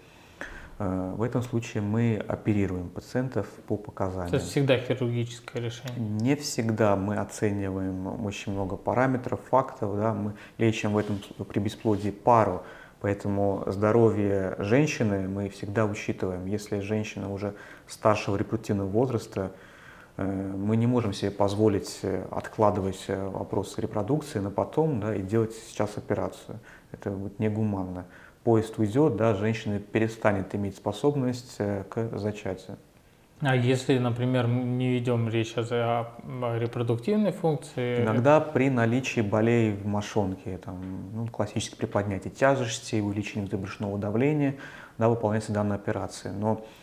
Э, 0.78 1.14
в 1.16 1.24
этом 1.24 1.42
случае 1.42 1.82
мы 1.82 2.24
оперируем 2.28 2.90
пациентов 2.90 3.48
по 3.68 3.78
показаниям. 3.78 4.30
То 4.30 4.38
есть 4.38 4.50
всегда 4.50 4.78
хирургическое 4.78 5.64
решение? 5.64 5.98
Не 6.00 6.36
всегда. 6.36 6.96
Мы 6.96 7.18
оцениваем 7.18 8.26
очень 8.26 8.54
много 8.54 8.76
параметров, 8.76 9.40
фактов. 9.50 9.96
Да? 9.96 10.14
Мы 10.14 10.34
лечим 10.58 10.94
в 10.94 10.98
этом 10.98 11.20
при 11.48 11.60
бесплодии 11.60 12.12
пару. 12.12 12.64
Поэтому 13.02 13.64
здоровье 13.68 14.56
женщины 14.60 15.30
мы 15.30 15.48
всегда 15.48 15.86
учитываем. 15.86 16.46
Если 16.46 16.82
женщина 16.82 17.32
уже 17.32 17.54
старшего 17.88 18.36
репродуктивного 18.36 18.90
возраста, 18.90 19.40
Э, 19.42 19.69
мы 20.24 20.76
не 20.76 20.88
можем 20.88 21.14
себе 21.14 21.32
позволить 21.32 22.00
э, 22.04 22.26
откладывать 22.32 23.06
э, 23.08 23.30
вопрос 23.30 23.78
репродукции 23.78 24.40
на 24.40 24.52
потом 24.52 25.00
да, 25.00 25.16
и 25.16 25.22
делать 25.22 25.54
сейчас 25.54 25.98
операцию. 25.98 26.60
Это 26.92 27.12
будет 27.12 27.40
негуманно. 27.40 28.06
Поезд 28.44 28.78
уйдет, 28.80 29.16
да, 29.16 29.36
женщина 29.36 29.80
перестанет 29.80 30.54
иметь 30.56 30.76
способность 30.76 31.58
к 31.58 32.18
зачатию. 32.18 32.78
А 33.42 33.56
если, 33.56 33.98
например, 33.98 34.48
не 34.48 34.92
ведем 34.92 35.30
речь 35.30 35.54
о 35.56 36.08
репродуктивной 36.58 37.32
функции? 37.32 38.02
Иногда 38.02 38.42
при 38.42 38.70
наличии 38.70 39.22
болей 39.22 39.72
в 39.72 39.86
мошонке, 39.86 40.58
там, 40.58 41.10
ну, 41.14 41.28
классически 41.28 41.76
при 41.76 41.86
поднятии 41.86 42.30
тяжести, 42.30 43.00
увеличении 43.00 43.48
брюшного 43.48 43.98
давления, 43.98 44.56
да, 44.98 45.08
выполняется 45.08 45.54
данная 45.54 45.78
операция. 45.78 46.34
Но 46.34 46.62
э, 46.62 46.79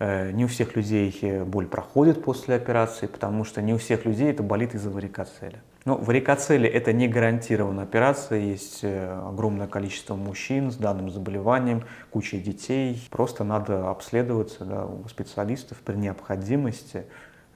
не 0.00 0.44
у 0.44 0.48
всех 0.48 0.76
людей 0.76 1.42
боль 1.44 1.66
проходит 1.66 2.22
после 2.22 2.54
операции, 2.54 3.06
потому 3.06 3.44
что 3.44 3.62
не 3.62 3.74
у 3.74 3.78
всех 3.78 4.04
людей 4.04 4.30
это 4.30 4.42
болит 4.42 4.74
из-за 4.74 4.90
варикоцеля. 4.90 5.62
Но 5.88 5.96
варикоцели 5.96 6.68
это 6.68 6.92
не 6.92 7.08
гарантированная 7.08 7.84
операция, 7.84 8.40
есть 8.40 8.80
э, 8.82 9.22
огромное 9.26 9.66
количество 9.66 10.16
мужчин 10.16 10.70
с 10.70 10.76
данным 10.76 11.08
заболеванием, 11.08 11.84
куча 12.10 12.36
детей. 12.36 13.08
Просто 13.10 13.42
надо 13.42 13.88
обследоваться 13.88 14.66
да, 14.66 14.84
у 14.84 15.08
специалистов 15.08 15.78
при 15.78 15.94
необходимости 15.96 16.98
э, 16.98 17.02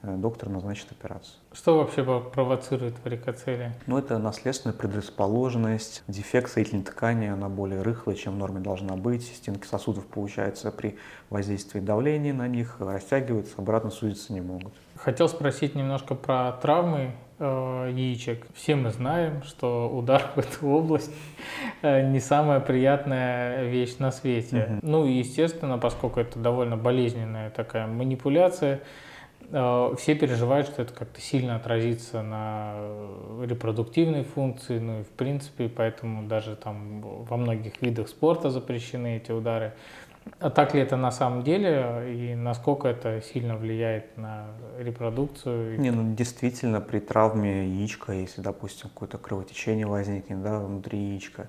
доктор 0.03 0.49
назначит 0.49 0.91
операцию. 0.91 1.35
Что 1.53 1.77
вообще 1.77 2.03
провоцирует 2.03 2.95
варикоцелия? 3.03 3.73
Ну, 3.87 3.97
это 3.97 4.17
наследственная 4.17 4.75
предрасположенность, 4.75 6.03
дефект 6.07 6.51
соединительной 6.51 6.83
ткани, 6.83 7.27
она 7.27 7.47
более 7.47 7.81
рыхлая, 7.81 8.15
чем 8.15 8.33
в 8.33 8.37
норме 8.37 8.59
должна 8.59 8.95
быть. 8.95 9.23
Стенки 9.23 9.65
сосудов, 9.65 10.05
получается, 10.07 10.71
при 10.71 10.97
воздействии 11.29 11.79
давления 11.79 12.33
на 12.33 12.47
них 12.47 12.75
растягиваются, 12.79 13.55
обратно 13.57 13.91
сузиться 13.91 14.33
не 14.33 14.41
могут. 14.41 14.73
Хотел 14.95 15.29
спросить 15.29 15.73
немножко 15.75 16.15
про 16.15 16.51
травмы 16.51 17.13
э, 17.39 17.91
яичек. 17.93 18.45
Все 18.53 18.75
мы 18.75 18.91
знаем, 18.91 19.41
что 19.43 19.89
удар 19.89 20.31
в 20.35 20.39
эту 20.39 20.67
область 20.67 21.11
э, 21.81 22.09
не 22.09 22.19
самая 22.19 22.59
приятная 22.59 23.63
вещь 23.69 23.97
на 23.99 24.11
свете. 24.11 24.57
Mm-hmm. 24.57 24.79
Ну 24.81 25.05
и 25.05 25.13
естественно, 25.13 25.77
поскольку 25.77 26.19
это 26.19 26.39
довольно 26.39 26.75
болезненная 26.75 27.49
такая 27.49 27.87
манипуляция, 27.87 28.75
э, 28.75 28.79
все 29.97 30.15
переживают, 30.15 30.67
что 30.67 30.81
это 30.81 30.93
как-то 30.93 31.21
сильно 31.21 31.55
отразится 31.55 32.21
на 32.21 32.75
репродуктивной 33.43 34.23
функции, 34.23 34.79
ну 34.79 35.01
и 35.01 35.03
в 35.03 35.09
принципе, 35.09 35.69
поэтому 35.69 36.27
даже 36.27 36.55
там 36.55 37.01
во 37.01 37.37
многих 37.37 37.81
видах 37.81 38.09
спорта 38.09 38.49
запрещены 38.49 39.17
эти 39.17 39.31
удары. 39.31 39.73
А 40.39 40.49
так 40.49 40.73
ли 40.73 40.81
это 40.81 40.95
на 40.95 41.11
самом 41.11 41.43
деле 41.43 42.03
и 42.07 42.35
насколько 42.35 42.87
это 42.87 43.21
сильно 43.21 43.57
влияет 43.57 44.17
на 44.17 44.47
репродукцию? 44.79 45.79
Не, 45.79 45.91
ну 45.91 46.15
действительно 46.15 46.81
при 46.81 46.99
травме 46.99 47.67
яичка, 47.67 48.13
если, 48.13 48.41
допустим, 48.41 48.89
какое-то 48.89 49.17
кровотечение 49.17 49.85
возникнет 49.85 50.41
да, 50.41 50.59
внутри 50.59 50.97
яичка, 50.97 51.43
э, 51.43 51.45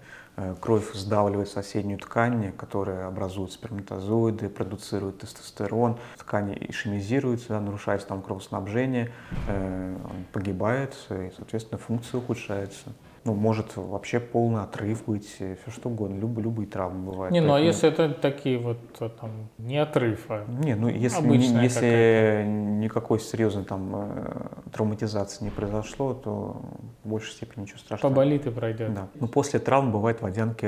кровь 0.61 0.93
сдавливает 0.95 1.49
соседнюю 1.49 1.99
ткань, 1.99 2.53
которая 2.53 3.07
образует 3.07 3.53
сперматозоиды, 3.53 4.49
продуцирует 4.49 5.19
тестостерон, 5.19 5.99
ткань 6.19 6.57
ишемизируется, 6.61 7.51
да, 7.51 7.61
нарушается 7.61 8.09
там 8.09 8.23
кровоснабжение, 8.23 9.13
э, 9.49 9.97
погибает, 10.33 10.97
и, 11.11 11.31
соответственно, 11.37 11.79
функция 11.79 12.19
ухудшается 12.19 12.93
ну, 13.25 13.35
может 13.35 13.77
вообще 13.77 14.21
полный 14.21 14.63
отрыв 14.63 15.07
быть, 15.07 15.27
все 15.27 15.57
что 15.71 15.89
угодно, 15.89 16.19
люб, 16.19 16.39
любые 16.39 16.67
травмы 16.67 17.11
бывают. 17.11 17.33
Не, 17.33 17.41
ну 17.41 17.55
а 17.55 17.61
если 17.61 17.89
это 17.89 18.11
такие 18.11 18.59
вот 18.59 18.79
э, 19.01 19.09
там 19.09 19.49
не 19.57 19.79
отрыв, 19.79 20.27
а 20.29 20.45
Не, 20.47 20.75
ну 20.75 20.89
если, 20.89 21.27
не, 21.27 21.63
если 21.63 22.45
никакой 22.47 23.21
серьезной 23.21 23.65
там 23.65 23.91
э, 23.95 24.47
травматизации 24.73 25.45
не 25.45 25.51
произошло, 25.51 26.13
то 26.13 26.63
в 27.03 27.09
большей 27.09 27.33
степени 27.33 27.63
ничего 27.63 27.79
страшного. 27.79 28.13
Поболит 28.13 28.47
и 28.47 28.51
пройдет. 28.51 28.93
Да. 28.93 29.09
Ну 29.15 29.27
после 29.27 29.59
травм 29.59 29.91
бывает 29.91 30.21
водянки 30.21 30.67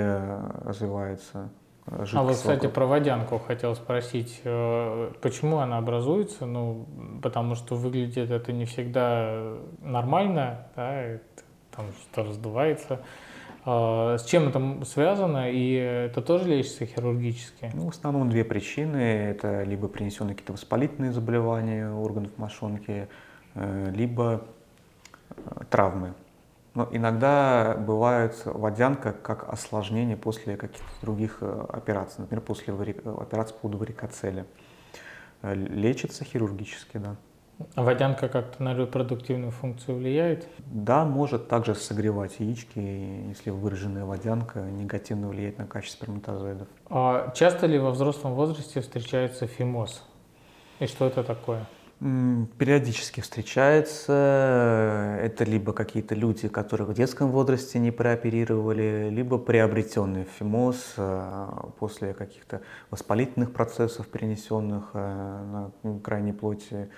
развивается. 0.65 1.51
А 1.87 2.23
вот, 2.23 2.35
кстати, 2.35 2.67
про 2.67 2.87
водянку 2.87 3.39
хотел 3.39 3.77
спросить, 3.77 4.41
э, 4.43 5.13
почему 5.21 5.59
она 5.59 5.79
образуется? 5.79 6.45
Ну, 6.47 6.87
потому 7.23 7.55
что 7.55 7.77
выглядит 7.77 8.31
это 8.31 8.53
не 8.53 8.65
всегда 8.65 9.55
нормально, 9.83 10.67
да, 10.75 11.19
там 11.77 11.87
что-то 11.93 12.29
раздувается. 12.29 13.01
А, 13.69 14.17
с 14.17 14.25
чем 14.25 14.49
это 14.49 14.85
связано 14.85 15.51
и 15.51 15.73
это 15.73 16.23
тоже 16.23 16.49
лечится 16.49 16.87
хирургически? 16.87 17.73
Ну, 17.75 17.87
в 17.87 17.89
основном 17.89 18.31
две 18.31 18.45
причины. 18.45 18.97
Это 18.97 19.65
либо 19.65 19.89
принесенные 19.89 20.35
какие-то 20.35 20.53
воспалительные 20.53 21.13
заболевания 21.13 21.91
органов 21.91 22.31
мошонки, 22.37 23.09
э, 23.55 23.91
либо 23.93 24.45
э, 25.31 25.65
травмы. 25.69 26.15
Но 26.75 26.89
иногда 26.93 27.75
бывает 27.77 28.41
водянка 28.45 29.13
как 29.13 29.53
осложнение 29.53 30.17
после 30.17 30.57
каких-то 30.57 31.01
других 31.03 31.39
э, 31.41 31.67
операций, 31.71 32.21
например, 32.21 32.45
после 32.45 32.73
операции 32.73 33.55
по 33.55 33.61
поводу 33.61 33.79
варикоцеля. 33.79 34.47
Лечится 35.43 36.25
хирургически, 36.25 36.99
да. 36.99 37.17
А 37.75 37.83
водянка 37.83 38.29
как-то 38.29 38.63
на 38.63 38.75
репродуктивную 38.75 39.51
функцию 39.51 39.97
влияет? 39.97 40.47
Да, 40.67 41.05
может 41.05 41.49
также 41.49 41.75
согревать 41.75 42.39
яички, 42.39 42.79
если 43.29 43.51
выраженная 43.51 44.05
водянка 44.05 44.61
негативно 44.61 45.29
влияет 45.29 45.59
на 45.59 45.67
качество 45.67 46.05
сперматозоидов. 46.05 46.69
А 46.91 47.33
часто 47.35 47.67
ли 47.67 47.79
во 47.79 47.93
взрослом 47.93 48.35
возрасте 48.35 48.81
встречается 48.81 49.47
фимоз? 49.47 50.05
И 50.81 50.87
что 50.87 51.07
это 51.07 51.25
такое? 51.25 51.67
Периодически 51.99 53.23
встречается. 53.23 55.19
Это 55.23 55.45
либо 55.45 55.73
какие-то 55.73 56.15
люди, 56.15 56.47
которые 56.47 56.87
в 56.87 56.93
детском 56.93 57.31
возрасте 57.31 57.79
не 57.79 57.91
прооперировали, 57.91 59.09
либо 59.11 59.39
приобретенный 59.39 60.25
фимоз 60.25 60.93
э, 60.99 61.47
после 61.79 62.13
каких-то 62.13 62.61
воспалительных 62.91 63.55
процессов, 63.55 64.09
перенесенных 64.09 64.91
э, 64.93 65.71
на 65.83 66.01
крайней 66.01 66.33
плоти 66.33 66.91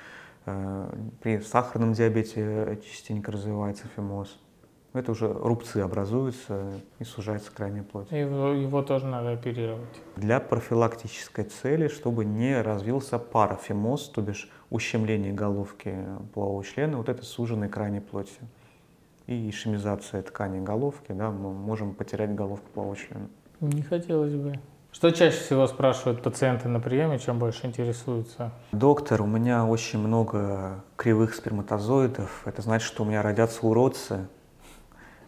при 1.22 1.40
сахарном 1.40 1.92
диабете 1.92 2.78
частенько 2.82 3.32
развивается 3.32 3.86
фимоз. 3.96 4.38
Это 4.94 5.12
уже 5.12 5.30
рубцы 5.30 5.78
образуются 5.78 6.72
и 6.98 7.04
сужается 7.04 7.52
крайняя 7.52 7.82
плоть. 7.82 8.10
Его, 8.10 8.48
его 8.48 8.82
тоже 8.82 9.06
надо 9.06 9.32
оперировать. 9.32 9.84
Для 10.16 10.40
профилактической 10.40 11.44
цели, 11.44 11.88
чтобы 11.88 12.24
не 12.24 12.60
развился 12.62 13.18
парафимоз, 13.18 14.08
то 14.08 14.22
бишь 14.22 14.50
ущемление 14.70 15.32
головки 15.32 15.94
полового 16.32 16.64
члена, 16.64 16.96
вот 16.96 17.08
это 17.10 17.22
суженной 17.22 17.68
крайней 17.68 18.00
плоти. 18.00 18.40
И 19.26 19.50
ишемизация 19.50 20.22
ткани 20.22 20.64
головки, 20.64 21.12
да, 21.12 21.30
мы 21.30 21.52
можем 21.52 21.94
потерять 21.94 22.34
головку 22.34 22.66
полового 22.74 22.96
члена. 22.96 23.28
Не 23.60 23.82
хотелось 23.82 24.34
бы. 24.34 24.58
Что 24.98 25.12
чаще 25.12 25.38
всего 25.38 25.68
спрашивают 25.68 26.22
пациенты 26.22 26.66
на 26.66 26.80
приеме, 26.80 27.20
чем 27.20 27.38
больше 27.38 27.68
интересуются? 27.68 28.50
Доктор, 28.72 29.22
у 29.22 29.26
меня 29.26 29.64
очень 29.64 30.00
много 30.00 30.82
кривых 30.96 31.36
сперматозоидов. 31.36 32.42
Это 32.46 32.62
значит, 32.62 32.88
что 32.88 33.04
у 33.04 33.06
меня 33.06 33.22
родятся 33.22 33.64
уродцы. 33.64 34.26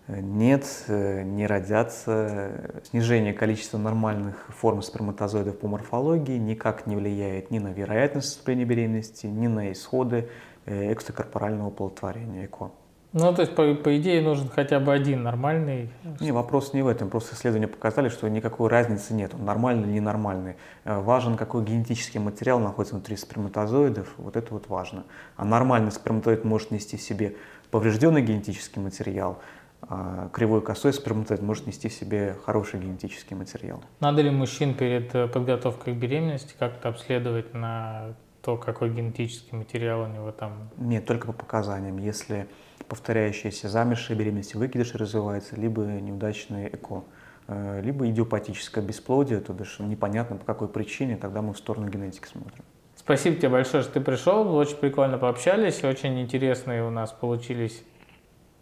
Нет, 0.08 0.66
не 0.88 1.46
родятся. 1.46 2.82
Снижение 2.82 3.32
количества 3.32 3.78
нормальных 3.78 4.44
форм 4.48 4.82
сперматозоидов 4.82 5.56
по 5.60 5.68
морфологии 5.68 6.36
никак 6.36 6.88
не 6.88 6.96
влияет 6.96 7.52
ни 7.52 7.60
на 7.60 7.68
вероятность 7.68 8.26
наступления 8.26 8.64
беременности, 8.64 9.26
ни 9.26 9.46
на 9.46 9.70
исходы 9.70 10.28
э, 10.66 10.92
экстракорпорального 10.92 11.68
оплодотворения 11.68 12.46
ЭКО. 12.46 12.72
Ну, 13.12 13.34
то 13.34 13.42
есть, 13.42 13.54
по, 13.54 13.74
по 13.74 13.96
идее, 13.98 14.22
нужен 14.22 14.48
хотя 14.48 14.78
бы 14.78 14.92
один 14.92 15.24
нормальный. 15.24 15.90
Не, 16.20 16.30
вопрос 16.30 16.72
не 16.72 16.82
в 16.82 16.86
этом. 16.86 17.10
Просто 17.10 17.34
исследования 17.34 17.66
показали, 17.66 18.08
что 18.08 18.28
никакой 18.28 18.68
разницы 18.68 19.14
нет. 19.14 19.34
Он 19.34 19.44
нормальный 19.44 19.88
или 19.88 19.94
ненормальный. 19.94 20.56
Э, 20.84 21.00
важен, 21.00 21.36
какой 21.36 21.64
генетический 21.64 22.20
материал 22.20 22.60
находится 22.60 22.94
внутри 22.94 23.16
сперматозоидов. 23.16 24.14
Вот 24.16 24.36
это 24.36 24.54
вот 24.54 24.68
важно. 24.68 25.04
А 25.36 25.44
нормальный 25.44 25.90
сперматозоид 25.90 26.44
может 26.44 26.70
нести 26.70 26.96
в 26.96 27.02
себе 27.02 27.34
поврежденный 27.72 28.22
генетический 28.22 28.80
материал, 28.80 29.40
а 29.82 30.28
кривой 30.32 30.60
косой 30.60 30.92
сперматозоид 30.92 31.42
может 31.42 31.66
нести 31.66 31.88
в 31.88 31.92
себе 31.92 32.36
хороший 32.44 32.78
генетический 32.78 33.34
материал. 33.34 33.82
Надо 33.98 34.22
ли 34.22 34.30
мужчин 34.30 34.74
перед 34.74 35.12
э, 35.16 35.26
подготовкой 35.26 35.94
к 35.94 35.96
беременности 35.96 36.54
как-то 36.56 36.90
обследовать 36.90 37.54
на 37.54 38.14
то, 38.42 38.56
какой 38.56 38.90
генетический 38.90 39.56
материал 39.56 40.02
у 40.02 40.06
него 40.06 40.30
там? 40.30 40.70
Нет, 40.76 41.06
только 41.06 41.26
по 41.26 41.32
показаниям. 41.32 41.98
Если 41.98 42.48
повторяющиеся 42.90 43.68
замершие 43.68 44.18
беременности, 44.18 44.56
выкидыши 44.56 44.98
развиваются, 44.98 45.54
либо 45.54 45.82
неудачные 45.82 46.68
ЭКО, 46.68 47.04
э, 47.46 47.80
либо 47.82 48.08
идиопатическое 48.10 48.84
бесплодие, 48.84 49.38
то 49.38 49.52
бишь 49.52 49.78
непонятно 49.78 50.36
по 50.36 50.44
какой 50.44 50.68
причине, 50.68 51.16
тогда 51.16 51.40
мы 51.40 51.54
в 51.54 51.58
сторону 51.58 51.88
генетики 51.88 52.26
смотрим. 52.26 52.64
Спасибо 52.96 53.36
тебе 53.36 53.48
большое, 53.48 53.84
что 53.84 53.92
ты 53.92 54.00
пришел, 54.00 54.54
очень 54.54 54.76
прикольно 54.76 55.18
пообщались, 55.18 55.84
очень 55.84 56.20
интересные 56.20 56.84
у 56.84 56.90
нас 56.90 57.12
получились 57.12 57.82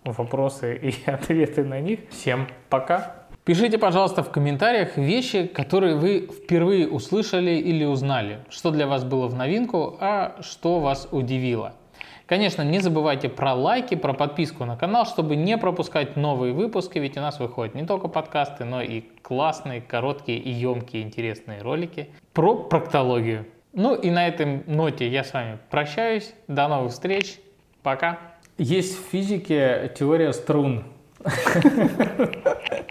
вопросы 0.04 0.76
и 0.76 1.10
ответы 1.10 1.64
на 1.64 1.80
них. 1.80 2.00
Всем 2.10 2.48
пока! 2.68 3.14
Пишите, 3.44 3.78
пожалуйста, 3.78 4.22
в 4.22 4.30
комментариях 4.30 4.98
вещи, 4.98 5.46
которые 5.46 5.96
вы 5.96 6.28
впервые 6.30 6.86
услышали 6.86 7.52
или 7.52 7.82
узнали. 7.82 8.40
Что 8.50 8.70
для 8.70 8.86
вас 8.86 9.04
было 9.04 9.26
в 9.26 9.34
новинку, 9.34 9.96
а 10.00 10.36
что 10.42 10.80
вас 10.80 11.08
удивило. 11.10 11.72
Конечно, 12.28 12.60
не 12.60 12.78
забывайте 12.80 13.30
про 13.30 13.54
лайки, 13.54 13.94
про 13.94 14.12
подписку 14.12 14.66
на 14.66 14.76
канал, 14.76 15.06
чтобы 15.06 15.34
не 15.34 15.56
пропускать 15.56 16.14
новые 16.14 16.52
выпуски, 16.52 16.98
ведь 16.98 17.16
у 17.16 17.20
нас 17.20 17.40
выходят 17.40 17.74
не 17.74 17.86
только 17.86 18.08
подкасты, 18.08 18.66
но 18.66 18.82
и 18.82 19.00
классные, 19.22 19.80
короткие 19.80 20.38
и 20.38 20.50
емкие 20.50 21.04
интересные 21.04 21.62
ролики 21.62 22.10
про 22.34 22.54
проктологию. 22.54 23.46
Ну 23.72 23.94
и 23.94 24.10
на 24.10 24.28
этой 24.28 24.62
ноте 24.66 25.08
я 25.08 25.24
с 25.24 25.32
вами 25.32 25.58
прощаюсь. 25.70 26.34
До 26.48 26.68
новых 26.68 26.92
встреч. 26.92 27.40
Пока. 27.82 28.18
Есть 28.58 28.98
в 28.98 29.10
физике 29.10 29.90
теория 29.98 30.34
струн. 30.34 30.84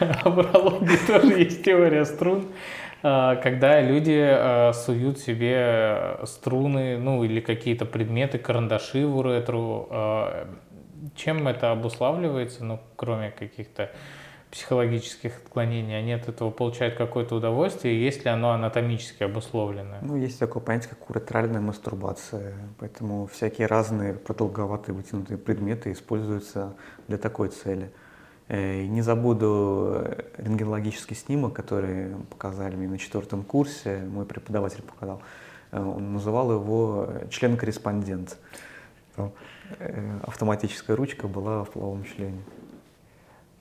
В 0.24 0.38
урологии 0.38 0.96
тоже 1.06 1.38
есть 1.38 1.64
теория 1.64 2.04
струн, 2.04 2.46
а, 2.46 2.48
когда 3.04 3.82
люди 3.82 4.18
а, 4.18 4.72
суют 4.72 5.18
себе 5.18 6.20
струны, 6.24 6.96
ну 6.96 7.22
или 7.22 7.40
какие-то 7.40 7.84
предметы, 7.84 8.38
карандаши 8.38 9.06
в 9.06 9.18
уретру. 9.18 9.88
А, 9.90 10.48
чем 11.14 11.46
это 11.46 11.70
обуславливается, 11.70 12.64
ну, 12.64 12.80
кроме 12.96 13.30
каких-то 13.30 13.90
психологических 14.50 15.36
отклонений, 15.44 15.98
они 15.98 16.12
от 16.12 16.28
этого 16.28 16.50
получают 16.50 16.94
какое-то 16.94 17.34
удовольствие, 17.34 18.00
есть 18.00 18.24
ли 18.24 18.30
оно 18.30 18.52
анатомически 18.52 19.24
обусловлено? 19.24 19.96
Ну, 20.00 20.16
есть 20.16 20.38
такое 20.38 20.62
понятие, 20.62 20.90
как 20.90 21.10
уретральная 21.10 21.60
мастурбация, 21.60 22.54
поэтому 22.78 23.26
всякие 23.26 23.66
разные 23.66 24.14
продолговатые 24.14 24.94
вытянутые 24.94 25.38
предметы 25.38 25.90
используются 25.90 26.76
для 27.08 27.18
такой 27.18 27.48
цели. 27.48 27.90
Э, 28.48 28.84
не 28.84 29.00
забуду 29.00 30.04
рентгенологический 30.36 31.16
снимок, 31.16 31.54
который 31.54 32.14
показали 32.28 32.76
мне 32.76 32.88
на 32.88 32.98
четвертом 32.98 33.42
курсе, 33.42 34.02
мой 34.06 34.26
преподаватель 34.26 34.82
показал. 34.82 35.22
Э, 35.72 35.80
он 35.80 36.12
называл 36.12 36.52
его 36.52 37.08
член-корреспондент. 37.30 38.36
Э, 39.16 39.28
автоматическая 40.26 40.94
ручка 40.94 41.26
была 41.26 41.64
в 41.64 41.70
половом 41.70 42.04
члене. 42.04 42.42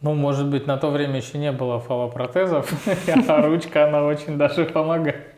Ну, 0.01 0.15
может 0.15 0.49
быть, 0.49 0.67
на 0.67 0.75
то 0.75 0.89
время 0.89 1.15
еще 1.15 1.37
не 1.37 1.53
было 1.53 1.79
фалопротезов, 1.79 2.69
а 3.27 3.41
ручка, 3.41 3.87
она 3.87 4.03
очень 4.03 4.37
даже 4.37 4.65
помогает. 4.65 5.32